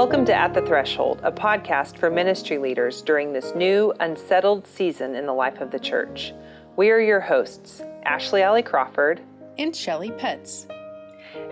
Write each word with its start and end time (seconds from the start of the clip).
Welcome 0.00 0.24
to 0.24 0.34
At 0.34 0.54
the 0.54 0.62
Threshold, 0.62 1.20
a 1.22 1.30
podcast 1.30 1.98
for 1.98 2.08
ministry 2.08 2.56
leaders 2.56 3.02
during 3.02 3.34
this 3.34 3.54
new, 3.54 3.92
unsettled 4.00 4.66
season 4.66 5.14
in 5.14 5.26
the 5.26 5.34
life 5.34 5.60
of 5.60 5.70
the 5.70 5.78
church. 5.78 6.32
We 6.76 6.88
are 6.88 6.98
your 6.98 7.20
hosts, 7.20 7.82
Ashley 8.04 8.40
Alley 8.40 8.62
Crawford 8.62 9.20
and 9.58 9.76
Shelley 9.76 10.08
Petz. 10.12 10.64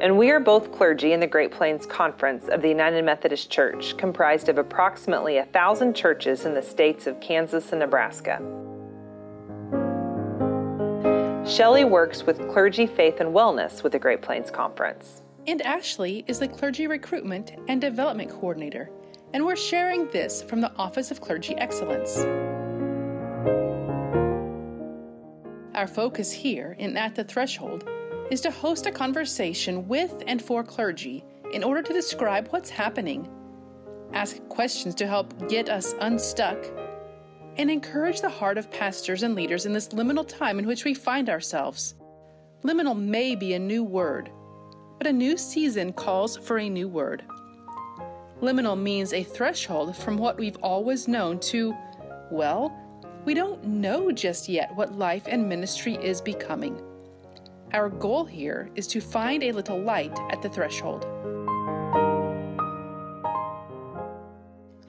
And 0.00 0.17
we 0.17 0.31
are 0.31 0.41
both 0.41 0.73
clergy 0.73 1.13
in 1.13 1.21
the 1.21 1.27
Great 1.27 1.53
Plains 1.53 1.85
Conference 1.85 2.49
of 2.49 2.63
the 2.63 2.71
United 2.71 3.05
Methodist 3.05 3.50
Church, 3.50 3.95
comprised 3.99 4.49
of 4.49 4.57
approximately 4.57 5.37
a 5.37 5.45
thousand 5.45 5.95
churches 5.95 6.46
in 6.46 6.55
the 6.55 6.62
states 6.62 7.07
of 7.07 7.21
Kansas 7.21 7.73
and 7.73 7.80
Nebraska. 7.80 8.39
Shelley 11.46 11.85
works 11.85 12.22
with 12.22 12.39
Clergy 12.50 12.86
Faith 12.86 13.21
and 13.21 13.35
Wellness 13.35 13.83
with 13.83 13.93
the 13.93 13.99
Great 13.99 14.22
Plains 14.22 14.50
Conference. 14.50 15.21
And 15.48 15.62
Ashley 15.62 16.25
is 16.26 16.38
the 16.38 16.46
Clergy 16.46 16.86
Recruitment 16.86 17.54
and 17.68 17.80
Development 17.80 18.30
Coordinator, 18.30 18.90
and 19.32 19.43
we're 19.43 19.57
sharing 19.57 20.07
this 20.08 20.43
from 20.43 20.61
the 20.61 20.71
Office 20.76 21.11
of 21.11 21.22
Clergy 21.22 21.57
Excellence. 21.57 22.18
Our 25.74 25.86
focus 25.86 26.30
here 26.30 26.76
in 26.79 26.98
At 26.98 27.14
the 27.14 27.24
Threshold 27.24 27.88
is 28.30 28.43
to 28.43 28.50
host 28.50 28.84
a 28.84 28.90
conversation 28.90 29.88
with 29.88 30.22
and 30.26 30.43
for 30.43 30.62
clergy 30.62 31.24
in 31.54 31.64
order 31.64 31.80
to 31.80 31.94
describe 31.94 32.48
what's 32.48 32.69
happening, 32.69 33.27
ask 34.12 34.46
questions 34.50 34.94
to 34.96 35.06
help 35.06 35.48
get 35.48 35.70
us 35.70 35.94
unstuck, 36.02 36.62
and 37.56 37.70
encourage 37.70 38.20
the 38.20 38.28
heart 38.28 38.58
of 38.58 38.70
pastors 38.70 39.22
and 39.22 39.34
leaders 39.34 39.64
in 39.64 39.72
this 39.72 39.88
liminal 39.88 40.28
time 40.28 40.58
in 40.58 40.66
which 40.66 40.84
we 40.84 40.92
find 40.92 41.30
ourselves. 41.30 41.94
Liminal 42.64 43.00
may 43.00 43.34
be 43.34 43.55
a 43.55 43.58
new 43.58 43.83
word 43.83 44.30
but 44.98 45.06
a 45.06 45.12
new 45.12 45.36
season 45.36 45.92
calls 45.92 46.36
for 46.36 46.58
a 46.58 46.68
new 46.68 46.88
word. 46.88 47.22
Liminal 48.42 48.78
means 48.78 49.12
a 49.12 49.22
threshold 49.22 49.96
from 49.96 50.18
what 50.18 50.38
we've 50.38 50.58
always 50.62 51.08
known 51.08 51.38
to, 51.40 51.74
well, 52.30 52.77
we 53.24 53.34
don't 53.34 53.64
know 53.64 54.12
just 54.12 54.48
yet 54.48 54.74
what 54.74 54.96
life 54.96 55.27
and 55.28 55.48
ministry 55.48 55.94
is 55.94 56.20
becoming. 56.20 56.80
Our 57.72 57.88
goal 57.88 58.24
here 58.24 58.70
is 58.74 58.86
to 58.88 59.00
find 59.00 59.42
a 59.42 59.52
little 59.52 59.78
light 59.78 60.16
at 60.30 60.40
the 60.40 60.48
threshold. 60.48 61.05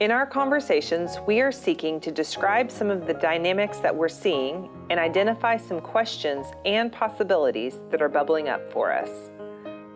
In 0.00 0.10
our 0.10 0.24
conversations, 0.24 1.18
we 1.26 1.42
are 1.42 1.52
seeking 1.52 2.00
to 2.00 2.10
describe 2.10 2.70
some 2.70 2.88
of 2.88 3.06
the 3.06 3.12
dynamics 3.12 3.80
that 3.80 3.94
we're 3.94 4.08
seeing 4.08 4.70
and 4.88 4.98
identify 4.98 5.58
some 5.58 5.80
questions 5.80 6.46
and 6.64 6.90
possibilities 6.90 7.80
that 7.90 8.00
are 8.00 8.08
bubbling 8.08 8.48
up 8.48 8.72
for 8.72 8.92
us. 8.92 9.10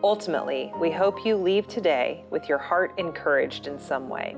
Ultimately, 0.05 0.71
we 0.79 0.91
hope 0.91 1.25
you 1.25 1.35
leave 1.35 1.67
today 1.67 2.27
with 2.29 2.47
your 2.47 2.59
heart 2.59 2.93
encouraged 2.99 3.67
in 3.67 3.79
some 3.79 4.11
way. 4.11 4.37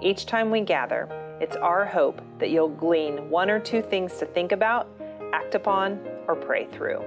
Each 0.00 0.26
time 0.26 0.50
we 0.50 0.60
gather, 0.60 1.08
it's 1.40 1.54
our 1.54 1.86
hope 1.86 2.20
that 2.40 2.50
you'll 2.50 2.68
glean 2.68 3.30
one 3.30 3.48
or 3.48 3.60
two 3.60 3.80
things 3.80 4.16
to 4.18 4.26
think 4.26 4.50
about, 4.50 4.88
act 5.32 5.54
upon, 5.54 6.04
or 6.26 6.34
pray 6.34 6.66
through. 6.72 7.00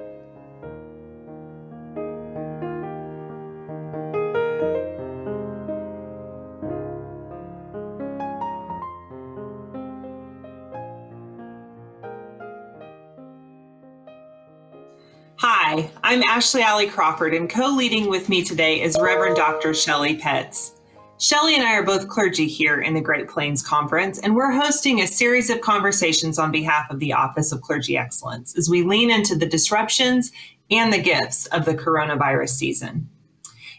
I'm 16.16 16.24
Ashley 16.24 16.62
Alley 16.62 16.88
Crawford, 16.88 17.34
and 17.34 17.50
co 17.50 17.68
leading 17.68 18.10
with 18.10 18.30
me 18.30 18.42
today 18.42 18.82
is 18.82 18.96
Reverend 18.98 19.36
Dr. 19.36 19.74
Shelley 19.74 20.16
Petz. 20.16 20.80
Shelley 21.18 21.56
and 21.56 21.64
I 21.64 21.74
are 21.74 21.84
both 21.84 22.08
clergy 22.08 22.48
here 22.48 22.80
in 22.80 22.94
the 22.94 23.02
Great 23.02 23.28
Plains 23.28 23.62
Conference, 23.62 24.18
and 24.20 24.34
we're 24.34 24.54
hosting 24.54 25.02
a 25.02 25.08
series 25.08 25.50
of 25.50 25.60
conversations 25.60 26.40
on 26.40 26.54
behalf 26.54 26.90
of 26.90 27.02
the 27.02 27.12
Office 27.12 27.52
of 27.52 27.62
Clergy 27.62 27.98
Excellence 27.98 28.58
as 28.58 28.70
we 28.70 28.82
lean 28.82 29.12
into 29.12 29.36
the 29.36 29.46
disruptions 29.46 30.32
and 30.72 30.94
the 30.94 31.02
gifts 31.02 31.48
of 31.48 31.66
the 31.66 31.76
coronavirus 31.76 32.52
season. 32.52 33.10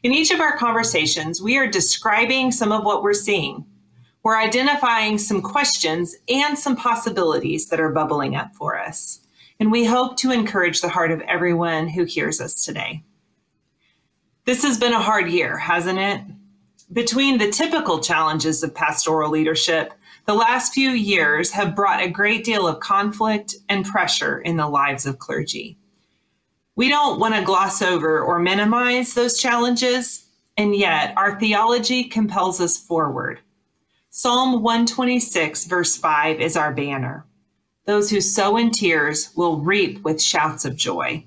In 0.02 0.12
each 0.12 0.30
of 0.30 0.40
our 0.40 0.58
conversations, 0.58 1.40
we 1.40 1.56
are 1.56 1.66
describing 1.66 2.52
some 2.52 2.70
of 2.70 2.84
what 2.84 3.02
we're 3.02 3.14
seeing. 3.14 3.64
We're 4.22 4.36
identifying 4.36 5.16
some 5.16 5.40
questions 5.40 6.14
and 6.28 6.58
some 6.58 6.76
possibilities 6.76 7.70
that 7.70 7.80
are 7.80 7.92
bubbling 7.92 8.36
up 8.36 8.54
for 8.54 8.78
us 8.78 9.25
and 9.58 9.72
we 9.72 9.84
hope 9.84 10.16
to 10.18 10.30
encourage 10.30 10.80
the 10.80 10.88
heart 10.88 11.10
of 11.10 11.20
everyone 11.22 11.88
who 11.88 12.04
hears 12.04 12.40
us 12.40 12.64
today. 12.64 13.02
This 14.44 14.62
has 14.62 14.78
been 14.78 14.92
a 14.92 15.00
hard 15.00 15.28
year, 15.30 15.56
hasn't 15.56 15.98
it? 15.98 16.20
Between 16.92 17.38
the 17.38 17.50
typical 17.50 17.98
challenges 17.98 18.62
of 18.62 18.74
pastoral 18.74 19.30
leadership, 19.30 19.92
the 20.26 20.34
last 20.34 20.72
few 20.72 20.90
years 20.90 21.50
have 21.50 21.74
brought 21.74 22.02
a 22.02 22.08
great 22.08 22.44
deal 22.44 22.66
of 22.66 22.80
conflict 22.80 23.54
and 23.68 23.84
pressure 23.84 24.40
in 24.40 24.56
the 24.56 24.68
lives 24.68 25.06
of 25.06 25.18
clergy. 25.18 25.78
We 26.76 26.88
don't 26.88 27.18
want 27.18 27.34
to 27.34 27.42
gloss 27.42 27.80
over 27.80 28.20
or 28.20 28.38
minimize 28.38 29.14
those 29.14 29.40
challenges, 29.40 30.26
and 30.56 30.76
yet 30.76 31.14
our 31.16 31.40
theology 31.40 32.04
compels 32.04 32.60
us 32.60 32.76
forward. 32.76 33.40
Psalm 34.10 34.62
126, 34.62 35.64
verse 35.66 35.96
5 35.96 36.40
is 36.40 36.56
our 36.56 36.72
banner. 36.72 37.24
Those 37.86 38.10
who 38.10 38.20
sow 38.20 38.56
in 38.56 38.72
tears 38.72 39.30
will 39.36 39.60
reap 39.60 40.02
with 40.02 40.20
shouts 40.20 40.64
of 40.64 40.76
joy. 40.76 41.24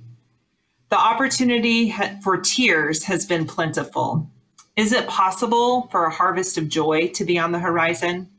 The 0.90 1.00
opportunity 1.00 1.96
for 2.22 2.38
tears 2.38 3.04
has 3.04 3.26
been 3.26 3.46
plentiful. 3.46 4.30
Is 4.76 4.92
it 4.92 5.08
possible 5.08 5.88
for 5.92 6.06
a 6.06 6.12
harvest 6.12 6.58
of 6.58 6.68
joy 6.68 7.08
to 7.10 7.24
be 7.24 7.40
on 7.40 7.54
the 7.54 7.60
horizon? 7.60 8.30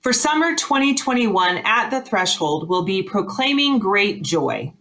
For 0.00 0.12
summer 0.12 0.54
2021, 0.54 1.58
At 1.58 1.90
the 1.90 2.00
Threshold 2.00 2.68
we'll 2.68 2.84
be 2.84 3.02
proclaiming 3.02 3.78
great 3.78 4.22
joy. 4.22 4.72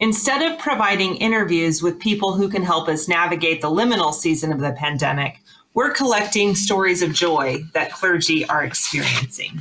Instead 0.00 0.42
of 0.42 0.58
providing 0.58 1.16
interviews 1.16 1.82
with 1.82 1.98
people 1.98 2.32
who 2.32 2.48
can 2.48 2.62
help 2.62 2.88
us 2.88 3.08
navigate 3.08 3.60
the 3.60 3.70
liminal 3.70 4.12
season 4.12 4.52
of 4.52 4.60
the 4.60 4.72
pandemic, 4.72 5.38
we're 5.72 5.92
collecting 5.92 6.54
stories 6.54 7.00
of 7.00 7.12
joy 7.12 7.62
that 7.72 7.92
clergy 7.92 8.46
are 8.48 8.64
experiencing. 8.64 9.60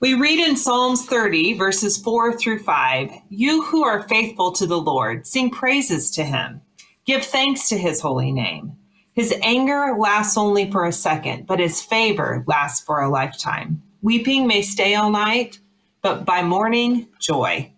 We 0.00 0.14
read 0.14 0.38
in 0.38 0.54
Psalms 0.54 1.06
30, 1.06 1.54
verses 1.54 1.96
4 1.96 2.38
through 2.38 2.60
5 2.60 3.10
You 3.30 3.64
who 3.64 3.82
are 3.82 4.06
faithful 4.06 4.52
to 4.52 4.64
the 4.64 4.78
Lord, 4.78 5.26
sing 5.26 5.50
praises 5.50 6.12
to 6.12 6.22
him, 6.22 6.60
give 7.04 7.24
thanks 7.24 7.68
to 7.68 7.76
his 7.76 8.00
holy 8.00 8.30
name. 8.30 8.76
His 9.12 9.34
anger 9.42 9.96
lasts 9.98 10.38
only 10.38 10.70
for 10.70 10.84
a 10.84 10.92
second, 10.92 11.48
but 11.48 11.58
his 11.58 11.82
favor 11.82 12.44
lasts 12.46 12.84
for 12.84 13.00
a 13.00 13.08
lifetime. 13.08 13.82
Weeping 14.00 14.46
may 14.46 14.62
stay 14.62 14.94
all 14.94 15.10
night, 15.10 15.58
but 16.00 16.24
by 16.24 16.44
morning, 16.44 17.08
joy. 17.18 17.72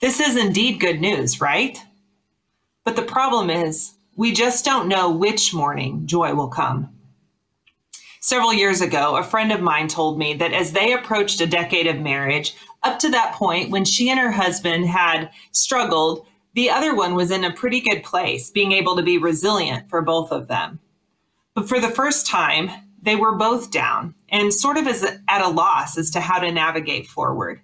This 0.00 0.18
is 0.18 0.36
indeed 0.36 0.80
good 0.80 1.00
news, 1.00 1.40
right? 1.40 1.78
But 2.84 2.96
the 2.96 3.02
problem 3.02 3.50
is, 3.50 3.92
we 4.16 4.32
just 4.32 4.64
don't 4.64 4.88
know 4.88 5.12
which 5.12 5.54
morning 5.54 6.06
joy 6.06 6.34
will 6.34 6.48
come. 6.48 6.92
Several 8.22 8.52
years 8.52 8.82
ago, 8.82 9.16
a 9.16 9.22
friend 9.22 9.50
of 9.50 9.62
mine 9.62 9.88
told 9.88 10.18
me 10.18 10.34
that 10.34 10.52
as 10.52 10.72
they 10.72 10.92
approached 10.92 11.40
a 11.40 11.46
decade 11.46 11.86
of 11.86 12.00
marriage, 12.00 12.54
up 12.82 12.98
to 12.98 13.08
that 13.08 13.34
point 13.34 13.70
when 13.70 13.86
she 13.86 14.10
and 14.10 14.20
her 14.20 14.30
husband 14.30 14.86
had 14.86 15.30
struggled, 15.52 16.26
the 16.52 16.68
other 16.68 16.94
one 16.94 17.14
was 17.14 17.30
in 17.30 17.44
a 17.44 17.54
pretty 17.54 17.80
good 17.80 18.02
place, 18.02 18.50
being 18.50 18.72
able 18.72 18.94
to 18.96 19.02
be 19.02 19.16
resilient 19.16 19.88
for 19.88 20.02
both 20.02 20.32
of 20.32 20.48
them. 20.48 20.80
But 21.54 21.66
for 21.66 21.80
the 21.80 21.88
first 21.88 22.26
time, 22.26 22.70
they 23.00 23.16
were 23.16 23.36
both 23.36 23.70
down 23.70 24.14
and 24.28 24.52
sort 24.52 24.76
of 24.76 24.86
as 24.86 25.02
at 25.02 25.40
a 25.40 25.48
loss 25.48 25.96
as 25.96 26.10
to 26.10 26.20
how 26.20 26.40
to 26.40 26.52
navigate 26.52 27.06
forward. 27.06 27.62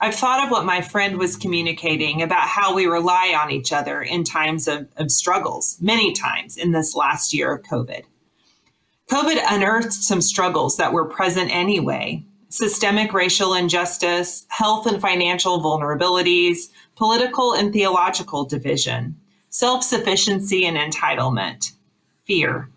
I've 0.00 0.14
thought 0.14 0.44
of 0.44 0.50
what 0.50 0.64
my 0.64 0.80
friend 0.80 1.18
was 1.18 1.36
communicating 1.36 2.22
about 2.22 2.46
how 2.46 2.72
we 2.72 2.86
rely 2.86 3.36
on 3.36 3.50
each 3.50 3.72
other 3.72 4.00
in 4.00 4.22
times 4.22 4.68
of, 4.68 4.86
of 4.96 5.10
struggles, 5.10 5.76
many 5.80 6.12
times 6.12 6.56
in 6.56 6.70
this 6.70 6.94
last 6.94 7.34
year 7.34 7.52
of 7.52 7.62
COVID. 7.62 8.04
COVID 9.10 9.40
unearthed 9.48 9.92
some 9.92 10.20
struggles 10.20 10.76
that 10.76 10.92
were 10.92 11.04
present 11.04 11.54
anyway 11.54 12.24
systemic 12.48 13.12
racial 13.12 13.54
injustice, 13.54 14.46
health 14.48 14.86
and 14.86 15.00
financial 15.00 15.60
vulnerabilities, 15.60 16.68
political 16.94 17.54
and 17.54 17.72
theological 17.72 18.44
division, 18.44 19.16
self 19.50 19.82
sufficiency 19.82 20.64
and 20.64 20.76
entitlement, 20.76 21.72
fear. 22.24 22.70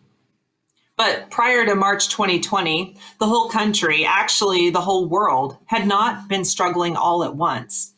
But 0.98 1.30
prior 1.32 1.66
to 1.66 1.76
March 1.76 2.10
2020, 2.10 2.98
the 3.20 3.26
whole 3.26 3.50
country, 3.50 4.06
actually 4.06 4.70
the 4.70 4.82
whole 4.82 5.08
world, 5.08 5.58
had 5.66 5.88
not 5.88 6.28
been 6.28 6.44
struggling 6.44 6.98
all 6.98 7.24
at 7.24 7.36
once. 7.36 7.94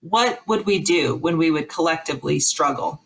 What 0.00 0.40
would 0.46 0.64
we 0.64 0.78
do 0.78 1.16
when 1.16 1.38
we 1.38 1.50
would 1.50 1.68
collectively 1.68 2.38
struggle? 2.38 3.02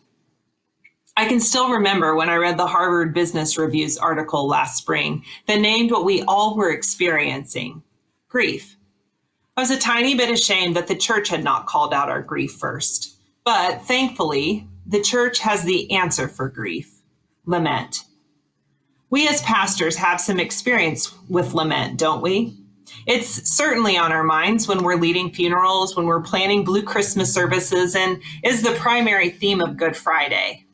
I 1.17 1.27
can 1.27 1.39
still 1.39 1.69
remember 1.69 2.15
when 2.15 2.29
I 2.29 2.35
read 2.35 2.57
the 2.57 2.67
Harvard 2.67 3.13
Business 3.13 3.57
Review's 3.57 3.97
article 3.97 4.47
last 4.47 4.77
spring 4.77 5.23
that 5.47 5.61
named 5.61 5.91
what 5.91 6.03
we 6.03 6.23
all 6.23 6.57
were 6.57 6.71
experiencing 6.71 7.81
grief. 8.27 8.75
I 9.55 9.61
was 9.61 9.71
a 9.71 9.79
tiny 9.79 10.15
bit 10.15 10.29
ashamed 10.29 10.75
that 10.75 10.87
the 10.87 10.95
church 10.95 11.29
had 11.29 11.41
not 11.41 11.67
called 11.67 11.93
out 11.93 12.09
our 12.09 12.21
grief 12.21 12.51
first. 12.51 13.15
But 13.45 13.81
thankfully, 13.83 14.67
the 14.85 15.01
church 15.01 15.39
has 15.39 15.63
the 15.63 15.89
answer 15.91 16.27
for 16.27 16.49
grief 16.49 16.91
lament. 17.45 18.03
We 19.09 19.27
as 19.29 19.41
pastors 19.43 19.95
have 19.95 20.19
some 20.19 20.39
experience 20.39 21.13
with 21.29 21.53
lament, 21.53 21.97
don't 21.97 22.21
we? 22.21 22.57
It's 23.07 23.49
certainly 23.49 23.97
on 23.97 24.11
our 24.11 24.23
minds 24.23 24.67
when 24.67 24.83
we're 24.83 24.95
leading 24.95 25.31
funerals, 25.31 25.95
when 25.95 26.07
we're 26.07 26.21
planning 26.21 26.65
Blue 26.65 26.81
Christmas 26.81 27.33
services, 27.33 27.95
and 27.95 28.21
is 28.43 28.63
the 28.63 28.71
primary 28.71 29.29
theme 29.29 29.61
of 29.61 29.77
Good 29.77 29.95
Friday. 29.95 30.64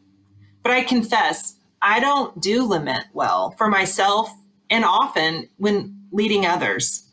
But 0.64 0.72
I 0.72 0.84
confess, 0.84 1.56
I 1.82 2.00
don't 2.00 2.40
do 2.40 2.66
lament 2.66 3.06
well 3.14 3.52
for 3.58 3.68
myself 3.68 4.32
and 4.70 4.86
often 4.86 5.50
when 5.58 5.98
leading 6.12 6.46
others. 6.46 7.08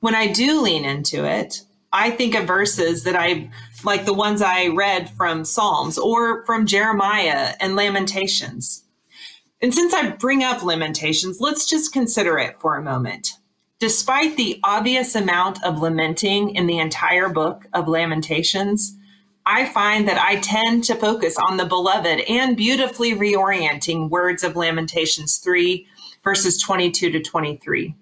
When 0.00 0.14
I 0.14 0.26
do 0.28 0.60
lean 0.60 0.84
into 0.84 1.24
it, 1.24 1.62
I 1.92 2.10
think 2.10 2.34
of 2.34 2.46
verses 2.46 3.04
that 3.04 3.16
I 3.16 3.50
like 3.84 4.04
the 4.04 4.14
ones 4.14 4.42
I 4.42 4.68
read 4.68 5.10
from 5.10 5.44
Psalms 5.44 5.98
or 5.98 6.44
from 6.44 6.66
Jeremiah 6.66 7.54
and 7.60 7.76
Lamentations. 7.76 8.84
And 9.62 9.72
since 9.72 9.94
I 9.94 10.10
bring 10.10 10.42
up 10.42 10.62
Lamentations, 10.62 11.40
let's 11.40 11.66
just 11.66 11.92
consider 11.92 12.38
it 12.38 12.60
for 12.60 12.76
a 12.76 12.82
moment. 12.82 13.32
Despite 13.78 14.36
the 14.36 14.58
obvious 14.64 15.14
amount 15.14 15.62
of 15.64 15.80
lamenting 15.80 16.54
in 16.54 16.66
the 16.66 16.78
entire 16.78 17.28
book 17.28 17.66
of 17.72 17.88
Lamentations, 17.88 18.95
I 19.48 19.66
find 19.66 20.08
that 20.08 20.20
I 20.20 20.40
tend 20.40 20.82
to 20.84 20.96
focus 20.96 21.36
on 21.48 21.56
the 21.56 21.64
beloved 21.64 22.20
and 22.28 22.56
beautifully 22.56 23.14
reorienting 23.14 24.10
words 24.10 24.42
of 24.42 24.56
Lamentations 24.56 25.38
3, 25.38 25.86
verses 26.24 26.60
22 26.60 27.12
to 27.12 27.22
23. 27.22 27.94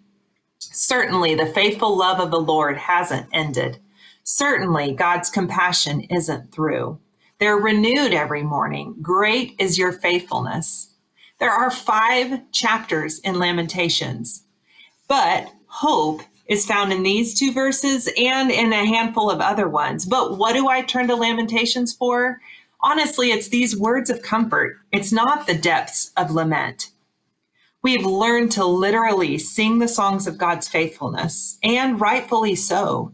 Certainly, 0.59 1.35
the 1.35 1.45
faithful 1.45 1.95
love 1.95 2.19
of 2.19 2.31
the 2.31 2.41
Lord 2.41 2.79
hasn't 2.79 3.29
ended. 3.35 3.79
Certainly, 4.23 4.95
God's 4.95 5.29
compassion 5.29 6.01
isn't 6.09 6.51
through. 6.51 6.99
They're 7.39 7.57
renewed 7.57 8.15
every 8.15 8.43
morning. 8.43 8.97
Great 9.03 9.55
is 9.59 9.77
your 9.77 9.93
faithfulness. 9.93 10.95
There 11.41 11.51
are 11.51 11.71
five 11.71 12.51
chapters 12.53 13.19
in 13.19 13.39
Lamentations, 13.39 14.45
but 15.09 15.53
hope 15.67 16.23
is 16.47 16.67
found 16.67 16.93
in 16.93 17.03
these 17.03 17.39
two 17.39 17.53
verses 17.53 18.09
and 18.19 18.51
in 18.51 18.73
a 18.73 18.87
handful 18.87 19.31
of 19.31 19.41
other 19.41 19.69
ones. 19.69 20.05
But 20.05 20.37
what 20.37 20.53
do 20.53 20.69
I 20.69 20.83
turn 20.83 21.09
to 21.09 21.17
Lamentations 21.17 21.93
for? 21.93 22.41
Honestly, 22.81 23.31
it's 23.31 23.49
these 23.49 23.79
words 23.79 24.11
of 24.11 24.23
comfort. 24.23 24.79
It's 24.93 25.13
not 25.13 25.47
the 25.47 25.57
depths 25.57 26.13
of 26.17 26.31
lament. 26.31 26.91
We 27.83 27.97
have 27.97 28.05
learned 28.05 28.53
to 28.53 28.65
literally 28.65 29.39
sing 29.39 29.79
the 29.79 29.89
songs 29.89 30.27
of 30.27 30.39
God's 30.39 30.69
faithfulness, 30.69 31.59
and 31.63 32.01
rightfully 32.01 32.55
so. 32.55 33.13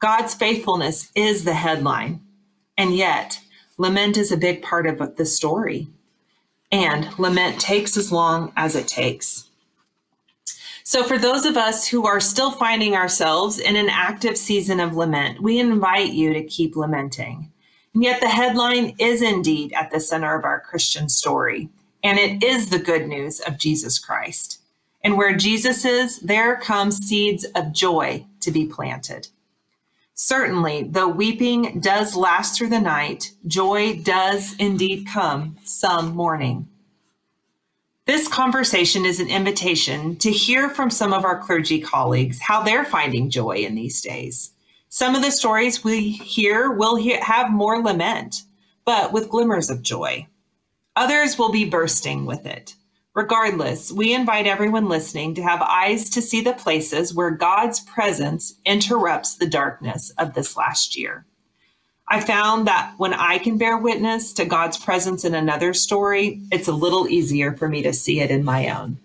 God's 0.00 0.34
faithfulness 0.34 1.10
is 1.14 1.44
the 1.44 1.54
headline. 1.54 2.20
And 2.78 2.96
yet, 2.96 3.40
lament 3.78 4.16
is 4.16 4.32
a 4.32 4.36
big 4.36 4.62
part 4.62 4.86
of 4.86 5.16
the 5.16 5.26
story. 5.26 5.88
And 6.72 7.16
lament 7.18 7.60
takes 7.60 7.96
as 7.96 8.10
long 8.10 8.52
as 8.56 8.74
it 8.74 8.88
takes. 8.88 9.49
So, 10.90 11.04
for 11.04 11.18
those 11.18 11.44
of 11.44 11.56
us 11.56 11.86
who 11.86 12.04
are 12.04 12.18
still 12.18 12.50
finding 12.50 12.96
ourselves 12.96 13.60
in 13.60 13.76
an 13.76 13.88
active 13.88 14.36
season 14.36 14.80
of 14.80 14.96
lament, 14.96 15.40
we 15.40 15.60
invite 15.60 16.14
you 16.14 16.34
to 16.34 16.42
keep 16.42 16.74
lamenting. 16.74 17.52
And 17.94 18.02
yet, 18.02 18.20
the 18.20 18.28
headline 18.28 18.96
is 18.98 19.22
indeed 19.22 19.72
at 19.72 19.92
the 19.92 20.00
center 20.00 20.36
of 20.36 20.44
our 20.44 20.58
Christian 20.58 21.08
story, 21.08 21.68
and 22.02 22.18
it 22.18 22.42
is 22.42 22.70
the 22.70 22.80
good 22.80 23.06
news 23.06 23.38
of 23.38 23.56
Jesus 23.56 24.00
Christ. 24.00 24.62
And 25.04 25.16
where 25.16 25.36
Jesus 25.36 25.84
is, 25.84 26.18
there 26.18 26.56
come 26.56 26.90
seeds 26.90 27.44
of 27.54 27.72
joy 27.72 28.26
to 28.40 28.50
be 28.50 28.66
planted. 28.66 29.28
Certainly, 30.14 30.88
though 30.90 31.06
weeping 31.06 31.78
does 31.78 32.16
last 32.16 32.58
through 32.58 32.70
the 32.70 32.80
night, 32.80 33.30
joy 33.46 34.00
does 34.02 34.56
indeed 34.58 35.06
come 35.06 35.56
some 35.62 36.16
morning. 36.16 36.68
This 38.10 38.26
conversation 38.26 39.06
is 39.06 39.20
an 39.20 39.28
invitation 39.28 40.16
to 40.16 40.32
hear 40.32 40.68
from 40.68 40.90
some 40.90 41.12
of 41.12 41.24
our 41.24 41.38
clergy 41.38 41.80
colleagues 41.80 42.40
how 42.40 42.60
they're 42.60 42.84
finding 42.84 43.30
joy 43.30 43.58
in 43.58 43.76
these 43.76 44.02
days. 44.02 44.50
Some 44.88 45.14
of 45.14 45.22
the 45.22 45.30
stories 45.30 45.84
we 45.84 46.10
hear 46.10 46.72
will 46.72 46.96
have 47.20 47.52
more 47.52 47.80
lament, 47.80 48.42
but 48.84 49.12
with 49.12 49.28
glimmers 49.28 49.70
of 49.70 49.82
joy. 49.82 50.26
Others 50.96 51.38
will 51.38 51.52
be 51.52 51.70
bursting 51.70 52.26
with 52.26 52.46
it. 52.46 52.74
Regardless, 53.14 53.92
we 53.92 54.12
invite 54.12 54.48
everyone 54.48 54.88
listening 54.88 55.36
to 55.36 55.42
have 55.44 55.62
eyes 55.62 56.10
to 56.10 56.20
see 56.20 56.40
the 56.40 56.54
places 56.54 57.14
where 57.14 57.30
God's 57.30 57.78
presence 57.78 58.56
interrupts 58.66 59.36
the 59.36 59.46
darkness 59.46 60.10
of 60.18 60.34
this 60.34 60.56
last 60.56 60.98
year. 60.98 61.26
I 62.12 62.20
found 62.20 62.66
that 62.66 62.94
when 62.96 63.14
I 63.14 63.38
can 63.38 63.56
bear 63.56 63.78
witness 63.78 64.32
to 64.32 64.44
God's 64.44 64.76
presence 64.76 65.24
in 65.24 65.32
another 65.32 65.72
story, 65.72 66.40
it's 66.50 66.66
a 66.66 66.72
little 66.72 67.08
easier 67.08 67.52
for 67.52 67.68
me 67.68 67.82
to 67.82 67.92
see 67.92 68.20
it 68.20 68.32
in 68.32 68.44
my 68.44 68.68
own. 68.68 68.98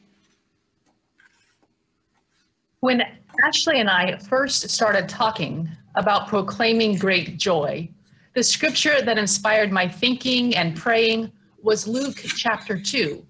When 2.80 3.04
Ashley 3.46 3.80
and 3.80 3.92
I 3.92 4.18
first 4.18 4.68
started 4.72 5.08
talking 5.08 5.70
about 5.94 6.28
proclaiming 6.28 6.98
great 6.98 7.38
joy, 7.38 7.88
the 8.34 8.42
scripture 8.42 9.04
that 9.04 9.20
inspired 9.20 9.72
my 9.72 9.88
thinking 9.88 10.56
and 10.56 10.76
praying 10.76 11.32
was 11.62 11.88
Luke 11.88 12.18
chapter 12.18 12.80
2, 12.80 13.24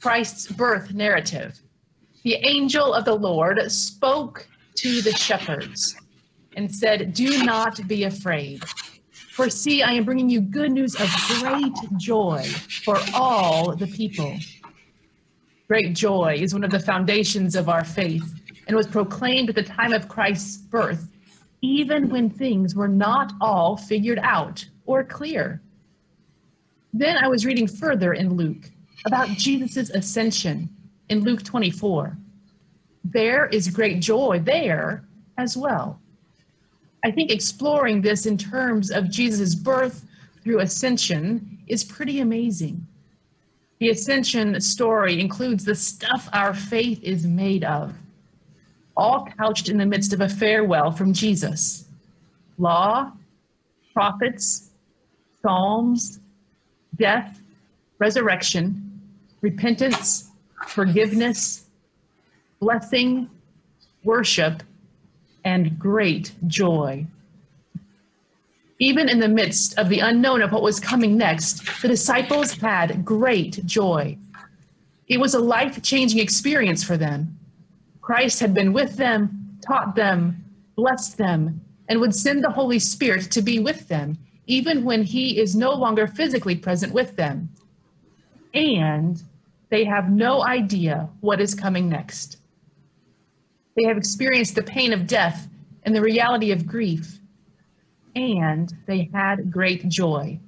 Christ's 0.00 0.50
birth 0.50 0.94
narrative. 0.94 1.60
The 2.22 2.36
angel 2.36 2.94
of 2.94 3.04
the 3.04 3.14
Lord 3.14 3.70
spoke 3.70 4.48
to 4.76 5.02
the 5.02 5.12
shepherds 5.12 5.94
and 6.56 6.74
said, 6.74 7.12
Do 7.12 7.44
not 7.44 7.86
be 7.86 8.04
afraid. 8.04 8.64
For 9.40 9.48
see, 9.48 9.82
I 9.82 9.92
am 9.92 10.04
bringing 10.04 10.28
you 10.28 10.42
good 10.42 10.70
news 10.70 10.94
of 10.96 11.08
great 11.40 11.72
joy 11.96 12.44
for 12.84 12.98
all 13.14 13.74
the 13.74 13.86
people. 13.86 14.36
Great 15.66 15.94
joy 15.94 16.36
is 16.38 16.52
one 16.52 16.62
of 16.62 16.70
the 16.70 16.78
foundations 16.78 17.56
of 17.56 17.70
our 17.70 17.82
faith 17.82 18.34
and 18.66 18.76
was 18.76 18.86
proclaimed 18.86 19.48
at 19.48 19.54
the 19.54 19.62
time 19.62 19.94
of 19.94 20.08
Christ's 20.08 20.58
birth, 20.58 21.08
even 21.62 22.10
when 22.10 22.28
things 22.28 22.74
were 22.74 22.86
not 22.86 23.32
all 23.40 23.78
figured 23.78 24.18
out 24.22 24.62
or 24.84 25.02
clear. 25.04 25.62
Then 26.92 27.16
I 27.16 27.26
was 27.26 27.46
reading 27.46 27.66
further 27.66 28.12
in 28.12 28.34
Luke 28.34 28.68
about 29.06 29.28
Jesus' 29.28 29.88
ascension 29.88 30.68
in 31.08 31.20
Luke 31.20 31.42
24. 31.44 32.14
There 33.04 33.46
is 33.46 33.68
great 33.68 34.00
joy 34.00 34.40
there 34.44 35.02
as 35.38 35.56
well. 35.56 35.98
I 37.04 37.10
think 37.10 37.30
exploring 37.30 38.02
this 38.02 38.26
in 38.26 38.36
terms 38.36 38.90
of 38.90 39.10
Jesus' 39.10 39.54
birth 39.54 40.04
through 40.42 40.60
ascension 40.60 41.58
is 41.66 41.84
pretty 41.84 42.20
amazing. 42.20 42.86
The 43.78 43.90
ascension 43.90 44.60
story 44.60 45.20
includes 45.20 45.64
the 45.64 45.74
stuff 45.74 46.28
our 46.32 46.52
faith 46.52 47.02
is 47.02 47.26
made 47.26 47.64
of, 47.64 47.94
all 48.96 49.26
couched 49.38 49.68
in 49.68 49.78
the 49.78 49.86
midst 49.86 50.12
of 50.12 50.20
a 50.20 50.28
farewell 50.28 50.90
from 50.90 51.12
Jesus 51.12 51.86
law, 52.58 53.10
prophets, 53.94 54.70
psalms, 55.40 56.20
death, 56.96 57.40
resurrection, 57.98 59.00
repentance, 59.40 60.30
forgiveness, 60.66 61.64
blessing, 62.60 63.30
worship, 64.04 64.62
and 65.44 65.78
great 65.78 66.32
joy. 66.46 67.06
Even 68.78 69.08
in 69.08 69.20
the 69.20 69.28
midst 69.28 69.78
of 69.78 69.88
the 69.88 70.00
unknown 70.00 70.40
of 70.40 70.52
what 70.52 70.62
was 70.62 70.80
coming 70.80 71.16
next, 71.16 71.82
the 71.82 71.88
disciples 71.88 72.52
had 72.52 73.04
great 73.04 73.64
joy. 73.66 74.16
It 75.06 75.20
was 75.20 75.34
a 75.34 75.38
life 75.38 75.82
changing 75.82 76.18
experience 76.18 76.82
for 76.82 76.96
them. 76.96 77.38
Christ 78.00 78.40
had 78.40 78.54
been 78.54 78.72
with 78.72 78.96
them, 78.96 79.58
taught 79.66 79.94
them, 79.94 80.44
blessed 80.76 81.18
them, 81.18 81.60
and 81.88 82.00
would 82.00 82.14
send 82.14 82.42
the 82.42 82.50
Holy 82.50 82.78
Spirit 82.78 83.30
to 83.32 83.42
be 83.42 83.58
with 83.58 83.88
them, 83.88 84.16
even 84.46 84.84
when 84.84 85.02
He 85.02 85.38
is 85.38 85.54
no 85.54 85.72
longer 85.72 86.06
physically 86.06 86.56
present 86.56 86.92
with 86.94 87.16
them. 87.16 87.50
And 88.54 89.22
they 89.68 89.84
have 89.84 90.10
no 90.10 90.42
idea 90.42 91.08
what 91.20 91.40
is 91.40 91.54
coming 91.54 91.88
next. 91.88 92.39
They 93.76 93.84
have 93.84 93.96
experienced 93.96 94.54
the 94.54 94.62
pain 94.62 94.92
of 94.92 95.06
death 95.06 95.48
and 95.84 95.94
the 95.94 96.02
reality 96.02 96.50
of 96.50 96.66
grief, 96.66 97.18
and 98.16 98.72
they 98.86 99.08
had 99.12 99.50
great 99.50 99.88
joy. 99.88 100.38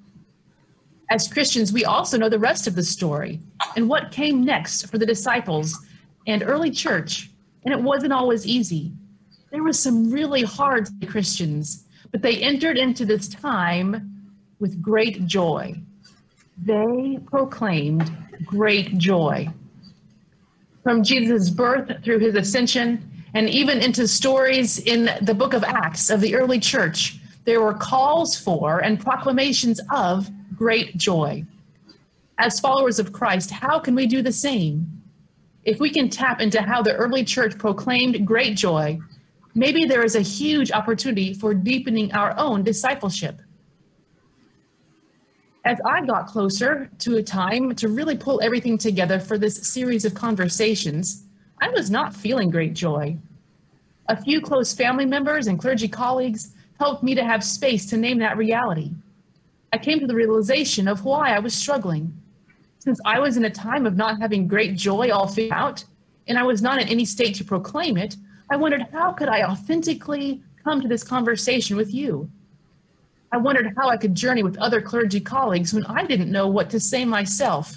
As 1.10 1.28
Christians, 1.28 1.72
we 1.72 1.84
also 1.84 2.16
know 2.16 2.28
the 2.28 2.38
rest 2.38 2.66
of 2.66 2.74
the 2.74 2.82
story 2.82 3.40
and 3.76 3.88
what 3.88 4.10
came 4.10 4.44
next 4.44 4.90
for 4.90 4.98
the 4.98 5.06
disciples 5.06 5.78
and 6.26 6.42
early 6.42 6.70
church, 6.70 7.30
and 7.64 7.72
it 7.72 7.80
wasn't 7.80 8.12
always 8.12 8.46
easy. 8.46 8.92
There 9.50 9.62
were 9.62 9.72
some 9.72 10.10
really 10.10 10.42
hard 10.42 10.88
Christians, 11.06 11.84
but 12.10 12.22
they 12.22 12.36
entered 12.36 12.78
into 12.78 13.04
this 13.04 13.28
time 13.28 14.30
with 14.58 14.80
great 14.80 15.26
joy. 15.26 15.74
They 16.64 17.18
proclaimed 17.26 18.10
great 18.44 18.96
joy. 18.98 19.48
From 20.82 21.02
Jesus' 21.02 21.50
birth 21.50 22.02
through 22.02 22.20
his 22.20 22.34
ascension 22.34 23.10
and 23.34 23.48
even 23.48 23.80
into 23.80 24.06
stories 24.06 24.78
in 24.78 25.10
the 25.22 25.34
book 25.34 25.54
of 25.54 25.64
Acts 25.64 26.10
of 26.10 26.20
the 26.20 26.34
early 26.34 26.60
church, 26.60 27.18
there 27.44 27.60
were 27.60 27.74
calls 27.74 28.38
for 28.38 28.80
and 28.80 29.00
proclamations 29.00 29.80
of 29.90 30.30
great 30.56 30.96
joy. 30.96 31.44
As 32.38 32.60
followers 32.60 32.98
of 32.98 33.12
Christ, 33.12 33.50
how 33.50 33.78
can 33.78 33.94
we 33.94 34.06
do 34.06 34.22
the 34.22 34.32
same? 34.32 34.86
If 35.64 35.80
we 35.80 35.90
can 35.90 36.08
tap 36.08 36.40
into 36.40 36.60
how 36.60 36.82
the 36.82 36.94
early 36.94 37.24
church 37.24 37.56
proclaimed 37.58 38.26
great 38.26 38.56
joy, 38.56 38.98
maybe 39.54 39.84
there 39.84 40.04
is 40.04 40.16
a 40.16 40.20
huge 40.20 40.72
opportunity 40.72 41.34
for 41.34 41.54
deepening 41.54 42.12
our 42.12 42.34
own 42.38 42.62
discipleship. 42.62 43.40
As 45.64 45.78
I 45.86 46.04
got 46.04 46.26
closer 46.26 46.90
to 46.98 47.16
a 47.16 47.22
time 47.22 47.74
to 47.76 47.88
really 47.88 48.16
pull 48.16 48.40
everything 48.42 48.76
together 48.76 49.20
for 49.20 49.38
this 49.38 49.56
series 49.72 50.04
of 50.04 50.14
conversations, 50.14 51.24
I 51.62 51.68
was 51.68 51.92
not 51.92 52.12
feeling 52.12 52.50
great 52.50 52.74
joy. 52.74 53.16
A 54.08 54.20
few 54.20 54.40
close 54.40 54.74
family 54.74 55.06
members 55.06 55.46
and 55.46 55.60
clergy 55.60 55.86
colleagues 55.86 56.56
helped 56.80 57.04
me 57.04 57.14
to 57.14 57.22
have 57.22 57.44
space 57.44 57.86
to 57.86 57.96
name 57.96 58.18
that 58.18 58.36
reality. 58.36 58.90
I 59.72 59.78
came 59.78 60.00
to 60.00 60.08
the 60.08 60.14
realization 60.16 60.88
of 60.88 61.04
why 61.04 61.30
I 61.30 61.38
was 61.38 61.54
struggling. 61.54 62.12
Since 62.80 62.98
I 63.04 63.20
was 63.20 63.36
in 63.36 63.44
a 63.44 63.50
time 63.50 63.86
of 63.86 63.96
not 63.96 64.20
having 64.20 64.48
great 64.48 64.74
joy 64.74 65.12
all 65.12 65.28
figured 65.28 65.52
out, 65.52 65.84
and 66.26 66.36
I 66.36 66.42
was 66.42 66.62
not 66.62 66.82
in 66.82 66.88
any 66.88 67.04
state 67.04 67.36
to 67.36 67.44
proclaim 67.44 67.96
it, 67.96 68.16
I 68.50 68.56
wondered 68.56 68.88
how 68.92 69.12
could 69.12 69.28
I 69.28 69.44
authentically 69.44 70.42
come 70.64 70.80
to 70.80 70.88
this 70.88 71.04
conversation 71.04 71.76
with 71.76 71.94
you? 71.94 72.28
I 73.30 73.36
wondered 73.36 73.72
how 73.76 73.88
I 73.88 73.98
could 73.98 74.16
journey 74.16 74.42
with 74.42 74.58
other 74.58 74.82
clergy 74.82 75.20
colleagues 75.20 75.72
when 75.72 75.86
I 75.86 76.06
didn't 76.06 76.32
know 76.32 76.48
what 76.48 76.70
to 76.70 76.80
say 76.80 77.04
myself. 77.04 77.76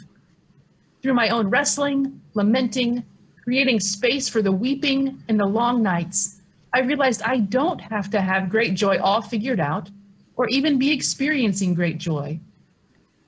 Through 1.03 1.13
my 1.13 1.29
own 1.29 1.51
wrestling, 1.51 2.19
lamenting, 2.33 3.05
creating 3.45 3.79
space 3.79 4.27
for 4.27 4.41
the 4.41 4.51
weeping 4.51 5.23
and 5.29 5.39
the 5.39 5.45
long 5.45 5.83
nights, 5.83 6.41
I 6.73 6.79
realized 6.79 7.21
I 7.21 7.37
don't 7.37 7.79
have 7.79 8.09
to 8.09 8.19
have 8.19 8.49
great 8.49 8.73
joy 8.73 8.99
all 8.99 9.21
figured 9.21 9.59
out 9.59 9.87
or 10.35 10.47
even 10.49 10.79
be 10.79 10.91
experiencing 10.91 11.75
great 11.75 11.99
joy. 11.99 12.39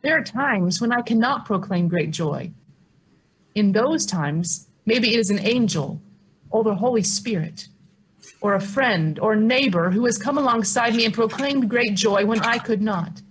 There 0.01 0.17
are 0.17 0.23
times 0.23 0.81
when 0.81 0.91
I 0.91 1.01
cannot 1.03 1.45
proclaim 1.45 1.87
great 1.87 2.09
joy. 2.09 2.49
In 3.53 3.71
those 3.71 4.07
times, 4.07 4.67
maybe 4.87 5.13
it 5.13 5.19
is 5.19 5.29
an 5.29 5.39
angel 5.39 6.01
or 6.49 6.63
the 6.63 6.73
Holy 6.73 7.03
Spirit 7.03 7.67
or 8.41 8.55
a 8.55 8.59
friend 8.59 9.19
or 9.19 9.35
neighbor 9.35 9.91
who 9.91 10.03
has 10.05 10.17
come 10.17 10.39
alongside 10.39 10.95
me 10.95 11.05
and 11.05 11.13
proclaimed 11.13 11.69
great 11.69 11.93
joy 11.93 12.25
when 12.25 12.39
I 12.39 12.57
could 12.57 12.81
not. 12.81 13.21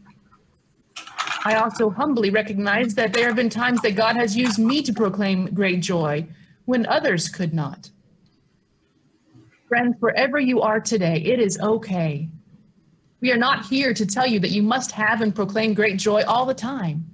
I 1.44 1.56
also 1.56 1.90
humbly 1.90 2.30
recognize 2.30 2.94
that 2.94 3.12
there 3.12 3.26
have 3.26 3.36
been 3.36 3.50
times 3.50 3.82
that 3.82 3.96
God 3.96 4.14
has 4.14 4.36
used 4.36 4.60
me 4.60 4.82
to 4.82 4.92
proclaim 4.92 5.52
great 5.52 5.80
joy 5.80 6.26
when 6.66 6.86
others 6.86 7.28
could 7.28 7.54
not. 7.54 7.90
Friends, 9.68 9.96
wherever 9.98 10.38
you 10.38 10.60
are 10.60 10.80
today, 10.80 11.22
it 11.24 11.40
is 11.40 11.58
okay. 11.60 12.28
We 13.20 13.32
are 13.32 13.36
not 13.36 13.66
here 13.66 13.94
to 13.94 14.06
tell 14.06 14.26
you 14.26 14.38
that 14.40 14.50
you 14.50 14.62
must 14.62 14.92
have 14.92 15.22
and 15.22 15.34
proclaim 15.34 15.74
great 15.74 15.98
joy 15.98 16.22
all 16.24 16.44
the 16.46 16.54
time. 16.54 17.04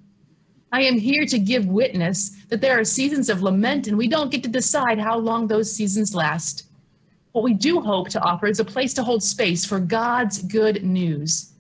I 0.73 0.83
am 0.83 0.99
here 0.99 1.27
to 1.27 1.39
give 1.39 1.67
witness 1.67 2.31
that 2.49 2.61
there 2.61 2.79
are 2.79 2.85
seasons 2.85 3.29
of 3.29 3.43
lament 3.43 3.87
and 3.87 3.97
we 3.97 4.09
don't 4.09 4.31
get 4.31 4.43
to 4.43 4.49
decide 4.49 4.99
how 4.99 5.19
long 5.19 5.47
those 5.47 5.75
seasons 5.75 6.15
last. 6.15 6.65
What 7.33 7.45
we 7.45 7.55
do 7.55 7.81
hope 7.81 8.09
to 8.11 8.21
offer 8.23 8.47
is 8.47 8.61
a 8.61 8.65
place 8.65 8.93
to 8.95 9.05
hold 9.05 9.23
space 9.23 9.65
for 9.65 9.79
God's 9.79 10.43
good 10.43 10.83
news. 10.83 11.53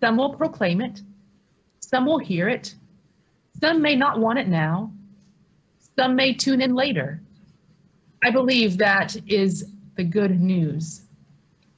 Some 0.00 0.16
will 0.16 0.34
proclaim 0.34 0.80
it, 0.80 1.02
some 1.80 2.06
will 2.06 2.18
hear 2.18 2.48
it, 2.48 2.74
some 3.60 3.82
may 3.82 3.96
not 3.96 4.18
want 4.18 4.38
it 4.38 4.48
now, 4.48 4.92
some 5.98 6.14
may 6.14 6.32
tune 6.32 6.60
in 6.60 6.76
later. 6.76 7.20
I 8.22 8.30
believe 8.30 8.78
that 8.78 9.16
is 9.26 9.72
the 9.96 10.04
good 10.04 10.40
news. 10.40 11.02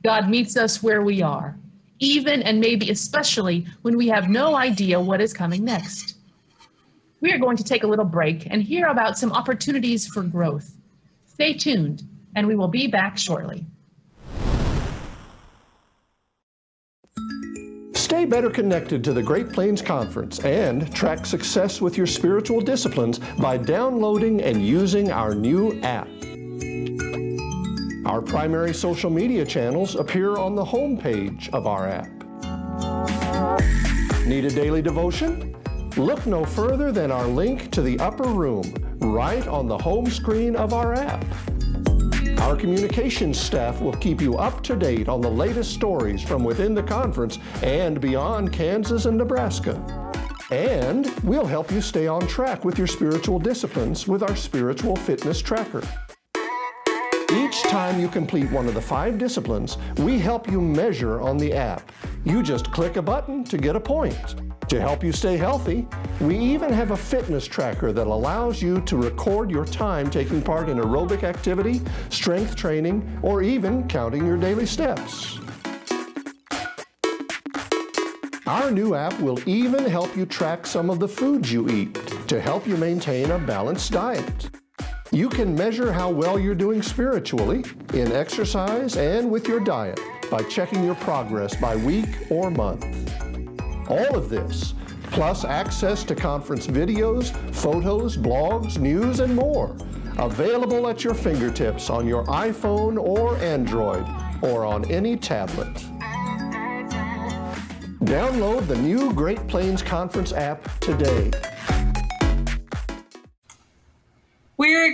God 0.05 0.29
meets 0.29 0.59
us 0.59 0.83
where 0.83 1.01
we 1.01 1.23
are, 1.23 1.57
even 2.01 2.43
and 2.43 2.61
maybe 2.61 2.91
especially 2.91 3.67
when 3.81 3.97
we 3.97 4.09
have 4.09 4.29
no 4.29 4.57
idea 4.57 5.01
what 5.01 5.23
is 5.23 5.33
coming 5.33 5.65
next. 5.65 6.17
We 7.23 7.33
are 7.33 7.39
going 7.39 7.57
to 7.57 7.65
take 7.65 7.83
a 7.83 7.87
little 7.87 8.05
break 8.05 8.47
and 8.51 8.63
hear 8.63 8.89
about 8.89 9.17
some 9.17 9.33
opportunities 9.33 10.07
for 10.07 10.23
growth. 10.23 10.71
Stay 11.25 11.55
tuned 11.55 12.03
and 12.37 12.47
we 12.47 12.57
will 12.57 12.69
be 12.69 12.89
back 12.89 13.17
shortly. 13.17 13.65
Stay 18.21 18.27
better 18.27 18.51
connected 18.51 19.03
to 19.03 19.15
the 19.15 19.23
Great 19.23 19.51
Plains 19.51 19.81
Conference 19.81 20.41
and 20.41 20.95
track 20.95 21.25
success 21.25 21.81
with 21.81 21.97
your 21.97 22.07
spiritual 22.07 22.61
disciplines 22.61 23.19
by 23.39 23.57
downloading 23.57 24.43
and 24.43 24.63
using 24.63 25.11
our 25.11 25.35
new 25.35 25.81
app. 25.81 26.07
Our 28.05 28.21
primary 28.21 28.75
social 28.75 29.09
media 29.09 29.47
channels 29.47 29.95
appear 29.97 30.37
on 30.37 30.55
the 30.55 30.63
home 30.63 30.99
page 30.99 31.49
of 31.55 31.67
our 31.67 31.89
app. 31.89 32.11
Need 34.27 34.45
a 34.45 34.51
daily 34.51 34.83
devotion? 34.83 35.57
Look 35.97 36.27
no 36.27 36.45
further 36.45 36.93
than 36.93 37.11
our 37.11 37.27
link 37.27 37.71
to 37.71 37.81
the 37.81 37.99
upper 38.01 38.29
room 38.29 38.71
right 38.99 39.49
on 39.49 39.67
the 39.67 39.79
home 39.79 40.11
screen 40.11 40.57
of 40.57 40.75
our 40.75 40.93
app. 40.93 41.25
Our 42.41 42.57
communications 42.57 43.39
staff 43.39 43.83
will 43.83 43.93
keep 43.93 44.21
you 44.21 44.37
up 44.37 44.63
to 44.63 44.75
date 44.75 45.09
on 45.09 45.21
the 45.21 45.31
latest 45.31 45.75
stories 45.75 46.23
from 46.23 46.43
within 46.43 46.75
the 46.75 46.83
conference 46.83 47.39
and 47.63 48.01
beyond 48.01 48.51
Kansas 48.51 49.05
and 49.05 49.19
Nebraska. 49.19 49.75
And 50.51 51.15
we'll 51.23 51.45
help 51.45 51.71
you 51.71 51.83
stay 51.83 52.07
on 52.07 52.27
track 52.27 52.65
with 52.65 52.79
your 52.79 52.87
spiritual 52.87 53.39
disciplines 53.39 54.09
with 54.09 54.23
our 54.23 54.35
spiritual 54.35 54.97
fitness 54.97 55.43
tracker. 55.43 55.83
Each 57.33 57.63
time 57.65 58.01
you 58.01 58.09
complete 58.09 58.51
one 58.51 58.67
of 58.67 58.75
the 58.75 58.81
five 58.81 59.19
disciplines, 59.19 59.77
we 59.99 60.19
help 60.19 60.51
you 60.51 60.63
measure 60.63 61.21
on 61.21 61.37
the 61.37 61.53
app. 61.53 61.93
You 62.25 62.43
just 62.43 62.73
click 62.73 62.97
a 62.97 63.03
button 63.03 63.45
to 63.45 63.59
get 63.59 63.77
a 63.77 63.81
point. 63.81 64.50
To 64.71 64.81
help 64.81 65.03
you 65.03 65.11
stay 65.11 65.37
healthy, 65.37 65.85
we 66.21 66.39
even 66.39 66.73
have 66.73 66.93
a 66.93 66.97
fitness 66.97 67.45
tracker 67.45 67.93
that 67.93 68.07
allows 68.07 68.63
you 68.63 68.81
to 68.83 68.97
record 68.97 69.51
your 69.51 69.65
time 69.65 70.09
taking 70.09 70.41
part 70.41 70.69
in 70.69 70.79
aerobic 70.79 71.25
activity, 71.25 71.81
strength 72.09 72.55
training, 72.55 73.19
or 73.21 73.43
even 73.43 73.89
counting 73.89 74.25
your 74.25 74.37
daily 74.37 74.67
steps. 74.67 75.41
Our 78.47 78.71
new 78.71 78.95
app 78.95 79.19
will 79.19 79.41
even 79.45 79.87
help 79.87 80.17
you 80.17 80.25
track 80.25 80.65
some 80.69 80.89
of 80.89 81.01
the 81.01 81.09
foods 81.09 81.53
you 81.53 81.69
eat 81.69 81.95
to 82.29 82.41
help 82.41 82.65
you 82.65 82.77
maintain 82.77 83.33
a 83.33 83.41
balanced 83.41 83.91
diet. 83.91 84.51
You 85.11 85.29
can 85.29 85.53
measure 85.53 85.93
how 85.93 86.11
well 86.11 86.39
you're 86.39 86.55
doing 86.55 86.81
spiritually, 86.81 87.65
in 87.93 88.13
exercise, 88.13 88.97
and 88.97 89.33
with 89.33 89.49
your 89.49 89.59
diet 89.59 89.99
by 90.31 90.45
checking 90.45 90.85
your 90.85 90.95
progress 90.95 91.57
by 91.57 91.75
week 91.75 92.31
or 92.31 92.53
month. 92.53 93.00
All 93.91 94.15
of 94.15 94.29
this, 94.29 94.75
plus 95.11 95.45
access 95.45 96.05
to 96.05 96.15
conference 96.15 96.69
videos, 96.69 97.35
photos, 97.53 98.17
blogs, 98.17 98.79
news, 98.79 99.19
and 99.19 99.35
more, 99.35 99.75
available 100.17 100.87
at 100.87 101.03
your 101.03 101.15
fingertips 101.15 101.91
on 101.91 102.07
your 102.07 102.25
iPhone 102.27 103.03
or 103.03 103.37
Android 103.39 104.07
or 104.43 104.65
on 104.65 104.89
any 104.89 105.17
tablet. 105.17 105.75
Download 108.05 108.65
the 108.69 108.77
new 108.77 109.13
Great 109.13 109.45
Plains 109.49 109.83
Conference 109.83 110.33
app 110.33 110.79
today. 110.79 111.33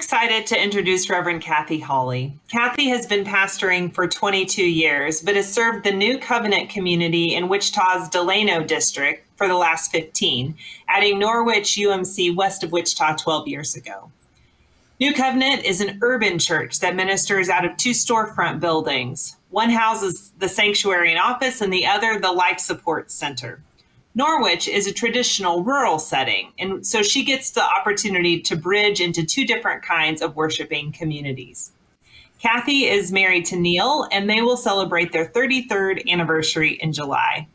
Excited 0.06 0.46
to 0.46 0.62
introduce 0.62 1.10
Reverend 1.10 1.42
Kathy 1.42 1.80
Hawley. 1.80 2.38
Kathy 2.46 2.88
has 2.90 3.08
been 3.08 3.24
pastoring 3.24 3.92
for 3.92 4.06
22 4.06 4.62
years, 4.62 5.20
but 5.20 5.34
has 5.34 5.52
served 5.52 5.82
the 5.82 5.90
New 5.90 6.16
Covenant 6.16 6.70
community 6.70 7.34
in 7.34 7.48
Wichita's 7.48 8.08
Delano 8.08 8.62
district 8.62 9.26
for 9.36 9.48
the 9.48 9.56
last 9.56 9.90
15, 9.90 10.54
adding 10.88 11.18
Norwich 11.18 11.74
UMC 11.74 12.36
west 12.36 12.62
of 12.62 12.70
Wichita 12.70 13.16
12 13.16 13.48
years 13.48 13.74
ago. 13.74 14.12
New 15.00 15.12
Covenant 15.12 15.64
is 15.64 15.80
an 15.80 15.98
urban 16.00 16.38
church 16.38 16.78
that 16.78 16.94
ministers 16.94 17.48
out 17.48 17.64
of 17.64 17.76
two 17.76 17.90
storefront 17.90 18.60
buildings. 18.60 19.36
One 19.50 19.70
houses 19.70 20.32
the 20.38 20.48
sanctuary 20.48 21.10
and 21.10 21.18
office, 21.18 21.60
and 21.60 21.72
the 21.72 21.84
other 21.84 22.20
the 22.20 22.30
life 22.30 22.60
support 22.60 23.10
center. 23.10 23.60
Norwich 24.16 24.66
is 24.66 24.86
a 24.86 24.94
traditional 24.94 25.62
rural 25.62 25.98
setting, 25.98 26.50
and 26.58 26.86
so 26.86 27.02
she 27.02 27.22
gets 27.22 27.50
the 27.50 27.62
opportunity 27.62 28.40
to 28.40 28.56
bridge 28.56 28.98
into 28.98 29.26
two 29.26 29.46
different 29.46 29.82
kinds 29.82 30.22
of 30.22 30.34
worshiping 30.34 30.90
communities. 30.90 31.72
Kathy 32.40 32.86
is 32.86 33.12
married 33.12 33.44
to 33.44 33.56
Neil, 33.56 34.08
and 34.10 34.28
they 34.28 34.40
will 34.40 34.56
celebrate 34.56 35.12
their 35.12 35.26
33rd 35.26 36.10
anniversary 36.10 36.78
in 36.80 36.94
July. 36.94 37.46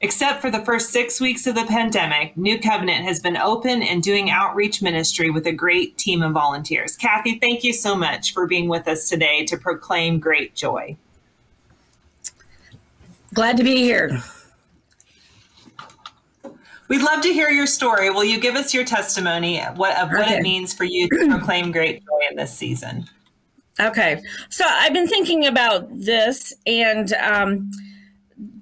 Except 0.00 0.42
for 0.42 0.50
the 0.50 0.64
first 0.64 0.90
six 0.90 1.20
weeks 1.20 1.46
of 1.46 1.54
the 1.54 1.66
pandemic, 1.66 2.36
New 2.36 2.58
Covenant 2.58 3.04
has 3.04 3.20
been 3.20 3.36
open 3.36 3.80
and 3.80 4.02
doing 4.02 4.32
outreach 4.32 4.82
ministry 4.82 5.30
with 5.30 5.46
a 5.46 5.52
great 5.52 5.96
team 5.96 6.22
of 6.22 6.32
volunteers. 6.32 6.96
Kathy, 6.96 7.38
thank 7.38 7.62
you 7.62 7.72
so 7.72 7.94
much 7.94 8.34
for 8.34 8.48
being 8.48 8.68
with 8.68 8.88
us 8.88 9.08
today 9.08 9.44
to 9.44 9.56
proclaim 9.56 10.18
great 10.18 10.56
joy. 10.56 10.96
Glad 13.32 13.56
to 13.58 13.62
be 13.62 13.76
here. 13.76 14.20
We'd 16.88 17.02
love 17.02 17.20
to 17.22 17.32
hear 17.32 17.50
your 17.50 17.66
story. 17.66 18.10
Will 18.10 18.24
you 18.24 18.40
give 18.40 18.54
us 18.54 18.72
your 18.72 18.84
testimony 18.84 19.62
of 19.62 19.76
what, 19.76 19.96
of 19.98 20.10
what 20.10 20.22
okay. 20.22 20.38
it 20.38 20.42
means 20.42 20.72
for 20.72 20.84
you 20.84 21.08
to 21.08 21.28
proclaim 21.28 21.70
great 21.70 22.02
joy 22.02 22.20
in 22.30 22.36
this 22.36 22.52
season? 22.52 23.06
Okay. 23.78 24.22
So 24.48 24.64
I've 24.66 24.92
been 24.92 25.06
thinking 25.06 25.46
about 25.46 25.88
this 25.90 26.52
and 26.66 27.12
um, 27.14 27.70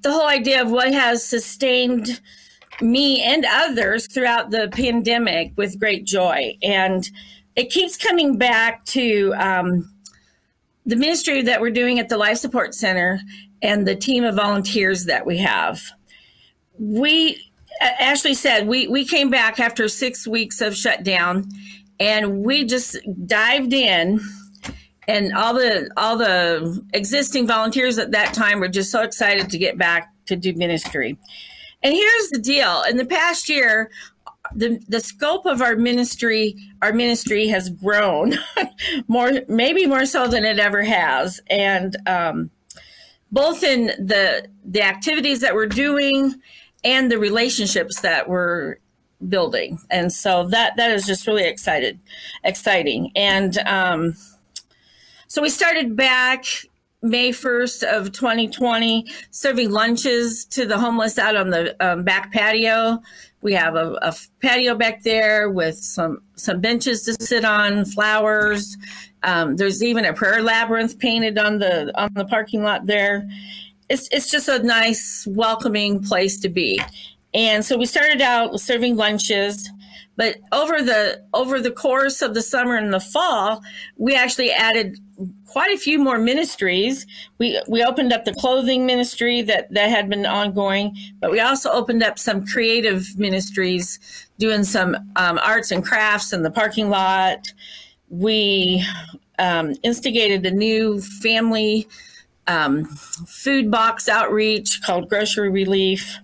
the 0.02 0.12
whole 0.12 0.26
idea 0.26 0.60
of 0.60 0.70
what 0.70 0.92
has 0.92 1.24
sustained 1.24 2.20
me 2.80 3.22
and 3.22 3.46
others 3.48 4.06
throughout 4.06 4.50
the 4.50 4.68
pandemic 4.72 5.52
with 5.56 5.78
great 5.78 6.04
joy. 6.04 6.56
And 6.62 7.08
it 7.54 7.70
keeps 7.70 7.96
coming 7.96 8.36
back 8.36 8.84
to 8.86 9.34
um, 9.38 9.90
the 10.84 10.96
ministry 10.96 11.42
that 11.42 11.60
we're 11.60 11.70
doing 11.70 11.98
at 11.98 12.08
the 12.08 12.18
Life 12.18 12.38
Support 12.38 12.74
Center 12.74 13.20
and 13.62 13.88
the 13.88 13.96
team 13.96 14.24
of 14.24 14.34
volunteers 14.34 15.06
that 15.06 15.24
we 15.24 15.38
have. 15.38 15.82
We, 16.78 17.40
Ashley 17.80 18.34
said, 18.34 18.66
we, 18.66 18.88
we 18.88 19.04
came 19.04 19.30
back 19.30 19.60
after 19.60 19.88
six 19.88 20.26
weeks 20.26 20.60
of 20.60 20.76
shutdown 20.76 21.48
and 21.98 22.44
we 22.44 22.64
just 22.64 22.96
dived 23.26 23.72
in 23.72 24.20
and 25.08 25.32
all 25.34 25.54
the 25.54 25.90
all 25.96 26.16
the 26.16 26.82
existing 26.92 27.46
volunteers 27.46 27.98
at 27.98 28.10
that 28.10 28.34
time 28.34 28.60
were 28.60 28.68
just 28.68 28.90
so 28.90 29.02
excited 29.02 29.50
to 29.50 29.58
get 29.58 29.78
back 29.78 30.12
to 30.26 30.36
do 30.36 30.52
ministry. 30.54 31.16
And 31.82 31.94
here's 31.94 32.30
the 32.30 32.40
deal: 32.40 32.82
in 32.88 32.96
the 32.96 33.04
past 33.04 33.48
year, 33.48 33.90
the 34.54 34.80
the 34.88 35.00
scope 35.00 35.46
of 35.46 35.62
our 35.62 35.76
ministry 35.76 36.56
our 36.82 36.92
ministry 36.92 37.48
has 37.48 37.70
grown 37.70 38.34
more 39.08 39.32
maybe 39.48 39.86
more 39.86 40.06
so 40.06 40.26
than 40.26 40.44
it 40.44 40.58
ever 40.58 40.82
has 40.82 41.40
and 41.48 41.96
um, 42.06 42.50
both 43.32 43.62
in 43.62 43.86
the 43.86 44.46
the 44.64 44.82
activities 44.82 45.40
that 45.40 45.54
we're 45.54 45.66
doing 45.66 46.34
and 46.86 47.10
the 47.10 47.18
relationships 47.18 48.00
that 48.00 48.28
we're 48.28 48.76
building 49.28 49.78
and 49.90 50.12
so 50.12 50.46
that 50.46 50.76
that 50.76 50.90
is 50.90 51.06
just 51.06 51.26
really 51.26 51.44
excited 51.44 51.98
exciting 52.44 53.10
and 53.16 53.58
um, 53.66 54.14
so 55.28 55.42
we 55.42 55.50
started 55.50 55.96
back 55.96 56.44
May 57.02 57.30
1st 57.30 57.84
of 57.84 58.12
2020, 58.12 59.06
serving 59.30 59.70
lunches 59.70 60.44
to 60.46 60.66
the 60.66 60.78
homeless 60.78 61.18
out 61.18 61.36
on 61.36 61.50
the 61.50 61.76
um, 61.84 62.04
back 62.04 62.32
patio. 62.32 63.00
We 63.42 63.52
have 63.52 63.76
a, 63.76 63.98
a, 64.02 64.14
patio 64.40 64.74
back 64.74 65.02
there 65.02 65.50
with 65.50 65.76
some 65.76 66.18
some 66.34 66.60
benches 66.60 67.02
to 67.02 67.12
sit 67.14 67.44
on, 67.44 67.84
flowers. 67.84 68.76
Um, 69.22 69.56
there's 69.56 69.84
even 69.84 70.04
a 70.04 70.14
prayer 70.14 70.42
labyrinth 70.42 70.98
painted 70.98 71.38
on 71.38 71.58
the 71.58 71.92
on 72.00 72.10
the 72.14 72.24
parking 72.24 72.62
lot 72.62 72.86
there. 72.86 73.28
It's 73.88 74.08
it's 74.10 74.30
just 74.30 74.48
a 74.48 74.62
nice, 74.62 75.26
welcoming 75.28 76.02
place 76.02 76.38
to 76.40 76.48
be. 76.48 76.80
And 77.34 77.64
so 77.64 77.76
we 77.76 77.86
started 77.86 78.22
out 78.22 78.58
serving 78.60 78.96
lunches, 78.96 79.70
but 80.16 80.36
over 80.52 80.82
the 80.82 81.22
over 81.34 81.60
the 81.60 81.70
course 81.70 82.22
of 82.22 82.34
the 82.34 82.42
summer 82.42 82.76
and 82.76 82.92
the 82.92 83.00
fall, 83.00 83.62
we 83.96 84.14
actually 84.14 84.50
added 84.50 84.98
quite 85.46 85.70
a 85.70 85.78
few 85.78 85.98
more 85.98 86.18
ministries. 86.18 87.06
We 87.38 87.60
we 87.68 87.84
opened 87.84 88.12
up 88.12 88.24
the 88.24 88.34
clothing 88.34 88.86
ministry 88.86 89.42
that 89.42 89.72
that 89.72 89.90
had 89.90 90.08
been 90.08 90.24
ongoing, 90.26 90.96
but 91.20 91.30
we 91.30 91.40
also 91.40 91.70
opened 91.70 92.02
up 92.02 92.18
some 92.18 92.46
creative 92.46 93.18
ministries, 93.18 94.00
doing 94.38 94.64
some 94.64 94.96
um, 95.16 95.38
arts 95.42 95.70
and 95.70 95.84
crafts 95.84 96.32
in 96.32 96.42
the 96.42 96.50
parking 96.50 96.88
lot. 96.88 97.52
We 98.08 98.84
um, 99.38 99.74
instigated 99.82 100.46
a 100.46 100.50
new 100.50 101.00
family 101.00 101.88
um, 102.46 102.84
food 102.84 103.70
box 103.70 104.08
outreach 104.08 104.82
called 104.82 105.08
Grocery 105.08 105.50
Relief. 105.50 106.16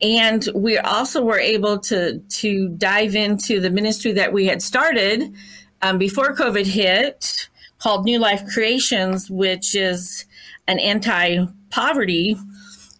And 0.00 0.48
we 0.54 0.78
also 0.78 1.22
were 1.22 1.38
able 1.38 1.78
to 1.80 2.20
to 2.20 2.68
dive 2.70 3.16
into 3.16 3.60
the 3.60 3.70
ministry 3.70 4.12
that 4.12 4.32
we 4.32 4.46
had 4.46 4.62
started 4.62 5.32
um, 5.82 5.98
before 5.98 6.34
COVID 6.34 6.66
hit, 6.66 7.48
called 7.78 8.04
New 8.04 8.18
Life 8.18 8.44
Creations, 8.52 9.30
which 9.30 9.74
is 9.74 10.24
an 10.66 10.78
anti 10.78 11.46
poverty 11.70 12.36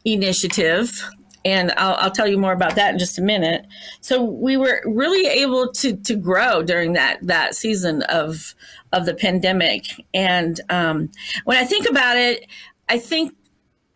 initiative. 0.04 1.09
And 1.48 1.72
I'll, 1.78 1.94
I'll, 1.94 2.11
tell 2.11 2.28
you 2.28 2.37
more 2.37 2.52
about 2.52 2.74
that 2.74 2.92
in 2.92 2.98
just 2.98 3.18
a 3.18 3.22
minute. 3.22 3.66
So 4.00 4.22
we 4.22 4.56
were 4.58 4.82
really 4.84 5.26
able 5.26 5.72
to 5.72 5.96
to 5.96 6.14
grow 6.14 6.62
during 6.62 6.92
that 6.92 7.18
that 7.22 7.54
season 7.54 8.02
of 8.02 8.54
of 8.92 9.06
the 9.06 9.14
pandemic. 9.14 9.87
And 10.12 10.61
um, 10.68 11.11
when 11.44 11.56
I 11.56 11.64
think 11.64 11.88
about 11.88 12.16
it, 12.16 12.46
I 12.88 12.98
think 12.98 13.34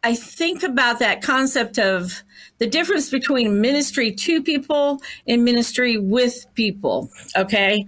I 0.02 0.14
think 0.14 0.62
about 0.62 0.98
that 0.98 1.22
concept 1.22 1.78
of 1.78 2.22
the 2.58 2.66
difference 2.68 3.10
between 3.10 3.60
ministry 3.60 4.12
to 4.12 4.40
people 4.40 5.02
and 5.26 5.44
ministry 5.44 5.98
with 5.98 6.46
people 6.54 7.10
okay 7.36 7.84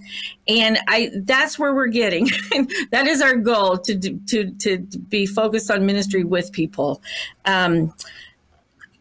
and 0.48 0.79
i 0.88 1.12
that's 1.22 1.61
where 1.61 1.72
we're 1.72 1.87
getting 1.87 2.24
that 2.90 3.07
is 3.07 3.22
our 3.22 3.37
goal 3.37 3.79
to 3.79 3.96
to 4.27 4.50
to 4.59 4.79
be 5.09 5.27
focused 5.27 5.70
on 5.70 5.87
ministry 5.87 6.24
with 6.24 6.50
people 6.50 7.00
um, 7.44 7.94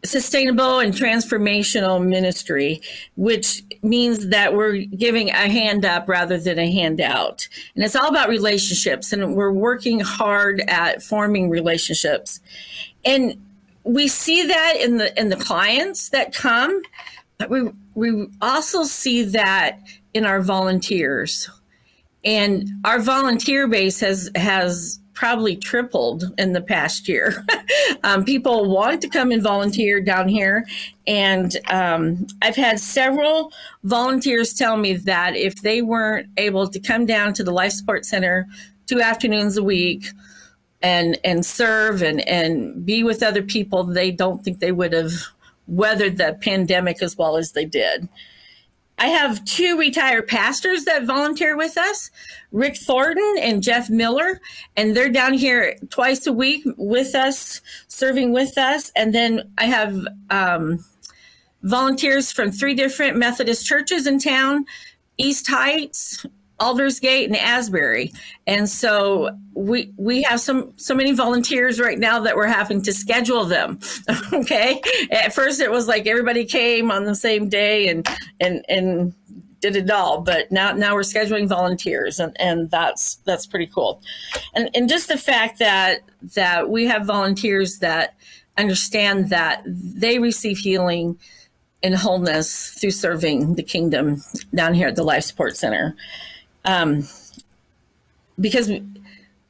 sustainable 0.06 0.80
and 0.80 0.94
transformational 0.94 2.06
ministry, 2.06 2.82
which 3.16 3.64
means 3.82 4.30
that 4.30 4.54
we're 4.54 4.78
giving 4.78 5.30
a 5.30 5.50
hand 5.50 5.86
up 5.86 6.10
rather 6.10 6.38
than 6.38 6.60
a 6.60 6.72
handout. 6.72 7.48
And 7.76 7.84
it's 7.84 7.96
all 7.96 8.10
about 8.10 8.30
relationships, 8.30 9.14
and 9.14 9.36
we're 9.36 9.52
working 9.52 10.00
hard 10.00 10.62
at 10.68 11.02
forming 11.02 11.50
relationships. 11.50 12.42
And 13.06 13.42
we 13.84 14.08
see 14.08 14.46
that 14.48 14.76
in 14.80 14.98
the 14.98 15.18
in 15.20 15.30
the 15.30 15.36
clients 15.36 16.10
that 16.10 16.34
come, 16.34 16.82
but 17.38 17.50
we 17.50 17.70
we 17.96 18.28
also 18.42 18.84
see 18.84 19.24
that 19.24 19.80
in 20.14 20.26
our 20.26 20.42
volunteers. 20.42 21.50
And 22.26 22.70
our 22.86 23.00
volunteer 23.00 23.68
base 23.68 24.00
has 24.00 24.30
has 24.36 25.00
probably 25.14 25.56
tripled 25.56 26.26
in 26.38 26.54
the 26.54 26.62
past 26.62 27.08
year. 27.08 27.46
um, 28.04 28.24
people 28.24 28.70
want 28.70 29.02
to 29.02 29.10
come 29.10 29.32
and 29.32 29.42
volunteer 29.42 30.02
down 30.02 30.28
here. 30.28 30.66
And 31.06 31.56
um, 31.70 32.28
I've 32.42 32.56
had 32.56 32.80
several 32.80 33.52
volunteers 33.84 34.54
tell 34.54 34.78
me 34.78 34.94
that 34.94 35.36
if 35.36 35.62
they 35.62 35.82
weren't 35.82 36.28
able 36.38 36.68
to 36.68 36.80
come 36.80 37.06
down 37.06 37.34
to 37.34 37.44
the 37.44 37.52
Life 37.52 37.74
Support 37.74 38.06
Center 38.06 38.48
two 38.88 39.02
afternoons 39.02 39.58
a 39.58 39.64
week, 39.64 40.06
and 40.84 41.18
and 41.24 41.46
serve 41.46 42.04
and 42.04 42.28
and 42.28 42.86
be 42.86 43.04
with 43.04 43.24
other 43.24 43.42
people 43.42 43.84
they 43.84 44.12
don't 44.12 44.44
think 44.44 44.60
they 44.60 44.74
would 44.74 44.94
have 44.94 45.14
weathered 45.68 46.18
the 46.18 46.38
pandemic 46.42 47.02
as 47.02 47.18
well 47.18 47.38
as 47.38 47.54
they 47.54 47.66
did 47.66 48.08
i 49.04 49.08
have 49.08 49.44
two 49.46 49.78
retired 49.78 50.28
pastors 50.28 50.86
that 50.86 51.04
volunteer 51.04 51.56
with 51.58 51.78
us 51.78 52.10
rick 52.52 52.76
thornton 52.78 53.36
and 53.40 53.62
jeff 53.62 53.90
miller 53.90 54.40
and 54.76 54.96
they're 54.96 55.10
down 55.10 55.34
here 55.34 55.76
twice 55.90 56.26
a 56.26 56.34
week 56.34 56.64
with 56.78 57.14
us 57.14 57.62
serving 57.88 58.34
with 58.34 58.58
us. 58.58 58.92
And 58.96 59.14
then 59.14 59.52
i 59.58 59.66
have 59.66 59.96
um, 60.30 60.84
volunteers 61.62 62.32
from 62.32 62.52
three 62.52 62.74
different 62.74 63.18
methodist 63.18 63.66
churches 63.66 64.08
in 64.08 64.20
town 64.20 64.66
east 65.18 65.48
heights 65.48 66.26
Aldersgate 66.64 67.28
and 67.28 67.36
Asbury. 67.36 68.14
And 68.48 68.70
so 68.70 69.38
we 69.54 69.92
we 69.98 70.22
have 70.24 70.40
some 70.40 70.74
so 70.78 70.96
many 70.96 71.12
volunteers 71.12 71.78
right 71.78 72.00
now 72.00 72.20
that 72.22 72.38
we're 72.38 72.48
having 72.48 72.82
to 72.84 72.94
schedule 72.94 73.44
them. 73.44 73.82
okay. 74.34 74.82
At 75.12 75.34
first 75.34 75.60
it 75.60 75.70
was 75.70 75.90
like 75.90 76.08
everybody 76.08 76.46
came 76.46 76.90
on 76.90 77.04
the 77.04 77.16
same 77.16 77.50
day 77.50 77.90
and 77.90 78.08
and 78.40 78.64
and 78.70 79.14
did 79.60 79.76
it 79.76 79.92
all, 79.92 80.22
but 80.22 80.52
now 80.52 80.72
now 80.72 80.94
we're 80.94 81.02
scheduling 81.02 81.48
volunteers 81.48 82.20
and, 82.20 82.36
and 82.40 82.72
that's 82.72 83.16
that's 83.26 83.46
pretty 83.46 83.68
cool. 83.68 84.02
And 84.54 84.70
and 84.74 84.88
just 84.88 85.10
the 85.10 85.18
fact 85.18 85.60
that 85.60 86.00
that 86.36 86.70
we 86.70 86.86
have 86.86 87.06
volunteers 87.06 87.80
that 87.80 88.16
understand 88.58 89.30
that 89.32 89.64
they 89.66 90.18
receive 90.18 90.60
healing 90.60 91.20
and 91.82 91.96
wholeness 91.96 92.70
through 92.80 92.92
serving 92.92 93.56
the 93.56 93.64
kingdom 93.64 94.24
down 94.56 94.74
here 94.74 94.88
at 94.88 94.96
the 94.96 95.04
Life 95.04 95.26
Support 95.26 95.58
Center 95.58 95.98
um, 96.66 97.08
because 98.40 98.72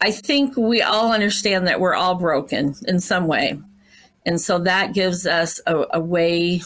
I 0.02 0.12
think 0.12 0.58
we 0.58 0.82
all 0.82 1.12
understand 1.12 1.68
that 1.68 1.80
we're 1.80 1.96
all 1.96 2.16
broken 2.16 2.76
in 2.88 3.00
some 3.00 3.28
way. 3.28 3.60
And 4.26 4.40
so 4.40 4.60
that 4.60 4.94
gives 4.94 5.26
us 5.26 5.60
a, 5.66 5.86
a 5.94 6.00
way, 6.00 6.62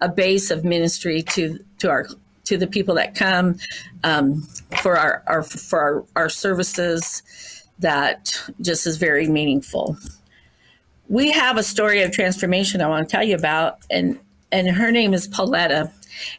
a 0.00 0.08
base 0.08 0.50
of 0.50 0.64
ministry 0.64 1.22
to, 1.22 1.58
to 1.78 1.90
our 1.90 2.06
to 2.44 2.56
the 2.56 2.66
people 2.66 2.94
that 2.94 3.14
come 3.14 3.58
um, 4.04 4.40
for 4.80 4.96
our, 4.96 5.22
our 5.26 5.42
for 5.42 5.78
our, 5.78 6.04
our 6.16 6.28
services 6.30 7.22
that 7.78 8.34
just 8.62 8.86
is 8.86 8.96
very 8.96 9.28
meaningful. 9.28 9.98
We 11.08 11.30
have 11.30 11.58
a 11.58 11.62
story 11.62 12.02
of 12.02 12.10
transformation 12.10 12.80
I 12.80 12.88
want 12.88 13.06
to 13.06 13.12
tell 13.12 13.22
you 13.22 13.34
about, 13.34 13.78
and 13.90 14.18
and 14.50 14.68
her 14.70 14.90
name 14.90 15.12
is 15.12 15.28
Pauletta, 15.28 15.92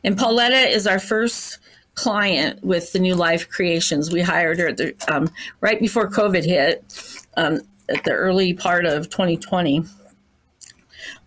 and 0.03 0.17
Pauletta 0.17 0.67
is 0.67 0.87
our 0.87 0.99
first 0.99 1.59
client 1.99 2.63
with 2.63 2.93
the 2.93 2.99
New 2.99 3.15
Life 3.15 3.49
Creations. 3.49 4.11
We 4.11 4.21
hired 4.21 4.57
her 4.59 4.71
the, 4.71 4.93
um, 5.09 5.29
right 5.59 5.79
before 5.79 6.09
COVID 6.09 6.45
hit, 6.45 6.83
um, 7.35 7.59
at 7.89 8.05
the 8.05 8.11
early 8.11 8.53
part 8.53 8.85
of 8.85 9.09
2020. 9.09 9.83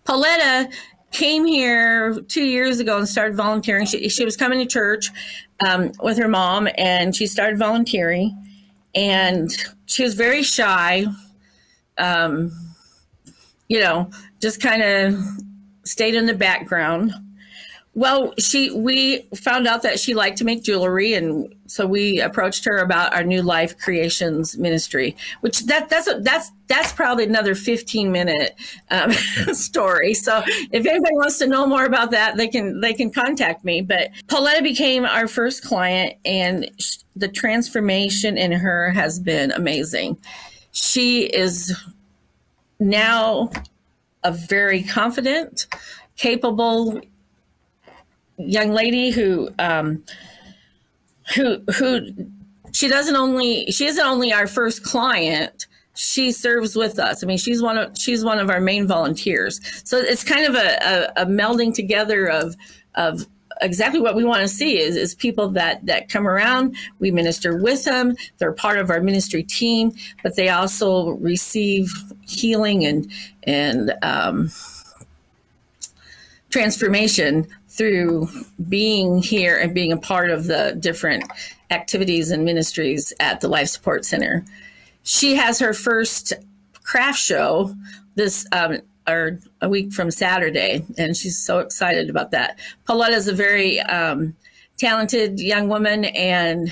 Pauletta 0.03 0.69
came 1.11 1.45
here 1.45 2.19
two 2.27 2.43
years 2.43 2.79
ago 2.79 2.97
and 2.97 3.07
started 3.07 3.37
volunteering. 3.37 3.85
She, 3.85 4.09
she 4.09 4.25
was 4.25 4.35
coming 4.35 4.59
to 4.59 4.65
church 4.65 5.11
um, 5.65 5.91
with 6.01 6.17
her 6.17 6.27
mom, 6.27 6.67
and 6.75 7.15
she 7.15 7.27
started 7.27 7.59
volunteering. 7.59 8.35
And 8.95 9.51
she 9.85 10.03
was 10.03 10.15
very 10.15 10.41
shy. 10.41 11.05
Um, 11.99 12.51
you 13.67 13.79
know, 13.79 14.09
just 14.41 14.59
kind 14.59 14.81
of 14.81 15.23
stayed 15.83 16.15
in 16.15 16.25
the 16.25 16.33
background. 16.33 17.13
Well, 17.95 18.33
she 18.39 18.71
we 18.71 19.21
found 19.35 19.67
out 19.67 19.83
that 19.83 19.99
she 19.99 20.15
liked 20.15 20.39
to 20.39 20.45
make 20.45 20.63
jewelry, 20.63 21.13
and 21.13 21.53
so 21.67 21.85
we 21.85 22.19
approached 22.19 22.65
her 22.65 22.77
about 22.77 23.13
our 23.13 23.23
new 23.23 23.43
life 23.43 23.77
creations 23.77 24.57
ministry. 24.57 25.15
Which 25.41 25.65
that 25.67 25.89
that's 25.89 26.07
a, 26.07 26.19
that's 26.19 26.51
that's 26.65 26.91
probably 26.91 27.25
another 27.25 27.53
fifteen 27.53 28.11
minute 28.11 28.55
um, 28.89 29.11
story. 29.53 30.15
So 30.15 30.41
if 30.47 30.87
anybody 30.87 31.15
wants 31.15 31.37
to 31.39 31.47
know 31.47 31.67
more 31.67 31.85
about 31.85 32.09
that, 32.11 32.35
they 32.35 32.47
can 32.47 32.81
they 32.81 32.93
can 32.93 33.11
contact 33.11 33.63
me. 33.63 33.81
But 33.81 34.09
Pauletta 34.27 34.63
became 34.63 35.05
our 35.05 35.27
first 35.27 35.63
client, 35.63 36.15
and 36.25 36.71
the 37.15 37.27
transformation 37.27 38.39
in 38.39 38.51
her 38.53 38.89
has 38.89 39.19
been 39.19 39.51
amazing. 39.51 40.17
She 40.71 41.25
is 41.25 41.71
now 42.79 43.51
a 44.23 44.31
very 44.31 44.81
confident, 44.81 45.67
capable 46.17 46.99
young 48.45 48.71
lady 48.71 49.11
who 49.11 49.49
um, 49.59 50.03
who 51.35 51.59
who 51.77 52.07
she 52.71 52.87
doesn't 52.87 53.15
only 53.15 53.65
she 53.71 53.85
isn't 53.85 54.05
only 54.05 54.33
our 54.33 54.47
first 54.47 54.83
client. 54.83 55.67
She 55.95 56.31
serves 56.31 56.75
with 56.75 56.97
us. 56.97 57.23
I 57.23 57.27
mean 57.27 57.37
she's 57.37 57.61
one 57.61 57.77
of 57.77 57.97
she's 57.97 58.23
one 58.23 58.39
of 58.39 58.49
our 58.49 58.59
main 58.59 58.87
volunteers. 58.87 59.59
So 59.83 59.97
it's 59.97 60.23
kind 60.23 60.45
of 60.45 60.55
a, 60.55 61.13
a, 61.17 61.23
a 61.23 61.25
melding 61.25 61.73
together 61.73 62.27
of 62.27 62.55
of 62.95 63.25
exactly 63.61 64.01
what 64.01 64.15
we 64.15 64.23
want 64.23 64.41
to 64.41 64.47
see 64.47 64.79
is, 64.79 64.95
is 64.95 65.13
people 65.13 65.49
that 65.49 65.85
that 65.85 66.09
come 66.09 66.27
around. 66.27 66.75
We 66.99 67.11
minister 67.11 67.61
with 67.61 67.85
them. 67.85 68.15
They're 68.39 68.53
part 68.53 68.79
of 68.79 68.89
our 68.89 69.01
ministry 69.01 69.43
team 69.43 69.93
but 70.23 70.35
they 70.35 70.49
also 70.49 71.11
receive 71.11 71.91
healing 72.25 72.85
and 72.85 73.11
and 73.43 73.93
um, 74.01 74.49
transformation 76.49 77.47
through 77.73 78.29
being 78.69 79.17
here 79.17 79.57
and 79.57 79.73
being 79.73 79.91
a 79.91 79.97
part 79.97 80.29
of 80.29 80.45
the 80.45 80.77
different 80.79 81.23
activities 81.71 82.29
and 82.29 82.45
ministries 82.45 83.11
at 83.19 83.41
the 83.41 83.47
Life 83.47 83.69
Support 83.69 84.05
Center. 84.05 84.45
She 85.01 85.35
has 85.35 85.57
her 85.57 85.73
first 85.73 86.33
craft 86.83 87.19
show 87.19 87.73
this 88.15 88.45
um, 88.51 88.77
or 89.07 89.39
a 89.61 89.67
week 89.67 89.91
from 89.91 90.11
Saturday, 90.11 90.85
and 90.99 91.17
she's 91.17 91.37
so 91.37 91.59
excited 91.59 92.09
about 92.09 92.31
that. 92.31 92.59
Pauletta 92.85 93.15
is 93.15 93.27
a 93.27 93.33
very 93.33 93.79
um, 93.81 94.35
talented 94.77 95.39
young 95.39 95.67
woman, 95.67 96.05
and 96.05 96.71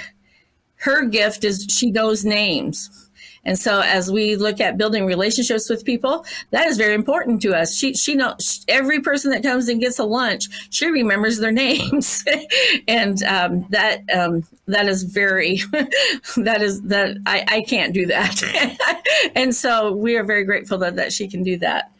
her 0.75 1.05
gift 1.05 1.43
is 1.43 1.65
she 1.69 1.89
knows 1.89 2.23
names. 2.23 3.00
And 3.43 3.57
so 3.57 3.81
as 3.81 4.11
we 4.11 4.35
look 4.35 4.59
at 4.59 4.77
building 4.77 5.05
relationships 5.05 5.69
with 5.69 5.83
people, 5.83 6.25
that 6.51 6.67
is 6.67 6.77
very 6.77 6.93
important 6.93 7.41
to 7.41 7.55
us. 7.55 7.75
She 7.75 7.93
she 7.95 8.15
knows 8.15 8.63
every 8.67 8.99
person 9.01 9.31
that 9.31 9.41
comes 9.41 9.67
and 9.67 9.81
gets 9.81 9.97
a 9.99 10.03
lunch, 10.03 10.47
she 10.69 10.87
remembers 10.87 11.39
their 11.39 11.51
names, 11.51 12.23
and 12.87 13.21
um, 13.23 13.65
that 13.69 14.01
um, 14.13 14.43
that 14.67 14.87
is 14.87 15.03
very 15.03 15.61
that 16.37 16.61
is 16.61 16.81
that 16.83 17.17
I, 17.25 17.45
I 17.47 17.61
can't 17.61 17.93
do 17.93 18.05
that. 18.07 19.01
and 19.35 19.55
so 19.55 19.91
we 19.91 20.17
are 20.17 20.23
very 20.23 20.43
grateful 20.43 20.77
that, 20.79 20.95
that 20.95 21.11
she 21.11 21.27
can 21.27 21.43
do 21.43 21.57
that. 21.57 21.91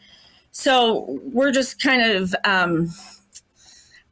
So 0.52 1.20
we're 1.24 1.52
just 1.52 1.82
kind 1.82 2.02
of 2.02 2.34
um, 2.44 2.90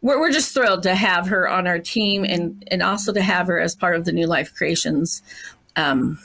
we're, 0.00 0.18
we're 0.18 0.32
just 0.32 0.52
thrilled 0.52 0.82
to 0.84 0.94
have 0.94 1.28
her 1.28 1.48
on 1.48 1.68
our 1.68 1.78
team 1.78 2.24
and 2.24 2.64
and 2.70 2.82
also 2.82 3.12
to 3.12 3.22
have 3.22 3.46
her 3.46 3.60
as 3.60 3.76
part 3.76 3.94
of 3.94 4.04
the 4.04 4.12
New 4.12 4.26
Life 4.26 4.52
Creations 4.54 5.22
um, 5.76 6.18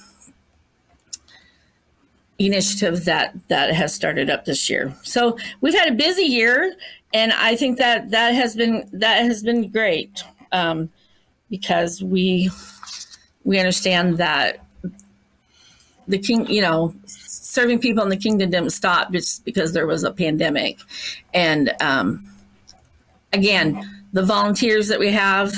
initiative 2.39 3.05
that 3.05 3.33
that 3.47 3.73
has 3.73 3.93
started 3.93 4.29
up 4.29 4.45
this 4.45 4.69
year. 4.69 4.93
So 5.03 5.37
we've 5.61 5.73
had 5.73 5.89
a 5.89 5.95
busy 5.95 6.23
year, 6.23 6.75
and 7.13 7.31
I 7.33 7.55
think 7.55 7.77
that 7.77 8.11
that 8.11 8.35
has 8.35 8.55
been 8.55 8.89
that 8.91 9.23
has 9.23 9.43
been 9.43 9.69
great 9.69 10.23
um, 10.51 10.89
because 11.49 12.03
we 12.03 12.49
we 13.43 13.59
understand 13.59 14.17
that 14.17 14.59
the 16.07 16.19
king, 16.19 16.47
you 16.47 16.61
know, 16.61 16.93
serving 17.05 17.79
people 17.79 18.03
in 18.03 18.09
the 18.09 18.17
kingdom 18.17 18.49
didn't 18.49 18.71
stop 18.71 19.11
just 19.11 19.45
because 19.45 19.73
there 19.73 19.87
was 19.87 20.03
a 20.03 20.11
pandemic, 20.11 20.79
and 21.33 21.73
um, 21.79 22.29
again, 23.31 24.03
the 24.11 24.23
volunteers 24.23 24.87
that 24.89 24.99
we 24.99 25.11
have 25.11 25.53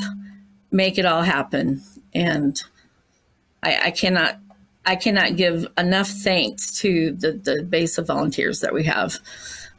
make 0.72 0.98
it 1.00 1.06
all 1.06 1.24
happen, 1.24 1.82
and 2.14 2.62
I, 3.64 3.86
I 3.86 3.92
cannot 3.92 4.40
I 4.88 4.96
cannot 4.96 5.36
give 5.36 5.68
enough 5.78 6.08
thanks 6.08 6.80
to 6.80 7.12
the, 7.12 7.34
the 7.34 7.62
base 7.62 7.98
of 7.98 8.08
volunteers 8.08 8.62
that 8.62 8.74
we 8.74 8.86
have. 8.86 9.20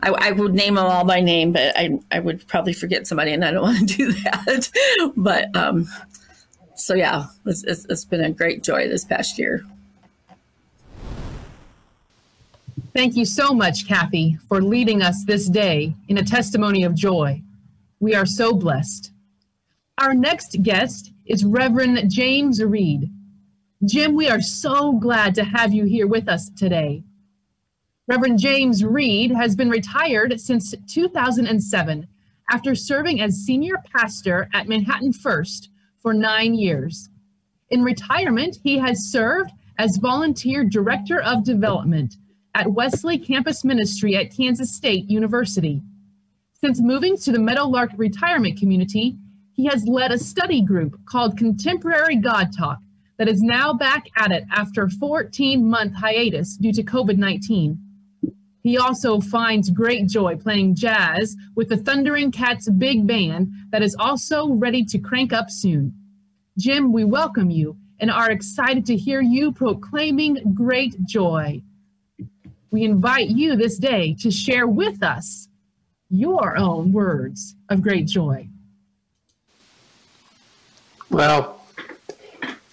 I, 0.02 0.10
I, 0.10 0.32
would 0.32 0.52
name 0.52 0.74
them 0.74 0.84
all 0.84 1.04
by 1.04 1.20
name, 1.20 1.52
but 1.52 1.72
I, 1.76 1.98
I 2.12 2.20
would 2.20 2.46
probably 2.46 2.74
forget 2.74 3.06
somebody, 3.06 3.32
and 3.32 3.42
I 3.42 3.50
don't 3.50 3.62
want 3.62 3.88
to 3.88 3.96
do 3.96 4.12
that. 4.12 4.70
but 5.16 5.56
um, 5.56 5.88
so, 6.74 6.92
yeah, 6.94 7.24
it's, 7.46 7.64
it's, 7.64 7.86
it's 7.86 8.04
been 8.04 8.22
a 8.22 8.30
great 8.30 8.62
joy 8.62 8.86
this 8.86 9.06
past 9.06 9.38
year. 9.38 9.64
Thank 12.92 13.16
you 13.16 13.24
so 13.24 13.54
much, 13.54 13.88
Kathy, 13.88 14.36
for 14.46 14.60
leading 14.60 15.00
us 15.00 15.24
this 15.24 15.48
day 15.48 15.94
in 16.08 16.18
a 16.18 16.22
testimony 16.22 16.84
of 16.84 16.94
joy. 16.94 17.42
We 17.98 18.14
are 18.14 18.26
so 18.26 18.52
blessed. 18.52 19.10
Our 19.96 20.12
next 20.12 20.62
guest 20.62 21.12
is 21.24 21.46
Reverend 21.46 22.10
James 22.10 22.62
Reed. 22.62 23.10
Jim, 23.84 24.16
we 24.16 24.28
are 24.28 24.40
so 24.40 24.92
glad 24.94 25.36
to 25.36 25.44
have 25.44 25.72
you 25.72 25.84
here 25.84 26.08
with 26.08 26.28
us 26.28 26.50
today. 26.50 27.04
Reverend 28.08 28.40
James 28.40 28.84
Reed 28.84 29.30
has 29.30 29.54
been 29.54 29.70
retired 29.70 30.40
since 30.40 30.74
2007 30.88 32.08
after 32.50 32.74
serving 32.74 33.20
as 33.20 33.44
senior 33.44 33.76
pastor 33.94 34.48
at 34.52 34.66
Manhattan 34.66 35.12
First 35.12 35.70
for 36.00 36.12
nine 36.12 36.54
years. 36.54 37.08
In 37.70 37.84
retirement, 37.84 38.58
he 38.64 38.78
has 38.78 39.12
served 39.12 39.52
as 39.78 39.98
volunteer 39.98 40.64
director 40.64 41.20
of 41.20 41.44
development 41.44 42.16
at 42.56 42.72
Wesley 42.72 43.16
Campus 43.16 43.64
Ministry 43.64 44.16
at 44.16 44.34
Kansas 44.36 44.74
State 44.74 45.08
University. 45.08 45.82
Since 46.54 46.80
moving 46.80 47.16
to 47.18 47.30
the 47.30 47.38
Meadowlark 47.38 47.90
retirement 47.96 48.58
community, 48.58 49.18
he 49.52 49.66
has 49.66 49.86
led 49.86 50.10
a 50.10 50.18
study 50.18 50.62
group 50.62 50.98
called 51.06 51.38
Contemporary 51.38 52.16
God 52.16 52.48
Talk 52.56 52.78
that 53.18 53.28
is 53.28 53.42
now 53.42 53.72
back 53.72 54.06
at 54.16 54.30
it 54.30 54.44
after 54.50 54.88
14 54.88 55.68
month 55.68 55.94
hiatus 55.94 56.56
due 56.56 56.72
to 56.72 56.82
COVID 56.82 57.18
19. 57.18 57.78
He 58.62 58.76
also 58.76 59.20
finds 59.20 59.70
great 59.70 60.08
joy 60.08 60.36
playing 60.36 60.74
jazz 60.74 61.36
with 61.54 61.68
the 61.68 61.76
Thundering 61.76 62.30
Cats 62.30 62.68
Big 62.70 63.06
Band 63.06 63.52
that 63.70 63.82
is 63.82 63.96
also 63.98 64.52
ready 64.52 64.84
to 64.84 64.98
crank 64.98 65.32
up 65.32 65.50
soon. 65.50 65.94
Jim, 66.58 66.92
we 66.92 67.04
welcome 67.04 67.50
you 67.50 67.76
and 68.00 68.10
are 68.10 68.30
excited 68.30 68.84
to 68.86 68.96
hear 68.96 69.20
you 69.20 69.52
proclaiming 69.52 70.54
great 70.54 70.96
joy. 71.06 71.62
We 72.70 72.84
invite 72.84 73.28
you 73.28 73.56
this 73.56 73.78
day 73.78 74.14
to 74.20 74.30
share 74.30 74.66
with 74.66 75.02
us 75.02 75.48
your 76.10 76.56
own 76.56 76.92
words 76.92 77.56
of 77.68 77.82
great 77.82 78.06
joy. 78.06 78.48
Well, 81.10 81.57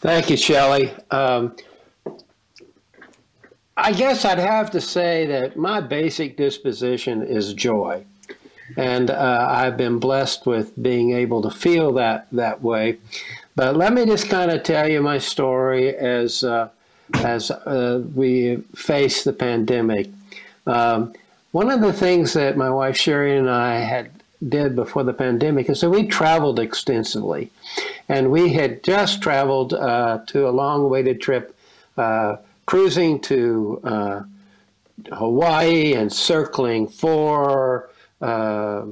Thank 0.05 0.29
you, 0.29 0.37
Shelley. 0.37 0.93
Um, 1.09 1.55
I 3.75 3.91
guess 3.91 4.23
I'd 4.23 4.37
have 4.37 4.69
to 4.71 4.79
say 4.79 5.25
that 5.25 5.57
my 5.57 5.81
basic 5.81 6.37
disposition 6.37 7.23
is 7.23 7.55
joy. 7.55 8.05
And 8.77 9.09
uh, 9.09 9.47
I've 9.49 9.77
been 9.77 9.97
blessed 9.97 10.45
with 10.45 10.79
being 10.79 11.13
able 11.13 11.41
to 11.41 11.49
feel 11.49 11.91
that 11.93 12.27
that 12.33 12.61
way. 12.61 12.99
But 13.55 13.77
let 13.77 13.93
me 13.93 14.05
just 14.05 14.29
kind 14.29 14.51
of 14.51 14.61
tell 14.61 14.87
you 14.87 15.01
my 15.01 15.17
story 15.17 15.95
as 15.95 16.43
uh, 16.43 16.69
as 17.15 17.49
uh, 17.49 18.03
we 18.13 18.57
face 18.75 19.23
the 19.23 19.33
pandemic. 19.33 20.11
Um, 20.67 21.13
one 21.51 21.71
of 21.71 21.81
the 21.81 21.93
things 21.93 22.33
that 22.33 22.57
my 22.57 22.69
wife 22.69 22.95
Sherry 22.95 23.35
and 23.35 23.49
I 23.49 23.77
had 23.77 24.11
did 24.47 24.75
before 24.75 25.03
the 25.03 25.13
pandemic 25.13 25.69
is 25.69 25.81
that 25.81 25.89
we 25.89 26.05
traveled 26.05 26.59
extensively. 26.59 27.51
And 28.07 28.31
we 28.31 28.53
had 28.53 28.83
just 28.83 29.21
traveled 29.21 29.73
uh, 29.73 30.19
to 30.27 30.47
a 30.47 30.51
long 30.51 30.83
awaited 30.83 31.21
trip, 31.21 31.55
uh, 31.97 32.37
cruising 32.65 33.19
to 33.21 33.81
uh, 33.83 34.21
Hawaii 35.11 35.93
and 35.93 36.11
circling 36.11 36.87
for. 36.87 37.89
Uh, 38.21 38.85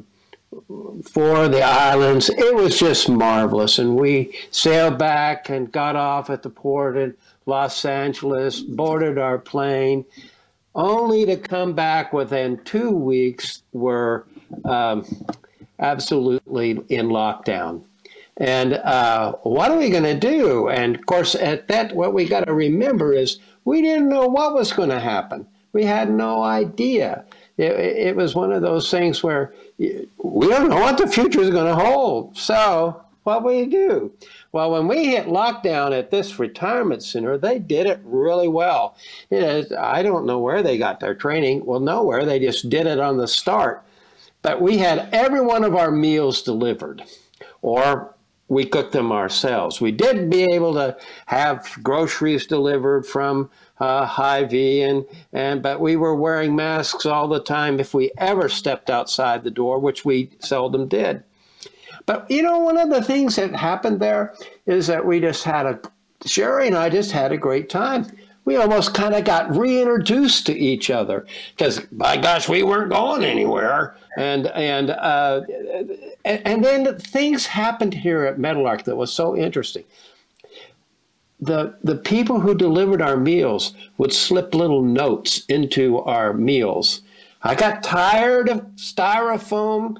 for 1.03 1.47
the 1.47 1.63
islands, 1.63 2.29
it 2.29 2.53
was 2.53 2.77
just 2.77 3.09
marvelous. 3.09 3.79
And 3.79 3.99
we 3.99 4.37
sailed 4.51 4.99
back 4.99 5.49
and 5.49 5.71
got 5.71 5.95
off 5.95 6.29
at 6.29 6.43
the 6.43 6.51
port 6.51 6.95
in 6.95 7.15
Los 7.47 7.83
Angeles, 7.85 8.61
boarded 8.61 9.17
our 9.17 9.39
plane, 9.39 10.05
only 10.75 11.25
to 11.25 11.37
come 11.37 11.73
back 11.73 12.13
within 12.13 12.59
two 12.65 12.91
weeks 12.91 13.63
were 13.73 14.25
um, 14.65 15.05
absolutely 15.79 16.71
in 16.89 17.07
lockdown. 17.07 17.83
And 18.37 18.73
uh, 18.73 19.33
what 19.43 19.71
are 19.71 19.77
we 19.77 19.89
going 19.89 20.03
to 20.03 20.17
do? 20.17 20.69
And 20.69 20.95
of 20.95 21.05
course, 21.05 21.35
at 21.35 21.67
that, 21.67 21.95
what 21.95 22.13
we 22.13 22.27
got 22.27 22.45
to 22.47 22.53
remember 22.53 23.13
is 23.13 23.39
we 23.65 23.81
didn't 23.81 24.09
know 24.09 24.27
what 24.27 24.53
was 24.53 24.73
going 24.73 24.89
to 24.89 24.99
happen. 24.99 25.47
We 25.71 25.83
had 25.85 26.11
no 26.11 26.41
idea. 26.41 27.25
It, 27.57 27.71
it 27.73 28.15
was 28.15 28.33
one 28.33 28.51
of 28.51 28.61
those 28.61 28.89
things 28.89 29.21
where 29.23 29.53
we 29.77 30.47
don't 30.47 30.69
know 30.69 30.79
what 30.79 30.97
the 30.97 31.07
future 31.07 31.41
is 31.41 31.51
going 31.51 31.67
to 31.67 31.75
hold. 31.75 32.35
So, 32.37 33.01
what 33.23 33.43
we 33.43 33.65
do? 33.65 34.11
Well, 34.51 34.71
when 34.71 34.87
we 34.87 35.05
hit 35.05 35.27
lockdown 35.27 35.97
at 35.97 36.11
this 36.11 36.39
retirement 36.39 37.03
center, 37.03 37.37
they 37.37 37.57
did 37.57 37.87
it 37.87 38.01
really 38.03 38.47
well. 38.47 38.97
It 39.29 39.43
is, 39.43 39.71
I 39.71 40.03
don't 40.03 40.25
know 40.25 40.39
where 40.39 40.61
they 40.61 40.77
got 40.77 40.99
their 40.99 41.15
training. 41.15 41.65
Well, 41.65 41.79
nowhere. 41.79 42.25
They 42.25 42.39
just 42.39 42.69
did 42.69 42.85
it 42.85 42.99
on 42.99 43.17
the 43.17 43.27
start. 43.27 43.83
But 44.43 44.61
we 44.61 44.77
had 44.77 45.09
every 45.11 45.41
one 45.41 45.63
of 45.63 45.75
our 45.75 45.89
meals 45.89 46.43
delivered, 46.43 47.01
or 47.63 48.13
we 48.49 48.65
cooked 48.65 48.91
them 48.91 49.11
ourselves. 49.11 49.81
We 49.81 49.91
did 49.91 50.29
be 50.29 50.43
able 50.43 50.73
to 50.73 50.97
have 51.25 51.67
groceries 51.81 52.45
delivered 52.45 53.05
from 53.05 53.49
uh, 53.79 54.05
Hy-Vee, 54.05 54.81
and, 54.81 55.05
and 55.31 55.63
but 55.63 55.79
we 55.79 55.95
were 55.95 56.13
wearing 56.13 56.55
masks 56.55 57.05
all 57.05 57.27
the 57.27 57.41
time 57.41 57.79
if 57.79 57.93
we 57.93 58.11
ever 58.17 58.49
stepped 58.49 58.89
outside 58.89 59.43
the 59.43 59.49
door, 59.49 59.79
which 59.79 60.05
we 60.05 60.31
seldom 60.39 60.87
did. 60.87 61.23
But 62.05 62.29
you 62.29 62.43
know, 62.43 62.59
one 62.59 62.77
of 62.77 62.89
the 62.89 63.01
things 63.01 63.37
that 63.37 63.55
happened 63.55 63.99
there 63.99 64.35
is 64.65 64.87
that 64.87 65.05
we 65.05 65.21
just 65.21 65.45
had 65.45 65.65
a, 65.65 65.79
Sherry 66.25 66.67
and 66.67 66.75
I 66.75 66.89
just 66.89 67.11
had 67.11 67.31
a 67.31 67.37
great 67.37 67.69
time. 67.69 68.07
We 68.45 68.57
almost 68.57 68.93
kind 68.93 69.15
of 69.15 69.23
got 69.23 69.55
reintroduced 69.55 70.45
to 70.47 70.57
each 70.57 70.89
other 70.89 71.25
because, 71.55 71.79
by 71.79 72.17
gosh, 72.17 72.49
we 72.49 72.63
weren't 72.63 72.91
going 72.91 73.23
anywhere. 73.23 73.95
And 74.17 74.47
and 74.47 74.91
uh, 74.91 75.41
and, 76.25 76.63
then 76.63 76.97
things 76.99 77.45
happened 77.47 77.93
here 77.93 78.25
at 78.25 78.37
Meadowlark 78.37 78.83
that 78.83 78.95
was 78.95 79.11
so 79.11 79.35
interesting 79.35 79.85
the 81.43 81.75
the 81.83 81.95
people 81.95 82.39
who 82.39 82.55
delivered 82.55 83.01
our 83.01 83.17
meals 83.17 83.73
would 83.97 84.13
slip 84.13 84.53
little 84.55 84.81
notes 84.81 85.45
into 85.47 85.99
our 85.99 86.33
meals. 86.33 87.01
I 87.41 87.55
got 87.55 87.83
tired 87.83 88.47
of 88.47 88.61
styrofoam 88.75 89.97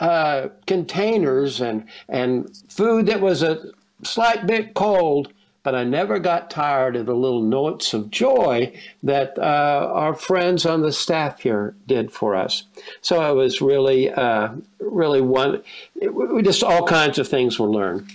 uh, 0.00 0.48
containers 0.66 1.60
and 1.60 1.86
and 2.08 2.54
food 2.68 3.06
that 3.06 3.20
was 3.20 3.42
a 3.42 3.70
slight 4.02 4.46
bit 4.46 4.74
cold, 4.74 5.32
but 5.64 5.74
I 5.74 5.82
never 5.82 6.20
got 6.20 6.50
tired 6.50 6.94
of 6.94 7.06
the 7.06 7.16
little 7.16 7.42
notes 7.42 7.92
of 7.92 8.10
joy 8.12 8.72
that 9.02 9.36
uh, 9.38 9.90
our 9.92 10.14
friends 10.14 10.64
on 10.64 10.82
the 10.82 10.92
staff 10.92 11.40
here 11.40 11.74
did 11.88 12.12
for 12.12 12.36
us. 12.36 12.64
So 13.00 13.28
it 13.28 13.34
was 13.34 13.60
really, 13.60 14.12
uh, 14.12 14.54
really 14.78 15.20
one. 15.20 15.62
It, 16.00 16.14
we 16.14 16.42
just 16.42 16.62
all 16.62 16.86
kinds 16.86 17.18
of 17.18 17.26
things 17.26 17.58
were 17.58 17.68
learned, 17.68 18.12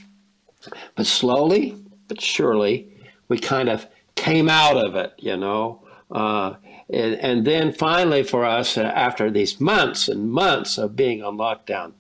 but 0.96 1.06
slowly 1.06 1.76
but 2.10 2.20
surely, 2.20 2.88
we 3.30 3.40
kind 3.40 3.70
of 3.70 3.88
came 4.16 4.50
out 4.50 4.76
of 4.76 4.96
it, 4.96 5.14
you 5.18 5.38
know. 5.38 5.80
Uh, 6.12 6.56
and, 6.90 7.14
and, 7.16 7.46
then 7.46 7.72
finally, 7.72 8.24
for 8.24 8.44
us, 8.44 8.78
uh, 8.78 8.82
after 8.82 9.30
these 9.30 9.62
months 9.62 10.10
and 10.10 10.32
months 10.32 10.78
of 10.78 10.96
being 10.96 11.24
on 11.24 11.38
lockdown, 11.38 11.94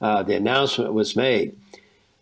uh, 0.00 0.22
the 0.22 0.36
announcement 0.36 0.92
was 0.92 1.16
made 1.16 1.56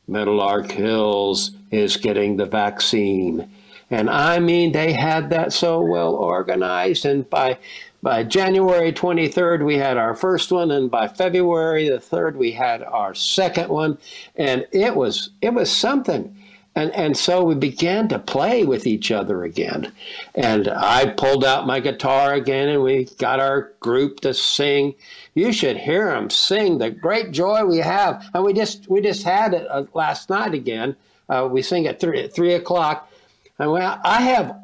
Meadowlark 0.06 0.70
Hills 0.70 1.50
is 1.74 1.96
getting 1.96 2.36
the 2.36 2.46
vaccine. 2.46 3.50
And 3.90 4.08
I 4.08 4.38
mean, 4.38 4.72
they 4.72 4.92
had 4.92 5.30
that 5.30 5.52
so 5.52 5.80
well 5.80 6.14
organized. 6.14 7.04
And 7.04 7.28
by 7.28 7.58
by 8.02 8.22
January 8.22 8.92
23rd, 8.92 9.64
we 9.64 9.76
had 9.76 9.96
our 9.96 10.14
first 10.14 10.52
one, 10.52 10.70
and 10.70 10.90
by 10.90 11.08
February 11.08 11.88
the 11.88 11.96
3rd, 11.96 12.36
we 12.36 12.52
had 12.52 12.82
our 12.82 13.14
second 13.14 13.70
one. 13.70 13.96
And 14.36 14.66
it 14.72 14.94
was 14.94 15.30
it 15.40 15.54
was 15.54 15.70
something. 15.70 16.36
And, 16.76 16.90
and 16.92 17.16
so 17.16 17.44
we 17.44 17.54
began 17.54 18.08
to 18.08 18.18
play 18.18 18.64
with 18.64 18.84
each 18.84 19.12
other 19.12 19.44
again. 19.44 19.92
And 20.34 20.66
I 20.68 21.06
pulled 21.06 21.44
out 21.44 21.68
my 21.68 21.78
guitar 21.78 22.34
again 22.34 22.68
and 22.68 22.82
we 22.82 23.04
got 23.18 23.38
our 23.38 23.72
group 23.78 24.20
to 24.20 24.34
sing. 24.34 24.94
You 25.34 25.52
should 25.52 25.76
hear 25.76 26.06
them 26.06 26.30
sing 26.30 26.78
the 26.78 26.90
great 26.90 27.30
joy 27.30 27.64
we 27.64 27.78
have. 27.78 28.28
And 28.34 28.42
we 28.42 28.54
just, 28.54 28.90
we 28.90 29.00
just 29.00 29.22
had 29.22 29.54
it 29.54 29.68
uh, 29.70 29.84
last 29.94 30.30
night 30.30 30.52
again. 30.52 30.96
Uh, 31.28 31.48
we 31.50 31.62
sing 31.62 31.86
at 31.86 32.00
three, 32.00 32.22
at 32.22 32.34
three 32.34 32.54
o'clock. 32.54 33.10
And 33.58 33.70
well, 33.70 34.00
I 34.04 34.20
have 34.22 34.56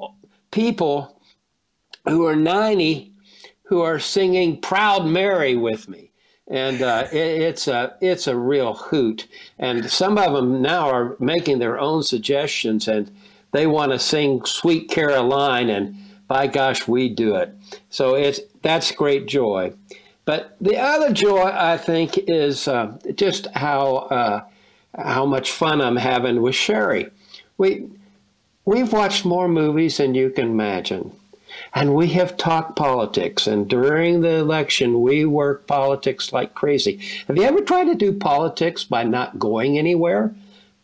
people 0.50 1.20
who 2.08 2.26
are 2.26 2.36
90 2.36 3.12
who 3.64 3.82
are 3.82 4.00
singing 4.00 4.60
Proud 4.60 5.06
Mary 5.06 5.54
with 5.54 5.88
me 5.88 6.10
and 6.50 6.82
uh, 6.82 7.06
it, 7.12 7.16
it's 7.16 7.68
a 7.68 7.96
it's 8.00 8.26
a 8.26 8.36
real 8.36 8.74
hoot. 8.74 9.26
And 9.58 9.88
some 9.88 10.18
of 10.18 10.34
them 10.34 10.60
now 10.60 10.90
are 10.90 11.16
making 11.20 11.60
their 11.60 11.78
own 11.78 12.02
suggestions, 12.02 12.88
and 12.88 13.10
they 13.52 13.66
want 13.66 13.92
to 13.92 13.98
sing 13.98 14.44
"Sweet 14.44 14.90
Caroline," 14.90 15.70
and 15.70 15.96
by 16.26 16.48
gosh, 16.48 16.86
we 16.86 17.08
do 17.08 17.36
it. 17.36 17.54
So 17.88 18.16
it's 18.16 18.40
that's 18.62 18.90
great 18.92 19.26
joy. 19.26 19.72
But 20.24 20.56
the 20.60 20.76
other 20.76 21.12
joy 21.12 21.44
I 21.44 21.76
think 21.78 22.18
is 22.18 22.68
uh, 22.68 22.98
just 23.14 23.46
how 23.54 23.96
uh, 24.10 24.44
how 24.96 25.24
much 25.26 25.50
fun 25.50 25.80
I'm 25.80 25.96
having 25.96 26.42
with 26.42 26.54
Sherry. 26.54 27.10
We 27.58 27.88
we've 28.64 28.92
watched 28.92 29.24
more 29.24 29.48
movies 29.48 29.96
than 29.96 30.14
you 30.14 30.30
can 30.30 30.46
imagine. 30.46 31.12
And 31.74 31.94
we 31.94 32.08
have 32.08 32.36
talked 32.36 32.76
politics. 32.76 33.46
And 33.46 33.68
during 33.68 34.20
the 34.20 34.36
election, 34.36 35.02
we 35.02 35.24
work 35.24 35.66
politics 35.66 36.32
like 36.32 36.54
crazy. 36.54 37.00
Have 37.26 37.36
you 37.36 37.42
ever 37.42 37.60
tried 37.60 37.84
to 37.84 37.94
do 37.94 38.12
politics 38.12 38.84
by 38.84 39.04
not 39.04 39.38
going 39.38 39.78
anywhere? 39.78 40.34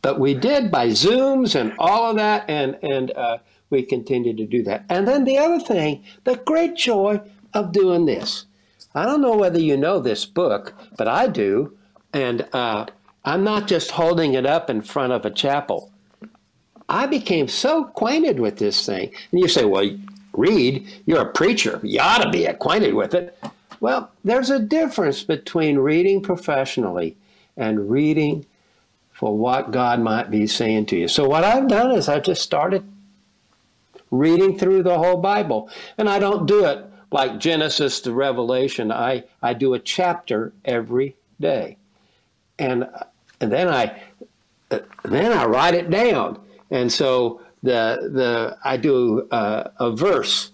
But 0.02 0.20
we 0.20 0.34
did 0.34 0.70
by 0.70 0.88
Zooms 0.88 1.54
and 1.54 1.72
all 1.78 2.10
of 2.10 2.16
that. 2.16 2.48
And, 2.48 2.78
and 2.82 3.10
uh, 3.12 3.38
we 3.70 3.82
continue 3.82 4.34
to 4.34 4.46
do 4.46 4.62
that. 4.64 4.84
And 4.88 5.06
then 5.06 5.24
the 5.24 5.38
other 5.38 5.60
thing, 5.60 6.04
the 6.24 6.36
great 6.36 6.76
joy 6.76 7.20
of 7.54 7.72
doing 7.72 8.06
this. 8.06 8.46
I 8.94 9.04
don't 9.04 9.20
know 9.20 9.36
whether 9.36 9.58
you 9.58 9.76
know 9.76 10.00
this 10.00 10.24
book, 10.24 10.74
but 10.96 11.08
I 11.08 11.26
do. 11.28 11.76
And 12.12 12.46
uh, 12.52 12.86
I'm 13.26 13.42
not 13.42 13.66
just 13.66 13.90
holding 13.90 14.34
it 14.34 14.46
up 14.46 14.70
in 14.70 14.82
front 14.82 15.12
of 15.12 15.26
a 15.26 15.30
chapel. 15.30 15.90
I 16.88 17.06
became 17.06 17.48
so 17.48 17.84
acquainted 17.84 18.38
with 18.38 18.58
this 18.58 18.86
thing. 18.86 19.12
And 19.32 19.40
you 19.40 19.48
say, 19.48 19.64
well, 19.64 19.90
Reed, 20.32 20.86
You're 21.06 21.22
a 21.22 21.32
preacher. 21.32 21.80
You 21.82 22.00
ought 22.00 22.22
to 22.22 22.30
be 22.30 22.44
acquainted 22.44 22.94
with 22.94 23.14
it. 23.14 23.36
Well, 23.80 24.10
there's 24.22 24.50
a 24.50 24.60
difference 24.60 25.24
between 25.24 25.78
reading 25.78 26.22
professionally 26.22 27.16
and 27.56 27.90
reading 27.90 28.46
for 29.12 29.36
what 29.36 29.72
God 29.72 30.00
might 30.00 30.30
be 30.30 30.46
saying 30.46 30.86
to 30.86 30.96
you. 30.96 31.08
So, 31.08 31.28
what 31.28 31.42
I've 31.42 31.68
done 31.68 31.90
is 31.90 32.08
I've 32.08 32.22
just 32.22 32.42
started 32.42 32.84
reading 34.10 34.58
through 34.58 34.82
the 34.82 34.98
whole 34.98 35.16
Bible. 35.16 35.70
And 35.98 36.08
I 36.08 36.18
don't 36.18 36.46
do 36.46 36.64
it 36.66 36.84
like 37.10 37.40
Genesis 37.40 38.00
to 38.02 38.12
Revelation. 38.12 38.92
I, 38.92 39.24
I 39.42 39.54
do 39.54 39.74
a 39.74 39.78
chapter 39.78 40.52
every 40.64 41.16
day. 41.40 41.76
And, 42.58 42.88
and 43.40 43.52
then 43.52 43.68
I 43.68 44.02
then 45.04 45.32
I 45.32 45.44
write 45.44 45.74
it 45.74 45.90
down. 45.90 46.40
And 46.70 46.92
so 46.92 47.40
the 47.62 48.10
the 48.12 48.56
I 48.64 48.76
do 48.76 49.28
uh, 49.30 49.70
a 49.78 49.90
verse 49.92 50.50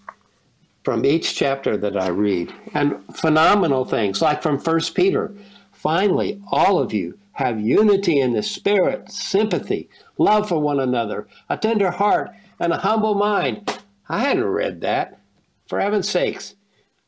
from 0.85 1.05
each 1.05 1.37
chapter 1.37 1.77
that 1.77 1.97
I 1.97 2.09
read, 2.09 2.53
and 2.75 3.03
phenomenal 3.14 3.85
things 3.85 4.21
like 4.21 4.42
from 4.42 4.59
First 4.59 4.95
Peter. 4.95 5.33
Finally, 5.73 6.40
all 6.51 6.79
of 6.79 6.92
you 6.92 7.18
have 7.33 7.61
unity 7.61 8.21
in 8.21 8.33
the 8.33 8.42
spirit, 8.42 9.11
sympathy, 9.11 9.88
love 10.18 10.49
for 10.49 10.61
one 10.61 10.81
another, 10.81 11.27
a 11.49 11.57
tender 11.57 11.90
heart, 11.90 12.31
and 12.61 12.73
a 12.73 12.79
humble 12.79 13.14
mind. 13.14 13.81
I 14.09 14.21
hadn't 14.21 14.45
read 14.45 14.81
that. 14.83 15.18
For 15.66 15.81
heaven's 15.81 16.09
sakes, 16.09 16.55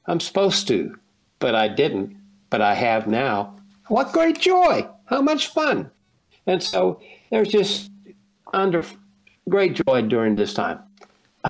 I'm 0.06 0.20
supposed 0.20 0.66
to, 0.68 0.98
but 1.38 1.54
I 1.54 1.68
didn't. 1.68 2.16
But 2.48 2.62
I 2.62 2.74
have 2.74 3.06
now. 3.06 3.56
What 3.88 4.12
great 4.12 4.40
joy! 4.40 4.88
How 5.06 5.20
much 5.20 5.48
fun! 5.48 5.90
And 6.46 6.62
so 6.62 7.00
there's 7.30 7.48
just 7.48 7.90
under 8.52 8.84
great 9.48 9.80
joy 9.86 10.02
during 10.02 10.36
this 10.36 10.54
time. 10.54 10.80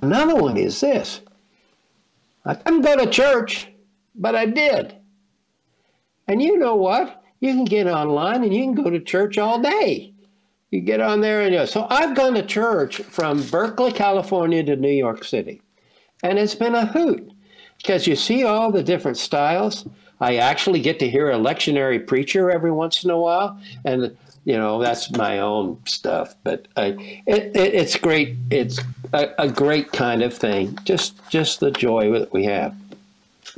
Another 0.01 0.35
one 0.35 0.57
is 0.57 0.81
this 0.81 1.21
I 2.45 2.55
didn't 2.55 2.81
go 2.81 2.97
to 2.97 3.09
church, 3.09 3.69
but 4.13 4.35
I 4.35 4.45
did. 4.45 4.95
And 6.27 6.41
you 6.41 6.57
know 6.57 6.75
what? 6.75 7.23
You 7.39 7.53
can 7.53 7.65
get 7.65 7.87
online 7.87 8.43
and 8.43 8.53
you 8.53 8.63
can 8.63 8.75
go 8.75 8.89
to 8.89 8.99
church 8.99 9.37
all 9.37 9.61
day. 9.61 10.13
You 10.71 10.81
get 10.81 10.99
on 10.99 11.21
there 11.21 11.41
and 11.41 11.53
you 11.53 11.65
so 11.65 11.87
I've 11.89 12.15
gone 12.15 12.33
to 12.33 12.45
church 12.45 12.97
from 12.97 13.43
Berkeley, 13.43 13.91
California 13.91 14.63
to 14.63 14.75
New 14.75 14.89
York 14.89 15.23
City. 15.23 15.61
And 16.23 16.39
it's 16.39 16.55
been 16.55 16.75
a 16.75 16.85
hoot 16.85 17.31
because 17.77 18.07
you 18.07 18.15
see 18.15 18.43
all 18.43 18.71
the 18.71 18.83
different 18.83 19.17
styles. 19.17 19.87
I 20.19 20.37
actually 20.37 20.81
get 20.81 20.99
to 20.99 21.09
hear 21.09 21.29
a 21.29 21.35
lectionary 21.35 22.05
preacher 22.05 22.49
every 22.49 22.71
once 22.71 23.03
in 23.03 23.09
a 23.09 23.19
while. 23.19 23.59
And 23.83 24.15
you 24.45 24.55
know 24.55 24.79
that's 24.79 25.11
my 25.11 25.39
own 25.39 25.77
stuff 25.85 26.35
but 26.43 26.67
I, 26.77 27.21
it, 27.25 27.55
it, 27.55 27.73
it's 27.73 27.97
great 27.97 28.37
it's 28.51 28.79
a, 29.11 29.29
a, 29.39 29.49
great 29.49 29.91
kind 29.91 30.21
of 30.21 30.33
thing 30.33 30.77
just 30.85 31.19
just 31.29 31.59
the 31.59 31.71
joy 31.71 32.11
that 32.19 32.31
we 32.31 32.45
have 32.45 32.75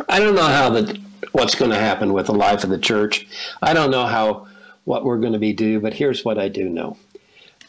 i 0.10 0.20
don't 0.20 0.36
know 0.36 0.48
how 0.48 0.70
the 0.70 1.00
what's 1.34 1.56
going 1.56 1.72
to 1.72 1.78
happen 1.78 2.14
with 2.14 2.28
the 2.28 2.34
life 2.34 2.64
of 2.64 2.70
the 2.70 2.78
church 2.78 3.28
i 3.62 3.74
don't 3.74 3.92
know 3.92 4.06
how 4.06 4.48
what 4.86 5.04
we're 5.04 5.20
going 5.20 5.34
to 5.34 5.40
be 5.40 5.54
do 5.54 5.80
but 5.80 5.94
here's 5.94 6.24
what 6.24 6.40
i 6.40 6.48
do 6.48 6.70
know 6.70 6.98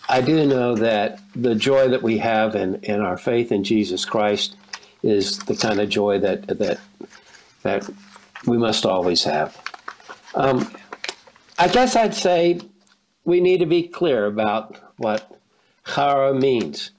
i 0.09 0.21
do 0.21 0.47
know 0.47 0.77
that 0.77 1.19
the 1.35 1.57
joy 1.57 1.89
that 1.89 2.03
we 2.03 2.19
have 2.19 2.55
in, 2.55 2.77
in 2.85 3.01
our 3.01 3.19
faith 3.19 3.51
in 3.51 3.65
jesus 3.65 4.05
christ 4.05 4.55
is 5.03 5.41
the 5.41 5.57
kind 5.57 5.81
of 5.81 5.89
joy 5.89 6.19
that 6.19 6.47
that 6.47 6.79
that 7.63 7.89
we 8.47 8.57
must 8.57 8.87
always 8.87 9.25
have. 9.25 9.57
Um, 10.35 10.71
I 11.59 11.69
guess 11.69 11.97
I'd 11.97 12.15
say 12.15 12.61
we 13.25 13.41
need 13.41 13.59
to 13.59 13.67
be 13.67 13.89
clear 13.89 14.27
about 14.27 14.79
what 14.97 15.39
chara 15.87 16.35
means. 16.35 16.91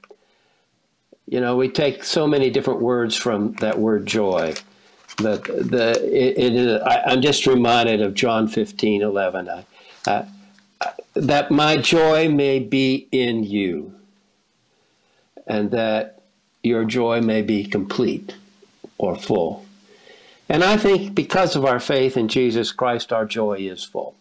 You 1.27 1.39
know, 1.39 1.55
we 1.55 1.69
take 1.69 2.03
so 2.03 2.27
many 2.27 2.49
different 2.49 2.81
words 2.81 3.15
from 3.15 3.53
that 3.53 3.79
word 3.79 4.05
joy. 4.05 4.55
That 5.17 5.43
the 5.43 5.99
it, 6.03 6.81
I, 6.81 7.13
am 7.13 7.21
just 7.21 7.45
reminded 7.45 8.01
of 8.01 8.13
John 8.13 8.47
15, 8.47 9.01
11. 9.01 9.49
I, 9.49 9.65
I, 10.07 10.25
that 11.13 11.51
my 11.51 11.77
joy 11.77 12.29
may 12.29 12.59
be 12.59 13.07
in 13.11 13.43
you, 13.43 13.93
and 15.45 15.71
that 15.71 16.21
your 16.63 16.85
joy 16.85 17.21
may 17.21 17.41
be 17.41 17.65
complete 17.65 18.35
or 18.97 19.15
full. 19.15 19.65
And 20.49 20.63
I 20.63 20.77
think 20.77 21.13
because 21.13 21.55
of 21.55 21.63
our 21.63 21.79
faith 21.79 22.17
in 22.17 22.27
Jesus 22.27 22.71
Christ, 22.71 23.13
our 23.13 23.25
joy 23.25 23.57
is 23.59 23.83
full. 23.83 24.15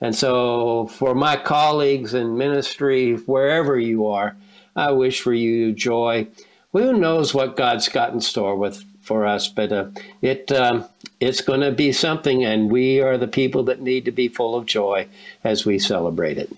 And 0.00 0.14
so, 0.14 0.88
for 0.88 1.14
my 1.14 1.36
colleagues 1.36 2.12
in 2.12 2.36
ministry, 2.36 3.14
wherever 3.14 3.78
you 3.78 4.06
are, 4.08 4.36
I 4.74 4.90
wish 4.90 5.22
for 5.22 5.32
you 5.32 5.72
joy. 5.72 6.26
Who 6.72 6.92
knows 6.92 7.32
what 7.32 7.56
God's 7.56 7.88
got 7.88 8.12
in 8.12 8.20
store 8.20 8.56
with 8.56 8.84
for 9.00 9.24
us, 9.24 9.48
but 9.48 9.72
uh, 9.72 9.86
it 10.20 10.50
um, 10.52 10.84
it's 11.20 11.40
going 11.40 11.60
to 11.60 11.70
be 11.70 11.92
something, 11.92 12.44
and 12.44 12.70
we 12.70 13.00
are 13.00 13.16
the 13.16 13.28
people 13.28 13.62
that 13.64 13.80
need 13.80 14.04
to 14.04 14.10
be 14.10 14.28
full 14.28 14.54
of 14.54 14.66
joy 14.66 15.06
as 15.44 15.64
we 15.64 15.78
celebrate 15.78 16.36
it. 16.36 16.50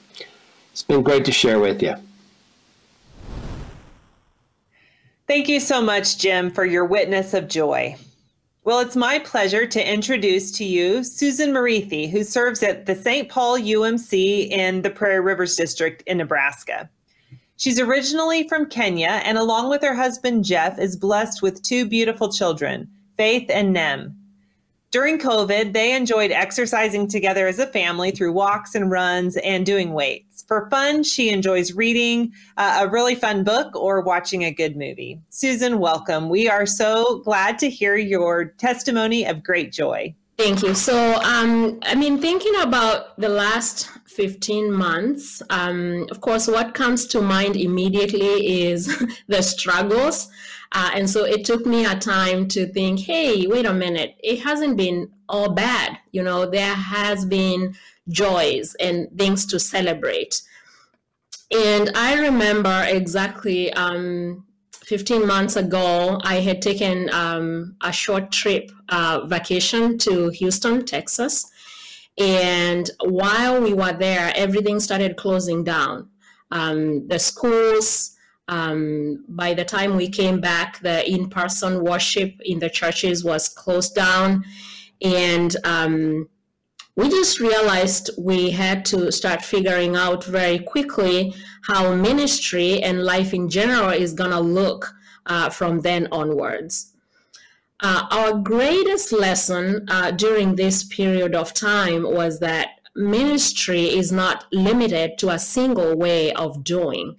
It's 0.73 0.83
been 0.83 1.03
great 1.03 1.25
to 1.27 1.33
share 1.33 1.61
with 1.61 1.83
you. 1.83 1.95
Thank 5.29 5.49
you 5.49 5.61
so 5.61 5.83
much, 5.83 6.19
Jim, 6.19 6.51
for 6.51 6.65
your 6.65 6.87
witness 6.87 7.35
of 7.35 7.49
joy. 7.49 7.97
Well, 8.69 8.81
it's 8.81 8.97
my 8.97 9.19
pleasure 9.21 9.67
to 9.67 9.93
introduce 9.93 10.51
to 10.51 10.63
you 10.63 11.03
Susan 11.03 11.55
Marithi, 11.55 12.11
who 12.11 12.23
serves 12.23 12.63
at 12.63 12.85
the 12.85 12.95
St. 12.95 13.27
Paul 13.27 13.59
UMC 13.59 14.51
in 14.51 14.83
the 14.83 14.91
Prairie 14.91 15.23
Rivers 15.23 15.57
District 15.57 16.03
in 16.07 16.19
Nebraska. 16.19 16.91
She's 17.57 17.81
originally 17.81 18.47
from 18.47 18.67
Kenya 18.67 19.23
and, 19.25 19.39
along 19.39 19.71
with 19.71 19.81
her 19.81 19.95
husband 19.95 20.45
Jeff, 20.45 20.79
is 20.79 20.97
blessed 20.97 21.41
with 21.41 21.63
two 21.63 21.87
beautiful 21.87 22.31
children, 22.31 22.87
Faith 23.17 23.49
and 23.49 23.73
Nem. 23.73 24.15
During 24.91 25.19
COVID, 25.19 25.73
they 25.73 25.97
enjoyed 25.97 26.31
exercising 26.31 27.09
together 27.09 27.49
as 27.49 27.59
a 27.59 27.67
family 27.69 28.11
through 28.11 28.35
walks 28.35 28.75
and 28.75 28.91
runs 28.91 29.39
and 29.39 29.65
doing 29.65 29.95
weights. 29.95 30.28
For 30.49 30.67
fun, 30.71 31.03
she 31.03 31.29
enjoys 31.29 31.75
reading 31.75 32.33
uh, 32.57 32.81
a 32.81 32.89
really 32.89 33.15
fun 33.15 33.45
book 33.45 33.77
or 33.77 34.01
watching 34.01 34.45
a 34.45 34.51
good 34.51 34.79
movie. 34.79 35.21
Susan, 35.29 35.79
welcome. 35.79 36.31
We 36.31 36.49
are 36.49 36.65
so 36.65 37.19
glad 37.19 37.59
to 37.59 37.69
hear 37.69 37.97
your 37.97 38.47
testimony 38.47 39.27
of 39.27 39.45
great 39.45 39.73
joy. 39.73 40.15
Thank 40.39 40.63
you. 40.63 40.75
So, 40.75 41.17
um, 41.17 41.79
I 41.83 41.95
mean, 41.95 42.19
thinking 42.19 42.55
about 42.63 43.21
the 43.21 43.29
last 43.29 43.91
15 44.07 44.73
months, 44.73 45.43
um, 45.51 46.07
of 46.11 46.23
course, 46.23 46.49
what 46.49 46.73
comes 46.73 47.07
to 47.09 47.21
mind 47.21 47.55
immediately 47.55 48.63
is 48.63 49.05
the 49.29 49.43
struggles 49.43 50.31
uh, 50.73 50.91
and 50.95 51.09
so 51.09 51.25
it 51.25 51.45
took 51.45 51.65
me 51.65 51.85
a 51.85 51.99
time 51.99 52.47
to 52.49 52.67
think, 52.67 53.01
hey, 53.01 53.47
wait 53.47 53.65
a 53.65 53.73
minute, 53.73 54.17
it 54.23 54.41
hasn't 54.41 54.77
been 54.77 55.11
all 55.29 55.51
bad. 55.51 55.99
You 56.13 56.23
know, 56.23 56.47
there 56.47 56.75
has 56.75 57.25
been 57.25 57.75
joys 58.09 58.75
and 58.81 59.09
things 59.17 59.47
to 59.47 59.59
celebrate. 59.59 60.43
And 61.51 61.91
I 61.95 62.21
remember 62.21 62.85
exactly 62.87 63.73
um, 63.73 64.45
15 64.89 65.27
months 65.27 65.57
ago, 65.57 66.19
I 66.25 66.37
had 66.37 66.63
taken 66.63 67.11
um, 67.11 67.77
a 67.83 67.93
short 67.93 68.33
trip 68.33 68.71
uh, 68.89 69.27
vacation 69.27 69.99
to 69.99 70.31
Houston, 70.31 70.87
Texas. 70.87 71.45
And 72.17 72.91
while 73.01 73.61
we 73.61 73.75
were 73.75 73.93
there, 73.93 74.33
everything 74.35 74.81
started 74.81 75.19
closing 75.19 75.63
down. 75.63 76.09
Um, 76.51 77.07
the 77.07 77.19
schools, 77.19 78.17
um, 78.49 79.27
by 79.29 79.53
the 79.53 79.65
time 79.65 79.95
we 79.95 80.09
came 80.09 80.41
back, 80.41 80.81
the 80.81 81.07
in 81.09 81.29
person 81.29 81.85
worship 81.85 82.35
in 82.41 82.59
the 82.59 82.71
churches 82.71 83.23
was 83.23 83.49
closed 83.49 83.95
down. 83.95 84.43
And 85.03 85.55
um, 85.65 86.31
we 86.99 87.09
just 87.09 87.39
realized 87.39 88.11
we 88.19 88.51
had 88.51 88.85
to 88.85 89.13
start 89.13 89.41
figuring 89.45 89.95
out 89.95 90.25
very 90.25 90.59
quickly 90.59 91.33
how 91.63 91.95
ministry 91.95 92.83
and 92.83 93.05
life 93.05 93.33
in 93.33 93.49
general 93.49 93.91
is 93.91 94.13
going 94.13 94.33
to 94.33 94.41
look 94.41 94.97
uh, 95.27 95.49
from 95.49 95.83
then 95.83 96.09
onwards. 96.11 96.93
Uh, 97.79 98.05
our 98.11 98.33
greatest 98.35 99.13
lesson 99.13 99.87
uh, 99.89 100.11
during 100.11 100.57
this 100.57 100.83
period 100.83 101.37
of 101.37 101.55
time 101.55 102.03
was 102.03 102.41
that 102.41 102.71
ministry 102.97 103.85
is 103.85 104.11
not 104.11 104.47
limited 104.51 105.19
to 105.19 105.29
a 105.29 105.39
single 105.39 105.97
way 105.97 106.33
of 106.33 106.65
doing 106.65 107.15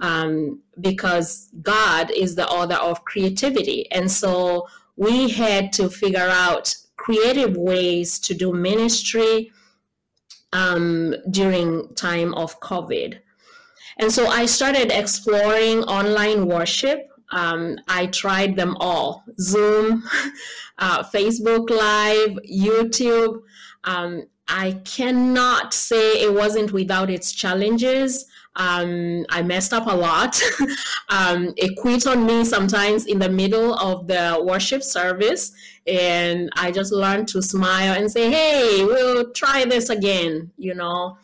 um, 0.00 0.60
because 0.80 1.50
God 1.62 2.10
is 2.10 2.34
the 2.34 2.48
author 2.48 2.82
of 2.82 3.04
creativity. 3.04 3.88
And 3.92 4.10
so 4.10 4.66
we 4.96 5.30
had 5.30 5.72
to 5.74 5.88
figure 5.88 6.28
out 6.28 6.74
creative 7.00 7.56
ways 7.56 8.18
to 8.18 8.34
do 8.34 8.52
ministry 8.52 9.50
um, 10.52 11.14
during 11.30 11.94
time 11.94 12.34
of 12.34 12.60
COVID. 12.60 13.18
And 13.98 14.12
so 14.12 14.26
I 14.26 14.44
started 14.46 14.90
exploring 14.92 15.82
online 15.84 16.46
worship. 16.46 17.08
Um, 17.32 17.78
I 17.88 18.06
tried 18.06 18.56
them 18.56 18.76
all 18.80 19.24
Zoom, 19.40 20.04
uh, 20.78 21.02
Facebook 21.04 21.70
Live, 21.70 22.36
YouTube. 22.50 23.42
Um, 23.84 24.24
I 24.50 24.72
cannot 24.84 25.72
say 25.72 26.22
it 26.22 26.34
wasn't 26.34 26.72
without 26.72 27.08
its 27.08 27.32
challenges. 27.32 28.26
Um, 28.56 29.24
I 29.30 29.42
messed 29.42 29.72
up 29.72 29.86
a 29.86 29.94
lot. 29.94 30.40
um, 31.08 31.54
it 31.56 31.76
quit 31.76 32.06
on 32.06 32.26
me 32.26 32.44
sometimes 32.44 33.06
in 33.06 33.20
the 33.20 33.28
middle 33.28 33.74
of 33.74 34.08
the 34.08 34.42
worship 34.44 34.82
service. 34.82 35.52
And 35.86 36.50
I 36.56 36.72
just 36.72 36.92
learned 36.92 37.28
to 37.28 37.42
smile 37.42 37.94
and 37.94 38.10
say, 38.10 38.30
hey, 38.30 38.84
we'll 38.84 39.32
try 39.32 39.64
this 39.64 39.88
again, 39.88 40.50
you 40.58 40.74
know. 40.74 41.16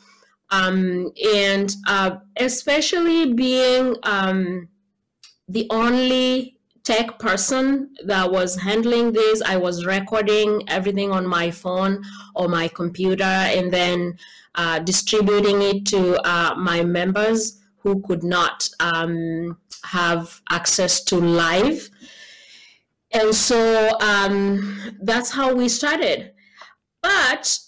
Um, 0.51 1.11
and 1.35 1.75
uh, 1.89 2.19
especially 2.37 3.33
being 3.33 3.97
um, 4.05 4.69
the 5.49 5.67
only 5.71 6.56
tech 6.87 7.19
person 7.19 7.91
that 8.05 8.31
was 8.31 8.55
handling 8.61 9.13
this, 9.13 9.43
I 9.43 9.57
was 9.57 9.85
recording 9.85 10.63
everything 10.69 11.11
on 11.11 11.27
my 11.27 11.51
phone 11.51 12.05
or 12.37 12.47
my 12.47 12.69
computer. 12.69 13.25
And 13.25 13.73
then 13.73 14.17
uh, 14.55 14.79
distributing 14.79 15.63
it 15.63 15.85
to 15.87 16.17
uh, 16.25 16.55
my 16.55 16.85
members 16.85 17.61
who 17.79 18.01
could 18.03 18.23
not 18.23 18.69
um, 18.79 19.59
have 19.83 20.41
access 20.49 21.03
to 21.05 21.17
live. 21.17 21.91
And 23.11 23.35
so 23.35 23.99
um, 24.01 24.95
that's 25.03 25.31
how 25.31 25.55
we 25.55 25.69
started. 25.69 26.33
But 27.03 27.59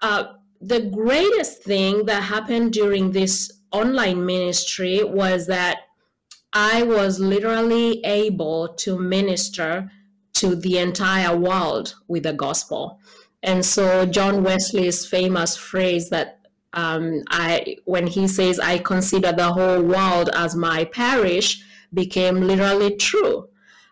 uh, 0.00 0.24
the 0.62 0.80
greatest 0.80 1.62
thing 1.62 2.06
that 2.06 2.22
happened 2.22 2.72
during 2.72 3.12
this 3.12 3.52
online 3.70 4.24
ministry 4.24 5.04
was 5.04 5.46
that 5.46 5.80
I 6.52 6.82
was 6.82 7.20
literally 7.20 8.04
able 8.04 8.68
to 8.74 8.98
minister 8.98 9.90
to 10.34 10.54
the 10.54 10.78
entire 10.78 11.36
world 11.36 11.94
with 12.08 12.24
the 12.24 12.32
gospel. 12.32 13.00
And 13.42 13.64
so 13.64 14.06
John 14.06 14.42
Wesley's 14.42 15.06
famous 15.06 15.56
phrase 15.56 16.10
that 16.10 16.40
um, 16.72 17.22
I, 17.30 17.76
when 17.84 18.06
he 18.06 18.28
says, 18.28 18.58
I 18.60 18.78
consider 18.78 19.32
the 19.32 19.52
whole 19.52 19.82
world 19.82 20.30
as 20.34 20.54
my 20.54 20.84
parish, 20.84 21.62
became 21.94 22.42
literally 22.42 22.96
true. 22.96 23.48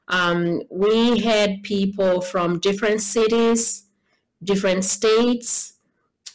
Um, 0.08 0.62
we 0.70 1.20
had 1.20 1.62
people 1.62 2.20
from 2.20 2.60
different 2.60 3.00
cities, 3.00 3.84
different 4.42 4.84
states, 4.84 5.73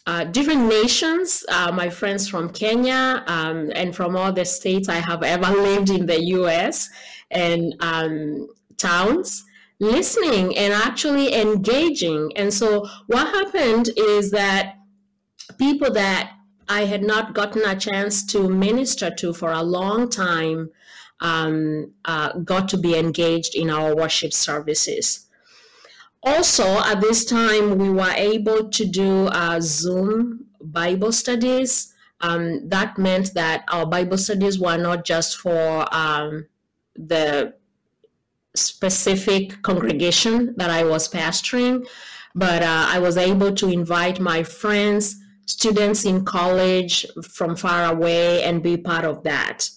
uh, 0.10 0.24
different 0.24 0.64
nations. 0.64 1.45
Uh, 1.49 1.72
my 1.72 1.88
friends 1.88 2.28
from 2.28 2.49
Kenya 2.49 3.24
um, 3.28 3.72
and 3.76 3.95
from 3.95 4.18
all 4.18 4.34
the 4.34 4.43
states 4.43 4.89
I 4.89 4.99
have 5.10 5.22
ever 5.22 5.51
lived 5.51 5.91
in 5.91 6.07
the 6.07 6.20
US 6.38 6.89
and 7.30 7.76
um, 7.80 8.47
towns 8.78 9.45
listening 9.80 10.57
and 10.57 10.74
actually 10.74 11.36
engaging. 11.36 12.32
And 12.36 12.51
so 12.51 12.88
what 13.05 13.28
happened 13.28 13.91
is 13.95 14.32
that 14.32 14.78
people 15.60 15.91
that 15.93 16.32
I 16.68 16.86
had 16.86 17.03
not 17.03 17.36
gotten 17.36 17.64
a 17.64 17.76
chance 17.76 18.26
to 18.34 18.49
minister 18.49 19.12
to 19.12 19.32
for 19.32 19.51
a 19.51 19.62
long 19.62 20.10
time 20.10 20.72
um, 21.20 21.93
uh, 22.05 22.34
got 22.39 22.68
to 22.70 22.78
be 22.78 22.97
engaged 22.97 23.53
in 23.53 23.70
our 23.70 23.95
worship 23.95 24.34
services. 24.34 25.28
Also, 26.24 26.65
at 26.80 26.99
this 26.99 27.24
time, 27.24 27.78
we 27.78 27.89
were 27.89 28.13
able 28.15 28.70
to 28.70 28.86
do 28.86 29.28
uh, 29.28 29.59
Zoom 29.61 30.45
Bible 30.61 31.11
studies. 31.11 31.93
Um, 32.22 32.67
that 32.67 32.97
meant 32.97 33.34
that 33.34 33.63
our 33.70 33.86
Bible 33.86 34.17
studies 34.17 34.59
were 34.59 34.78
not 34.78 35.05
just 35.05 35.38
for 35.38 35.88
um, 35.95 36.47
the 36.95 37.53
specific 38.55 39.61
congregation 39.61 40.53
that 40.57 40.70
I 40.70 40.84
was 40.84 41.07
pastoring, 41.07 41.88
but 42.36 42.61
uh, 42.61 42.86
I 42.89 42.99
was 42.99 43.15
able 43.15 43.53
to 43.55 43.70
invite 43.70 44.20
my 44.20 44.43
friends, 44.43 45.15
students 45.45 46.03
in 46.03 46.26
college 46.26 47.05
from 47.24 47.55
far 47.55 47.91
away, 47.91 48.43
and 48.43 48.61
be 48.61 48.76
part 48.76 49.05
of 49.05 49.24
that. 49.24 49.70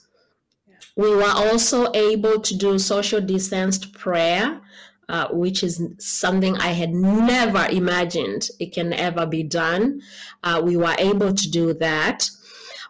We 0.97 1.15
were 1.15 1.31
also 1.31 1.91
able 1.95 2.41
to 2.41 2.57
do 2.57 2.79
social 2.79 3.21
distanced 3.21 3.95
prayer, 3.95 4.61
uh, 5.09 5.29
which 5.31 5.63
is 5.63 5.83
something 5.99 6.57
I 6.57 6.69
had 6.69 6.95
never 6.95 7.67
imagined 7.67 8.49
it 8.59 8.73
can 8.73 8.93
ever 8.93 9.27
be 9.27 9.43
done. 9.43 10.01
Uh, 10.43 10.61
we 10.65 10.77
were 10.77 10.95
able 10.99 11.35
to 11.35 11.51
do 11.51 11.75
that. 11.75 12.29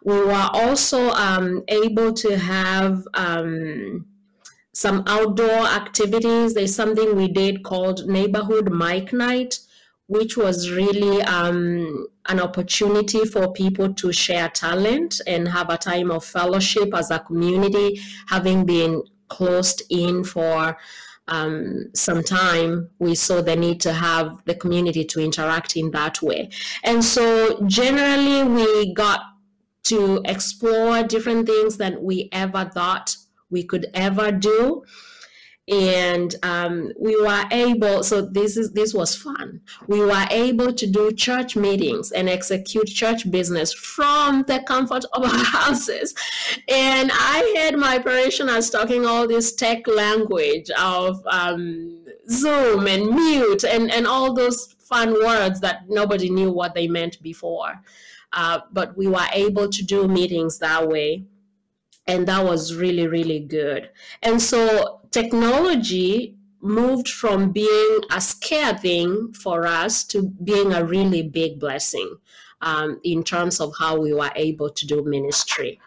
We 0.05 0.19
were 0.19 0.49
also 0.53 1.11
um, 1.11 1.63
able 1.69 2.13
to 2.13 2.37
have 2.37 3.05
um, 3.15 4.07
some 4.73 5.05
outdoor 5.07 5.67
activities. 5.67 6.55
There's 6.55 6.75
something 6.75 7.15
we 7.15 7.29
did 7.29 7.63
called 7.63 8.07
Neighborhood 8.09 8.73
Mic 8.73 9.13
Night, 9.13 9.61
which 10.07 10.37
was 10.37 10.71
really 10.71 11.23
um, 11.23 12.07
an 12.29 12.41
opportunity 12.41 13.25
for 13.25 13.53
people 13.53 13.95
to 13.95 14.13
share 14.13 14.49
talent 14.49 15.21
and 15.27 15.49
have 15.49 15.71
a 15.71 15.79
time 15.79 16.11
of 16.11 16.25
fellowship 16.25 16.95
as 16.95 17.11
a 17.11 17.21
community, 17.21 18.01
having 18.29 18.65
been 18.65 19.03
closed 19.29 19.83
in 19.89 20.25
for 20.25 20.77
um, 21.33 21.87
some 21.95 22.23
time, 22.23 22.91
we 22.99 23.15
saw 23.15 23.41
the 23.41 23.57
need 23.57 23.81
to 23.81 23.95
have 23.95 24.45
the 24.45 24.55
community 24.55 25.03
to 25.07 25.19
interact 25.19 25.77
in 25.77 25.91
that 25.93 26.21
way. 26.21 26.51
And 26.85 27.03
so 27.03 27.65
generally, 27.67 28.43
we 28.43 28.93
got 28.93 29.21
to 29.85 30.21
explore 30.27 31.03
different 31.03 31.47
things 31.47 31.79
that 31.79 32.03
we 32.03 32.29
ever 32.33 32.71
thought 32.75 33.17
we 33.49 33.65
could 33.65 33.87
ever 33.95 34.31
do 34.31 34.85
and 35.69 36.35
um, 36.43 36.93
we 36.99 37.17
were 37.21 37.45
able 37.53 38.03
so 38.03 38.21
this 38.21 38.57
is 38.57 38.73
this 38.73 38.93
was 38.93 39.15
fun. 39.15 39.61
We 39.87 40.01
were 40.01 40.27
able 40.31 40.73
to 40.73 40.87
do 40.87 41.13
church 41.13 41.55
meetings 41.55 42.11
and 42.11 42.29
execute 42.29 42.89
church 42.89 43.31
business 43.31 43.73
from 43.73 44.45
the 44.49 44.61
comfort 44.61 45.05
of 45.13 45.23
our 45.23 45.45
houses. 45.45 46.15
And 46.69 47.11
i 47.15 47.55
had 47.57 47.77
my 47.77 47.99
parishioners 47.99 48.71
talking 48.71 49.07
all 49.07 49.29
this 49.29 49.55
tech 49.55 49.87
language 49.87 50.69
of 50.79 51.25
um, 51.27 52.05
zoom 52.29 52.89
and 52.89 53.11
mute 53.11 53.65
and 53.65 53.91
and 53.93 54.07
all 54.07 54.35
those 54.35 54.75
fun 54.81 55.15
words 55.23 55.61
that 55.61 55.89
nobody 55.89 56.29
knew 56.29 56.51
what 56.51 56.75
they 56.75 56.89
meant 56.89 57.23
before. 57.23 57.81
Uh, 58.33 58.61
but 58.73 58.97
we 58.97 59.07
were 59.07 59.27
able 59.33 59.69
to 59.69 59.85
do 59.85 60.09
meetings 60.09 60.59
that 60.59 60.89
way. 60.89 61.25
And 62.09 62.27
that 62.27 62.45
was 62.45 62.75
really 62.75 63.07
really 63.07 63.39
good. 63.39 63.91
And 64.25 64.43
so 64.43 65.02
technology 65.13 66.37
moved 66.61 67.09
from 67.09 67.53
being 67.53 68.01
a 68.11 68.21
scare 68.21 68.77
thing 68.77 69.33
for 69.33 69.67
us 69.67 70.05
to 70.05 70.31
being 70.45 70.73
a 70.73 70.85
really 70.85 71.23
big 71.23 71.59
blessing 71.59 72.17
um, 72.61 73.01
in 73.03 73.23
terms 73.25 73.61
of 73.61 73.73
how 73.79 73.99
we 73.99 74.13
were 74.13 74.31
able 74.37 74.71
to 74.71 74.87
do 74.87 75.03
ministry. 75.05 75.81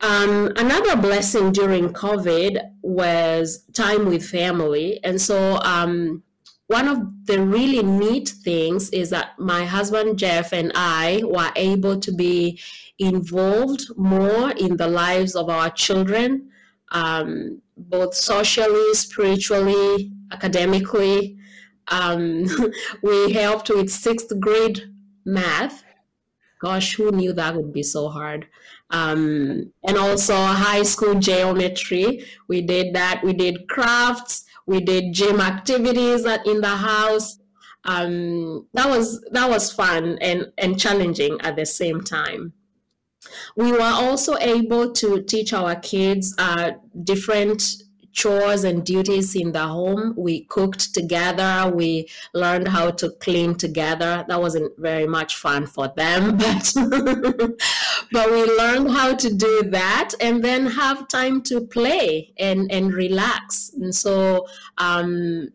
Um, 0.00 0.50
another 0.56 0.96
blessing 0.96 1.52
during 1.52 1.90
covid 1.90 2.58
was 2.80 3.64
time 3.74 4.06
with 4.06 4.24
family. 4.24 4.98
And 5.04 5.20
so 5.20 5.58
um, 5.58 6.22
one 6.68 6.88
of 6.88 7.26
the 7.26 7.42
really 7.42 7.82
neat 7.82 8.28
things 8.28 8.88
is 8.90 9.10
that 9.10 9.38
my 9.38 9.66
husband 9.66 10.18
Jeff 10.18 10.52
and 10.52 10.72
I 10.74 11.20
were 11.24 11.50
able 11.54 12.00
to 12.00 12.12
be 12.12 12.58
involved 12.98 13.82
more 13.96 14.52
in 14.52 14.78
the 14.78 14.86
lives 14.86 15.34
of 15.34 15.50
our 15.50 15.68
children, 15.68 16.49
um, 16.90 17.62
both 17.76 18.14
socially, 18.14 18.94
spiritually, 18.94 20.12
academically. 20.32 21.36
Um, 21.88 22.46
we 23.02 23.32
helped 23.32 23.68
with 23.68 23.90
sixth 23.90 24.32
grade 24.40 24.92
math. 25.24 25.84
Gosh, 26.60 26.96
who 26.96 27.10
knew 27.10 27.32
that 27.32 27.56
would 27.56 27.72
be 27.72 27.82
so 27.82 28.08
hard? 28.08 28.46
Um, 28.90 29.72
and 29.86 29.96
also 29.96 30.34
high 30.34 30.82
school 30.82 31.14
geometry. 31.14 32.24
We 32.48 32.60
did 32.60 32.94
that. 32.94 33.22
We 33.24 33.32
did 33.32 33.68
crafts 33.68 34.44
we 34.70 34.80
did 34.80 35.12
gym 35.12 35.40
activities 35.40 36.24
in 36.24 36.60
the 36.60 36.76
house. 36.76 37.40
Um, 37.84 38.68
that 38.72 38.88
was 38.88 39.20
that 39.32 39.50
was 39.50 39.72
fun 39.72 40.16
and, 40.20 40.52
and 40.58 40.78
challenging 40.78 41.38
at 41.40 41.56
the 41.56 41.66
same 41.66 42.02
time. 42.02 42.52
We 43.56 43.72
were 43.72 43.80
also 43.80 44.36
able 44.38 44.92
to 44.92 45.22
teach 45.22 45.52
our 45.52 45.76
kids 45.76 46.34
uh, 46.38 46.72
different 47.04 47.62
chores 48.12 48.64
and 48.64 48.84
duties 48.84 49.36
in 49.36 49.52
the 49.52 49.66
home. 49.66 50.14
We 50.16 50.44
cooked 50.44 50.94
together. 50.94 51.70
We 51.72 52.08
learned 52.34 52.68
how 52.68 52.90
to 52.92 53.10
clean 53.20 53.54
together. 53.54 54.24
That 54.28 54.40
wasn't 54.40 54.72
very 54.78 55.06
much 55.06 55.36
fun 55.36 55.66
for 55.66 55.88
them, 55.96 56.36
but 56.38 56.72
but 58.12 58.30
we 58.30 58.44
learned 58.56 58.90
how 58.90 59.14
to 59.14 59.34
do 59.34 59.62
that 59.70 60.12
and 60.20 60.42
then 60.42 60.66
have 60.66 61.08
time 61.08 61.42
to 61.42 61.60
play 61.60 62.32
and 62.38 62.70
and 62.70 62.92
relax. 62.92 63.70
And 63.74 63.94
so 63.94 64.46
um, 64.78 65.50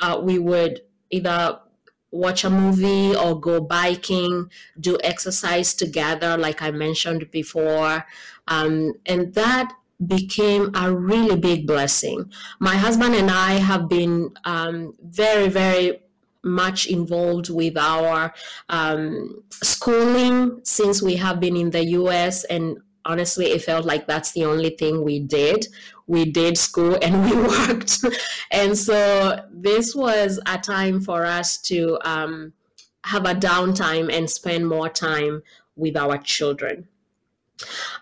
uh, 0.00 0.20
we 0.22 0.38
would 0.38 0.82
either 1.10 1.60
watch 2.14 2.44
a 2.44 2.50
movie 2.50 3.14
or 3.14 3.38
go 3.38 3.60
biking, 3.60 4.50
do 4.78 4.96
exercise 5.02 5.74
together, 5.74 6.36
like 6.36 6.62
I 6.62 6.70
mentioned 6.70 7.30
before. 7.30 8.06
Um, 8.48 8.94
and 9.06 9.34
that 9.34 9.72
became 10.06 10.70
a 10.74 10.92
really 10.92 11.36
big 11.36 11.66
blessing. 11.66 12.30
My 12.58 12.76
husband 12.76 13.14
and 13.14 13.30
I 13.30 13.54
have 13.54 13.88
been 13.88 14.30
um, 14.44 14.94
very, 15.02 15.48
very 15.48 16.00
much 16.42 16.86
involved 16.86 17.48
with 17.48 17.76
our 17.76 18.32
um, 18.68 19.42
schooling 19.50 20.60
since 20.62 21.02
we 21.02 21.16
have 21.16 21.40
been 21.40 21.56
in 21.56 21.70
the 21.70 21.84
US 21.98 22.44
and 22.44 22.78
honestly 23.06 23.46
it 23.46 23.62
felt 23.62 23.84
like 23.84 24.06
that's 24.06 24.32
the 24.32 24.44
only 24.44 24.70
thing 24.70 25.02
we 25.02 25.20
did 25.20 25.66
we 26.06 26.24
did 26.24 26.56
school 26.58 26.96
and 27.02 27.24
we 27.30 27.36
worked 27.36 27.98
and 28.50 28.76
so 28.76 29.44
this 29.50 29.94
was 29.94 30.40
a 30.46 30.58
time 30.58 31.00
for 31.00 31.24
us 31.24 31.58
to 31.58 31.98
um, 32.04 32.52
have 33.04 33.26
a 33.26 33.34
downtime 33.34 34.12
and 34.12 34.28
spend 34.30 34.66
more 34.66 34.88
time 34.88 35.42
with 35.76 35.96
our 35.96 36.18
children 36.18 36.88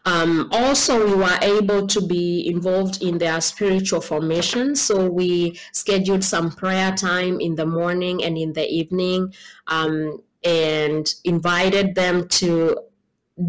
um, 0.04 0.48
also, 0.50 1.06
we 1.06 1.14
were 1.14 1.38
able 1.42 1.86
to 1.86 2.00
be 2.00 2.46
involved 2.48 3.02
in 3.02 3.18
their 3.18 3.40
spiritual 3.40 4.00
formation. 4.00 4.74
So 4.74 5.08
we 5.08 5.58
scheduled 5.72 6.24
some 6.24 6.50
prayer 6.50 6.92
time 6.92 7.40
in 7.40 7.56
the 7.56 7.66
morning 7.66 8.24
and 8.24 8.36
in 8.36 8.54
the 8.54 8.66
evening 8.66 9.34
um, 9.66 10.22
and 10.42 11.14
invited 11.24 11.94
them 11.94 12.28
to 12.28 12.76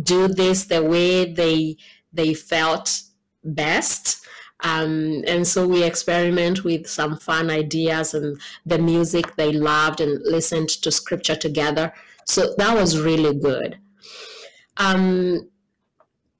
do 0.03 0.27
this 0.27 0.65
the 0.65 0.83
way 0.83 1.31
they 1.31 1.77
they 2.11 2.33
felt 2.33 3.01
best. 3.43 4.27
Um, 4.63 5.23
and 5.27 5.45
so 5.45 5.67
we 5.67 5.83
experiment 5.83 6.63
with 6.63 6.87
some 6.87 7.17
fun 7.17 7.49
ideas 7.49 8.13
and 8.13 8.39
the 8.65 8.79
music 8.79 9.35
they 9.35 9.51
loved 9.51 9.99
and 9.99 10.21
listened 10.23 10.69
to 10.69 10.91
scripture 10.91 11.35
together. 11.35 11.93
So 12.25 12.53
that 12.57 12.75
was 12.75 12.99
really 12.99 13.37
good. 13.37 13.77
Um, 14.77 15.49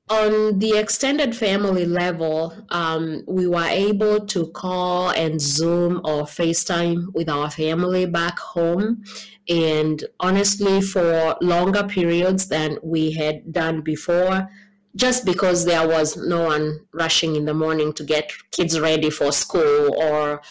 on 0.10 0.60
the 0.60 0.78
extended 0.78 1.36
family 1.36 1.86
level, 1.86 2.54
um, 2.70 3.24
we 3.28 3.48
were 3.48 3.66
able 3.66 4.26
to 4.28 4.48
call 4.52 5.10
and 5.10 5.42
Zoom 5.42 5.98
or 6.04 6.24
FaceTime 6.24 7.14
with 7.14 7.30
our 7.30 7.50
family 7.50 8.06
back 8.06 8.38
home. 8.38 9.04
And 9.50 10.04
honestly, 10.20 10.82
for 10.82 11.36
longer 11.42 11.84
periods 11.84 12.48
than 12.48 12.78
we 12.84 13.12
had 13.12 13.52
done 13.52 13.82
before, 13.82 14.50
just 14.96 15.26
because 15.26 15.66
there 15.66 15.88
was 15.88 16.16
no 16.18 16.46
one 16.46 16.80
rushing 16.94 17.36
in 17.36 17.46
the 17.46 17.54
morning 17.54 17.94
to 17.94 18.04
get 18.04 18.32
kids 18.52 18.80
ready 18.80 19.10
for 19.10 19.32
school 19.32 19.96
or 19.96 20.42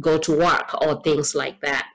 go 0.00 0.18
to 0.18 0.36
work 0.36 0.74
or 0.82 1.00
things 1.02 1.34
like 1.34 1.60
that. 1.60 1.88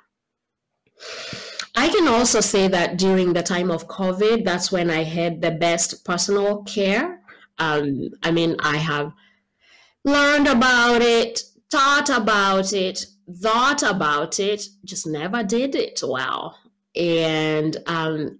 I 1.76 1.88
can 1.89 2.08
also 2.08 2.41
say 2.41 2.68
that 2.68 2.97
during 2.97 3.34
the 3.34 3.43
time 3.43 3.72
of 3.72 3.88
COVID, 3.88 4.43
that's 4.43 4.72
when 4.72 4.89
I 4.89 5.04
had 5.04 5.41
the 5.41 5.52
best 5.52 6.04
personal 6.04 6.64
care. 6.64 7.22
Um, 7.60 8.10
I 8.24 8.32
mean, 8.32 8.56
I 8.60 8.78
have 8.78 9.14
learned 10.04 10.47
about 10.47 11.02
it, 11.02 11.43
thought 11.70 12.10
about 12.10 12.74
it, 12.74 13.06
thought 13.41 13.84
about 13.84 14.39
it, 14.39 14.64
just 14.84 15.08
never 15.08 15.43
did 15.43 15.76
it 15.76 16.02
well. 16.06 16.58
And 16.95 17.78
um, 17.88 18.39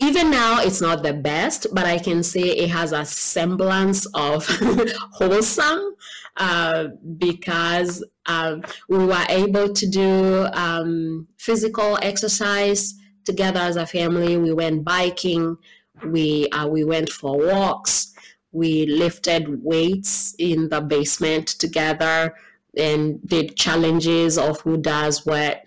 even 0.00 0.30
now, 0.30 0.60
it's 0.60 0.80
not 0.80 1.02
the 1.02 1.12
best, 1.12 1.66
but 1.72 1.84
I 1.84 1.98
can 1.98 2.22
say 2.22 2.40
it 2.40 2.70
has 2.70 2.92
a 2.92 3.04
semblance 3.04 4.06
of 4.14 4.46
wholesome 5.12 5.96
uh, 6.36 6.88
because 7.16 8.04
um, 8.26 8.62
we 8.88 8.98
were 8.98 9.26
able 9.28 9.72
to 9.72 9.86
do 9.88 10.46
um, 10.52 11.26
physical 11.36 11.98
exercise 12.00 12.94
together 13.24 13.58
as 13.60 13.76
a 13.76 13.86
family. 13.86 14.36
We 14.36 14.52
went 14.52 14.84
biking. 14.84 15.56
We 16.04 16.48
uh, 16.50 16.68
we 16.68 16.84
went 16.84 17.08
for 17.08 17.36
walks. 17.36 18.14
We 18.52 18.86
lifted 18.86 19.64
weights 19.64 20.34
in 20.38 20.68
the 20.68 20.80
basement 20.80 21.48
together. 21.48 22.34
and 22.76 23.20
did 23.26 23.56
challenges 23.56 24.38
of 24.38 24.60
who 24.60 24.76
does 24.76 25.26
what 25.26 25.64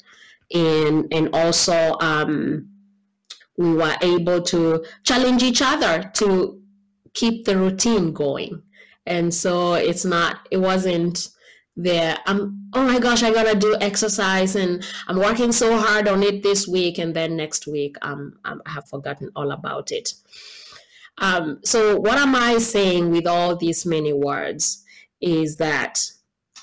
and 0.54 1.12
and 1.12 1.30
also 1.34 1.98
um, 2.00 2.71
we 3.62 3.74
were 3.74 3.96
able 4.02 4.42
to 4.42 4.84
challenge 5.04 5.44
each 5.44 5.62
other 5.62 6.12
to 6.16 6.62
keep 7.14 7.46
the 7.46 7.58
routine 7.58 8.14
going. 8.14 8.62
And 9.06 9.34
so 9.34 9.74
it's 9.74 10.06
not 10.06 10.48
it 10.52 10.58
wasn't 10.58 11.30
there 11.78 12.18
i'm 12.28 12.70
oh 12.74 12.84
my 12.86 13.00
gosh 13.00 13.24
i 13.24 13.34
gotta 13.34 13.58
do 13.58 13.78
exercise 13.80 14.56
and 14.56 14.86
i'm 15.08 15.18
working 15.18 15.52
so 15.52 15.78
hard 15.78 16.08
on 16.08 16.22
it 16.22 16.44
this 16.44 16.68
week 16.68 16.98
and 16.98 17.16
then 17.16 17.38
next 17.38 17.66
week 17.66 17.96
um, 18.02 18.34
i 18.44 18.56
have 18.68 18.88
forgotten 18.88 19.32
all 19.36 19.52
about 19.52 19.92
it. 19.92 20.14
Um, 21.18 21.60
so 21.64 21.98
what 22.00 22.18
am 22.18 22.36
i 22.36 22.58
saying 22.58 23.12
with 23.12 23.26
all 23.26 23.56
these 23.56 23.86
many 23.86 24.12
words 24.12 24.84
is 25.22 25.58
that 25.58 26.12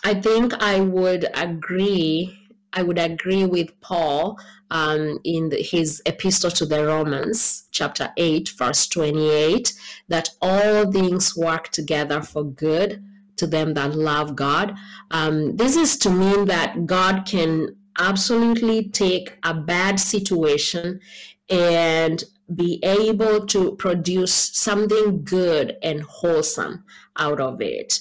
i 0.04 0.14
think 0.14 0.52
i 0.62 0.80
would 0.80 1.26
agree 1.34 2.38
I 2.72 2.82
would 2.82 2.98
agree 2.98 3.44
with 3.44 3.80
Paul 3.80 4.38
um, 4.70 5.18
in 5.24 5.48
the, 5.48 5.62
his 5.62 6.02
epistle 6.06 6.50
to 6.52 6.66
the 6.66 6.84
Romans, 6.84 7.68
chapter 7.70 8.12
8, 8.16 8.50
verse 8.58 8.86
28, 8.88 9.72
that 10.08 10.30
all 10.40 10.90
things 10.90 11.36
work 11.36 11.68
together 11.68 12.22
for 12.22 12.44
good 12.44 13.02
to 13.36 13.46
them 13.46 13.74
that 13.74 13.94
love 13.94 14.36
God. 14.36 14.76
Um, 15.10 15.56
this 15.56 15.76
is 15.76 15.96
to 15.98 16.10
mean 16.10 16.46
that 16.46 16.86
God 16.86 17.24
can 17.24 17.76
absolutely 17.98 18.88
take 18.88 19.38
a 19.42 19.54
bad 19.54 19.98
situation 19.98 21.00
and 21.48 22.24
be 22.54 22.80
able 22.82 23.46
to 23.46 23.74
produce 23.76 24.34
something 24.34 25.22
good 25.24 25.76
and 25.82 26.02
wholesome 26.02 26.84
out 27.16 27.40
of 27.40 27.60
it 27.60 28.00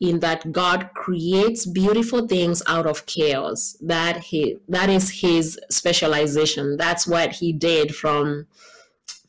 in 0.00 0.20
that 0.20 0.52
God 0.52 0.90
creates 0.94 1.66
beautiful 1.66 2.26
things 2.28 2.62
out 2.66 2.86
of 2.86 3.06
chaos. 3.06 3.76
That 3.80 4.18
he 4.18 4.58
that 4.68 4.88
is 4.88 5.20
his 5.20 5.58
specialization. 5.70 6.76
That's 6.76 7.06
what 7.06 7.32
he 7.32 7.52
did 7.52 7.94
from 7.94 8.46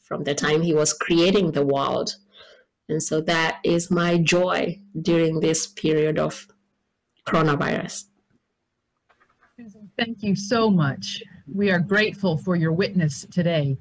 from 0.01 0.23
the 0.23 0.35
time 0.35 0.61
he 0.61 0.73
was 0.73 0.93
creating 0.93 1.51
the 1.51 1.65
world. 1.65 2.15
And 2.87 3.01
so 3.01 3.21
that 3.21 3.59
is 3.63 3.91
my 3.91 4.17
joy 4.17 4.79
during 4.99 5.39
this 5.39 5.67
period 5.67 6.17
of 6.17 6.47
coronavirus. 7.27 8.05
Thank 9.97 10.23
you 10.23 10.35
so 10.35 10.69
much. 10.69 11.21
We 11.53 11.69
are 11.69 11.79
grateful 11.79 12.37
for 12.37 12.55
your 12.55 12.71
witness 12.71 13.25
today. 13.29 13.77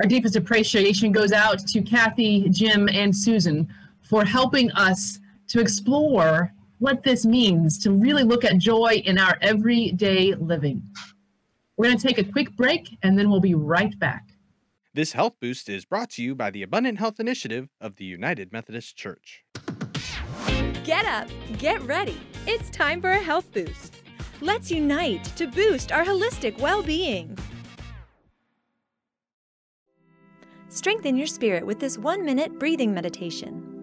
Our 0.00 0.08
deepest 0.08 0.36
appreciation 0.36 1.12
goes 1.12 1.32
out 1.32 1.58
to 1.58 1.82
Kathy, 1.82 2.48
Jim, 2.48 2.88
and 2.88 3.14
Susan 3.14 3.68
for 4.02 4.24
helping 4.24 4.70
us 4.72 5.18
to 5.48 5.60
explore 5.60 6.52
what 6.78 7.02
this 7.02 7.24
means 7.24 7.78
to 7.78 7.90
really 7.92 8.24
look 8.24 8.44
at 8.44 8.58
joy 8.58 9.02
in 9.04 9.18
our 9.18 9.38
everyday 9.40 10.34
living. 10.34 10.82
We're 11.76 11.86
going 11.86 11.98
to 11.98 12.06
take 12.06 12.18
a 12.18 12.30
quick 12.30 12.54
break 12.56 12.96
and 13.02 13.18
then 13.18 13.30
we'll 13.30 13.40
be 13.40 13.54
right 13.54 13.98
back. 13.98 14.28
This 14.92 15.12
health 15.12 15.34
boost 15.40 15.68
is 15.68 15.84
brought 15.84 16.10
to 16.10 16.22
you 16.22 16.34
by 16.34 16.50
the 16.50 16.62
Abundant 16.62 16.98
Health 16.98 17.18
Initiative 17.18 17.68
of 17.80 17.96
the 17.96 18.04
United 18.04 18.52
Methodist 18.52 18.96
Church. 18.96 19.44
Get 20.84 21.04
up, 21.04 21.28
get 21.58 21.82
ready. 21.82 22.20
It's 22.46 22.70
time 22.70 23.00
for 23.00 23.10
a 23.10 23.18
health 23.18 23.52
boost. 23.52 24.02
Let's 24.40 24.70
unite 24.70 25.24
to 25.36 25.46
boost 25.46 25.90
our 25.90 26.04
holistic 26.04 26.58
well 26.60 26.82
being. 26.82 27.36
Strengthen 30.68 31.16
your 31.16 31.26
spirit 31.26 31.64
with 31.64 31.80
this 31.80 31.98
one 31.98 32.24
minute 32.24 32.58
breathing 32.58 32.92
meditation. 32.92 33.73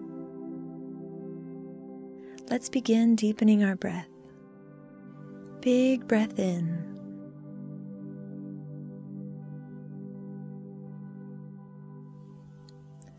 Let's 2.52 2.68
begin 2.68 3.16
deepening 3.16 3.64
our 3.64 3.78
breath. 3.78 4.10
Big 5.62 6.06
breath 6.06 6.38
in. 6.38 6.68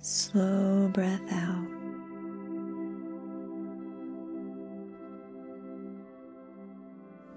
Slow 0.02 0.90
breath 0.92 1.32
out. 1.32 1.66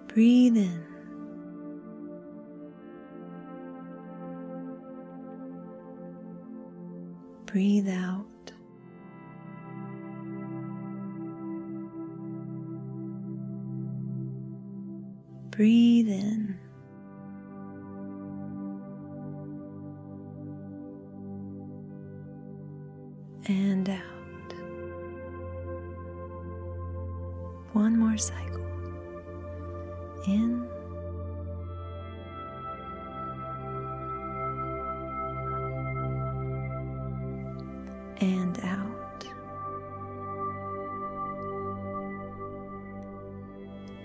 Breathe 0.10 0.58
in. 0.58 0.84
Breathe 7.46 7.88
out. 7.88 8.26
Breathe 15.56 16.10
in. 16.10 16.60
And 23.47 23.89
out. 23.89 24.53
One 27.72 27.97
more 27.97 28.18
cycle. 28.18 28.66
In. 30.28 30.68
And 38.20 38.60
out. 38.62 38.95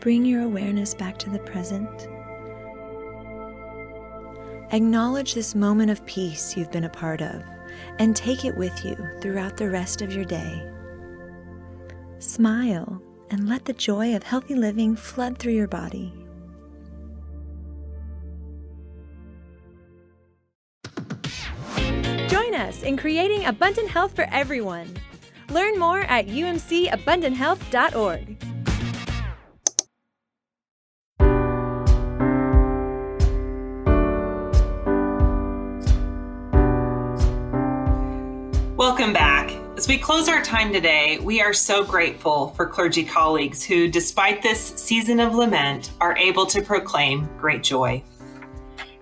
Bring 0.00 0.24
your 0.24 0.42
awareness 0.42 0.94
back 0.94 1.18
to 1.18 1.28
the 1.28 1.40
present. 1.40 2.08
Acknowledge 4.72 5.34
this 5.34 5.54
moment 5.54 5.90
of 5.90 6.06
peace 6.06 6.56
you've 6.56 6.70
been 6.70 6.84
a 6.84 6.88
part 6.88 7.20
of 7.20 7.42
and 7.98 8.16
take 8.16 8.46
it 8.46 8.56
with 8.56 8.82
you 8.82 8.96
throughout 9.20 9.58
the 9.58 9.68
rest 9.68 10.00
of 10.00 10.14
your 10.14 10.24
day. 10.24 10.66
Smile 12.18 13.02
and 13.30 13.46
let 13.46 13.66
the 13.66 13.74
joy 13.74 14.16
of 14.16 14.22
healthy 14.22 14.54
living 14.54 14.96
flood 14.96 15.36
through 15.38 15.52
your 15.52 15.68
body. 15.68 16.14
Join 22.28 22.54
us 22.54 22.82
in 22.82 22.96
creating 22.96 23.44
abundant 23.44 23.90
health 23.90 24.16
for 24.16 24.26
everyone. 24.30 24.96
Learn 25.50 25.78
more 25.78 26.00
at 26.02 26.28
umcabundanthealth.org. 26.28 28.39
we 39.90 39.98
close 39.98 40.28
our 40.28 40.40
time 40.40 40.72
today, 40.72 41.18
we 41.18 41.40
are 41.40 41.52
so 41.52 41.82
grateful 41.82 42.50
for 42.50 42.64
clergy 42.64 43.02
colleagues 43.02 43.64
who, 43.64 43.88
despite 43.88 44.40
this 44.40 44.72
season 44.76 45.18
of 45.18 45.34
lament, 45.34 45.90
are 46.00 46.16
able 46.16 46.46
to 46.46 46.62
proclaim 46.62 47.28
great 47.40 47.64
joy. 47.64 48.00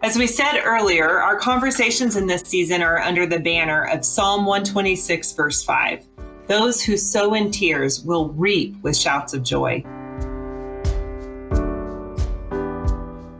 As 0.03 0.17
we 0.17 0.27
said 0.27 0.63
earlier, 0.65 1.21
our 1.21 1.37
conversations 1.37 2.17
in 2.17 2.27
this 2.27 2.41
season 2.41 2.81
are 2.81 3.01
under 3.01 3.27
the 3.27 3.39
banner 3.39 3.85
of 3.85 4.03
Psalm 4.03 4.47
126, 4.47 5.33
verse 5.33 5.63
5. 5.63 6.07
Those 6.47 6.83
who 6.83 6.97
sow 6.97 7.35
in 7.35 7.51
tears 7.51 8.03
will 8.03 8.31
reap 8.31 8.75
with 8.83 8.97
shouts 8.97 9.35
of 9.35 9.43
joy. 9.43 9.85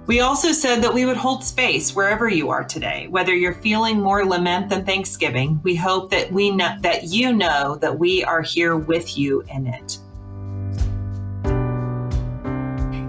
We 0.09 0.21
also 0.21 0.53
said 0.53 0.81
that 0.83 0.95
we 0.95 1.05
would 1.05 1.19
hold 1.19 1.45
space 1.45 1.95
wherever 1.95 2.31
you 2.31 2.49
are 2.49 2.65
today, 2.65 3.09
whether 3.11 3.35
you're 3.35 3.53
feeling 3.53 4.01
more 4.01 4.25
lament 4.25 4.71
than 4.71 4.87
thanksgiving. 4.87 5.61
We 5.63 5.75
hope 5.75 6.11
that 6.13 6.33
we 6.33 6.51
know 6.51 6.79
that 6.81 7.05
you 7.05 7.35
know 7.35 7.77
that 7.83 7.99
we 7.99 8.25
are 8.25 8.41
here 8.41 8.75
with 8.75 9.19
you 9.19 9.45
in 9.55 9.67
it. 9.67 9.99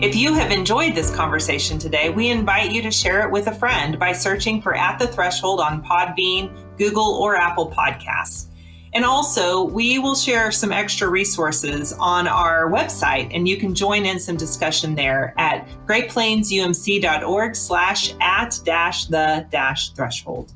If 0.04 0.14
you 0.14 0.34
have 0.34 0.52
enjoyed 0.52 0.94
this 0.94 1.16
conversation 1.16 1.80
today, 1.80 2.10
we 2.10 2.32
invite 2.32 2.74
you 2.74 2.82
to 2.82 2.92
share 2.92 3.26
it 3.26 3.32
with 3.32 3.48
a 3.48 3.56
friend 3.56 3.98
by 3.98 4.12
searching 4.12 4.62
for 4.62 4.76
At 4.76 5.00
the 5.00 5.08
Threshold 5.08 5.62
on 5.62 5.82
Podbean, 5.82 6.52
Google, 6.78 7.14
or 7.14 7.38
Apple 7.38 7.72
Podcasts. 7.72 8.49
And 8.94 9.06
also, 9.06 9.64
we 9.64 10.00
will 10.00 10.16
share 10.16 10.52
some 10.52 10.72
extra 10.72 11.08
resources 11.08 11.94
on 11.94 12.28
our 12.28 12.72
website, 12.72 13.30
and 13.34 13.48
you 13.48 13.58
can 13.58 13.76
join 13.76 14.06
in 14.06 14.20
some 14.20 14.36
discussion 14.36 14.96
there 14.96 15.34
at 15.38 15.68
greatplainsumc.org 15.86 17.56
slash 17.56 18.14
at 18.20 18.60
dash 18.66 19.06
the 19.06 19.46
dash 19.52 19.92
threshold. 19.92 20.54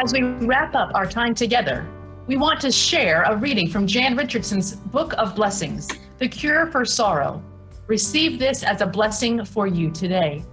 As 0.00 0.12
we 0.12 0.22
wrap 0.22 0.76
up 0.76 0.92
our 0.94 1.06
time 1.06 1.34
together, 1.34 1.84
we 2.28 2.36
want 2.36 2.60
to 2.60 2.70
share 2.70 3.24
a 3.24 3.36
reading 3.36 3.68
from 3.68 3.84
Jan 3.84 4.16
Richardson's 4.16 4.76
Book 4.76 5.12
of 5.18 5.34
Blessings, 5.34 5.88
The 6.18 6.28
Cure 6.28 6.70
for 6.70 6.84
Sorrow. 6.84 7.42
Receive 7.88 8.38
this 8.38 8.62
as 8.62 8.80
a 8.80 8.86
blessing 8.86 9.44
for 9.44 9.66
you 9.66 9.90
today. 9.90 10.44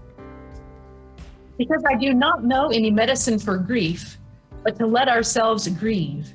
Because 1.58 1.84
I 1.90 1.96
do 1.96 2.14
not 2.14 2.44
know 2.44 2.68
any 2.68 2.92
medicine 2.92 3.40
for 3.40 3.58
grief, 3.58 4.18
but 4.64 4.76
to 4.78 4.86
let 4.86 5.08
ourselves 5.08 5.68
grieve. 5.70 6.34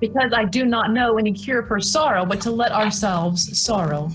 Because 0.00 0.32
I 0.34 0.44
do 0.44 0.64
not 0.64 0.90
know 0.90 1.18
any 1.18 1.32
cure 1.32 1.62
for 1.62 1.78
sorrow, 1.78 2.26
but 2.26 2.40
to 2.40 2.50
let 2.50 2.72
ourselves 2.72 3.60
sorrow. 3.60 4.10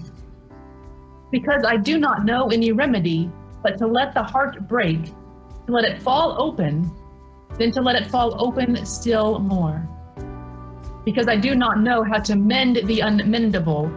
Because 1.31 1.63
I 1.65 1.77
do 1.77 1.97
not 1.97 2.25
know 2.25 2.49
any 2.49 2.73
remedy, 2.73 3.31
but 3.63 3.77
to 3.77 3.87
let 3.87 4.13
the 4.13 4.23
heart 4.23 4.67
break, 4.67 5.05
to 5.05 5.71
let 5.71 5.85
it 5.85 6.01
fall 6.01 6.35
open, 6.37 6.91
then 7.57 7.71
to 7.71 7.81
let 7.81 7.95
it 7.95 8.09
fall 8.11 8.35
open 8.45 8.85
still 8.85 9.39
more. 9.39 9.87
Because 11.05 11.29
I 11.29 11.37
do 11.37 11.55
not 11.55 11.79
know 11.79 12.03
how 12.03 12.19
to 12.19 12.35
mend 12.35 12.81
the 12.83 12.99
unmendable, 12.99 13.89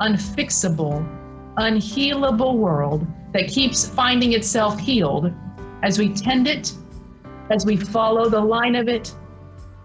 unfixable, 0.00 1.06
unhealable 1.58 2.56
world 2.56 3.06
that 3.32 3.48
keeps 3.48 3.88
finding 3.88 4.32
itself 4.32 4.78
healed 4.78 5.32
as 5.82 5.98
we 5.98 6.12
tend 6.12 6.46
it, 6.46 6.72
as 7.50 7.64
we 7.64 7.76
follow 7.76 8.28
the 8.28 8.40
line 8.40 8.74
of 8.74 8.88
it, 8.88 9.14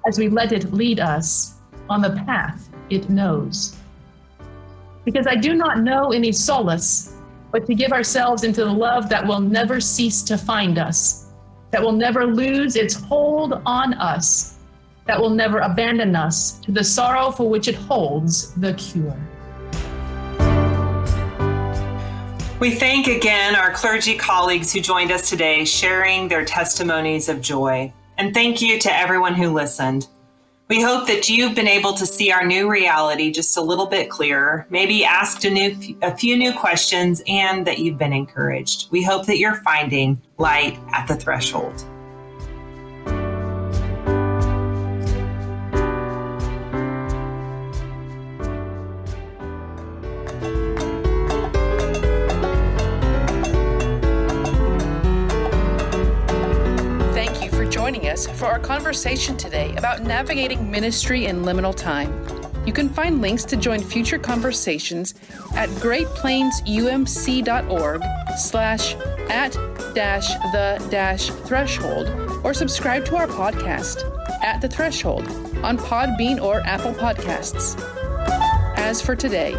as 0.08 0.18
we 0.18 0.30
let 0.30 0.52
it 0.52 0.74
lead 0.74 1.00
us 1.00 1.56
on 1.89 2.02
the 2.02 2.12
path 2.26 2.70
it 2.89 3.10
knows. 3.10 3.76
Because 5.06 5.28
I 5.28 5.36
do 5.36 5.54
not 5.54 5.80
know 5.80 6.12
any 6.12 6.32
solace 6.32 7.16
but 7.52 7.68
to 7.68 7.76
give 7.76 7.91
ourselves 7.91 8.44
into 8.44 8.66
the 8.66 8.74
love 8.74 9.10
that 9.10 9.26
will 9.26 9.39
never 9.39 9.80
cease 9.80 10.24
to 10.24 10.38
find 10.38 10.80
us, 10.80 11.28
that 11.70 11.82
will 11.82 11.91
never 11.91 12.26
lose 12.26 12.76
its 12.76 12.96
hold 12.96 13.62
on 13.66 13.94
us, 13.94 14.58
that 15.06 15.20
will 15.20 15.30
never 15.30 15.60
abandon 15.60 16.16
us 16.16 16.54
to 16.62 16.72
the 16.72 16.84
sorrow 16.84 17.30
for 17.30 17.48
which 17.48 17.68
it 17.68 17.76
holds 17.76 18.54
the 18.56 18.74
cure. 18.74 19.16
We 22.64 22.72
thank 22.72 23.07
again 23.07 23.57
our 23.57 23.74
clergy 23.74 24.16
colleagues 24.16 24.72
who 24.72 24.80
joined 24.80 25.11
us 25.11 25.30
today 25.30 25.66
sharing 25.66 26.30
their 26.30 26.45
testimonies 26.45 27.28
of 27.28 27.41
joy. 27.41 27.91
And 28.18 28.34
thank 28.34 28.61
you 28.61 28.80
to 28.80 28.97
everyone 28.97 29.34
who 29.34 29.49
listened. 29.49 30.07
We 30.70 30.82
hope 30.82 31.05
that 31.07 31.28
you've 31.28 31.55
been 31.55 31.68
able 31.68 31.91
to 31.91 32.05
see 32.05 32.32
our 32.32 32.45
new 32.45 32.72
reality 32.72 33.34
just 33.34 33.57
a 33.57 33.61
little 33.61 33.88
bit 33.88 34.09
clearer, 34.09 34.66
maybe 34.70 35.03
asked 35.03 35.43
a, 35.43 35.49
new, 35.49 35.76
a 36.03 36.16
few 36.16 36.38
new 36.38 36.53
questions, 36.53 37.22
and 37.28 37.68
that 37.68 37.80
you've 37.80 37.97
been 37.97 38.14
encouraged. 38.14 38.89
We 38.91 39.03
hope 39.03 39.26
that 39.26 39.39
you're 39.39 39.55
finding 39.55 40.22
light 40.38 40.80
at 40.93 41.05
the 41.09 41.16
threshold. 41.16 41.84
Us 58.14 58.28
for 58.39 58.45
our 58.45 58.59
conversation 58.59 59.36
today 59.36 59.76
about 59.76 60.03
navigating 60.03 60.70
ministry 60.70 61.26
in 61.26 61.41
liminal 61.41 61.74
time. 61.76 62.14
You 62.66 62.72
can 62.72 62.88
find 62.88 63.22
links 63.22 63.43
to 63.45 63.57
join 63.57 63.82
future 63.82 64.20
conversations 64.20 65.16
at 65.55 65.68
greatplainsumc.org 65.82 68.03
slash 68.38 68.95
at 69.30 69.53
dash 69.95 70.28
the 70.53 70.88
dash 70.91 71.32
threshold 71.47 72.07
or 72.45 72.53
subscribe 72.53 73.03
to 73.05 73.16
our 73.16 73.28
podcast 73.28 74.03
at 74.43 74.61
the 74.61 74.70
threshold 74.70 75.28
on 75.64 75.76
Podbean 75.78 76.39
or 76.39 76.61
Apple 76.61 76.93
Podcasts. 76.93 77.82
As 78.78 79.01
for 79.01 79.16
today, 79.16 79.55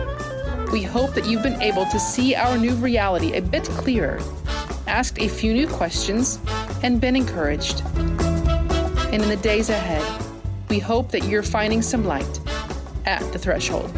we 0.72 0.82
hope 0.82 1.12
that 1.14 1.26
you've 1.26 1.42
been 1.42 1.60
able 1.60 1.86
to 1.86 1.98
see 1.98 2.36
our 2.36 2.56
new 2.56 2.76
reality 2.76 3.32
a 3.32 3.42
bit 3.42 3.64
clearer, 3.64 4.20
asked 4.86 5.18
a 5.18 5.28
few 5.28 5.52
new 5.52 5.66
questions, 5.66 6.38
and 6.84 7.00
been 7.00 7.16
encouraged 7.16 7.82
and 9.14 9.22
in 9.22 9.28
the 9.28 9.36
days 9.36 9.70
ahead, 9.70 10.02
we 10.68 10.80
hope 10.80 11.12
that 11.12 11.22
you're 11.22 11.44
finding 11.44 11.80
some 11.82 12.04
light 12.04 12.40
at 13.06 13.22
the 13.32 13.38
threshold. 13.38 13.92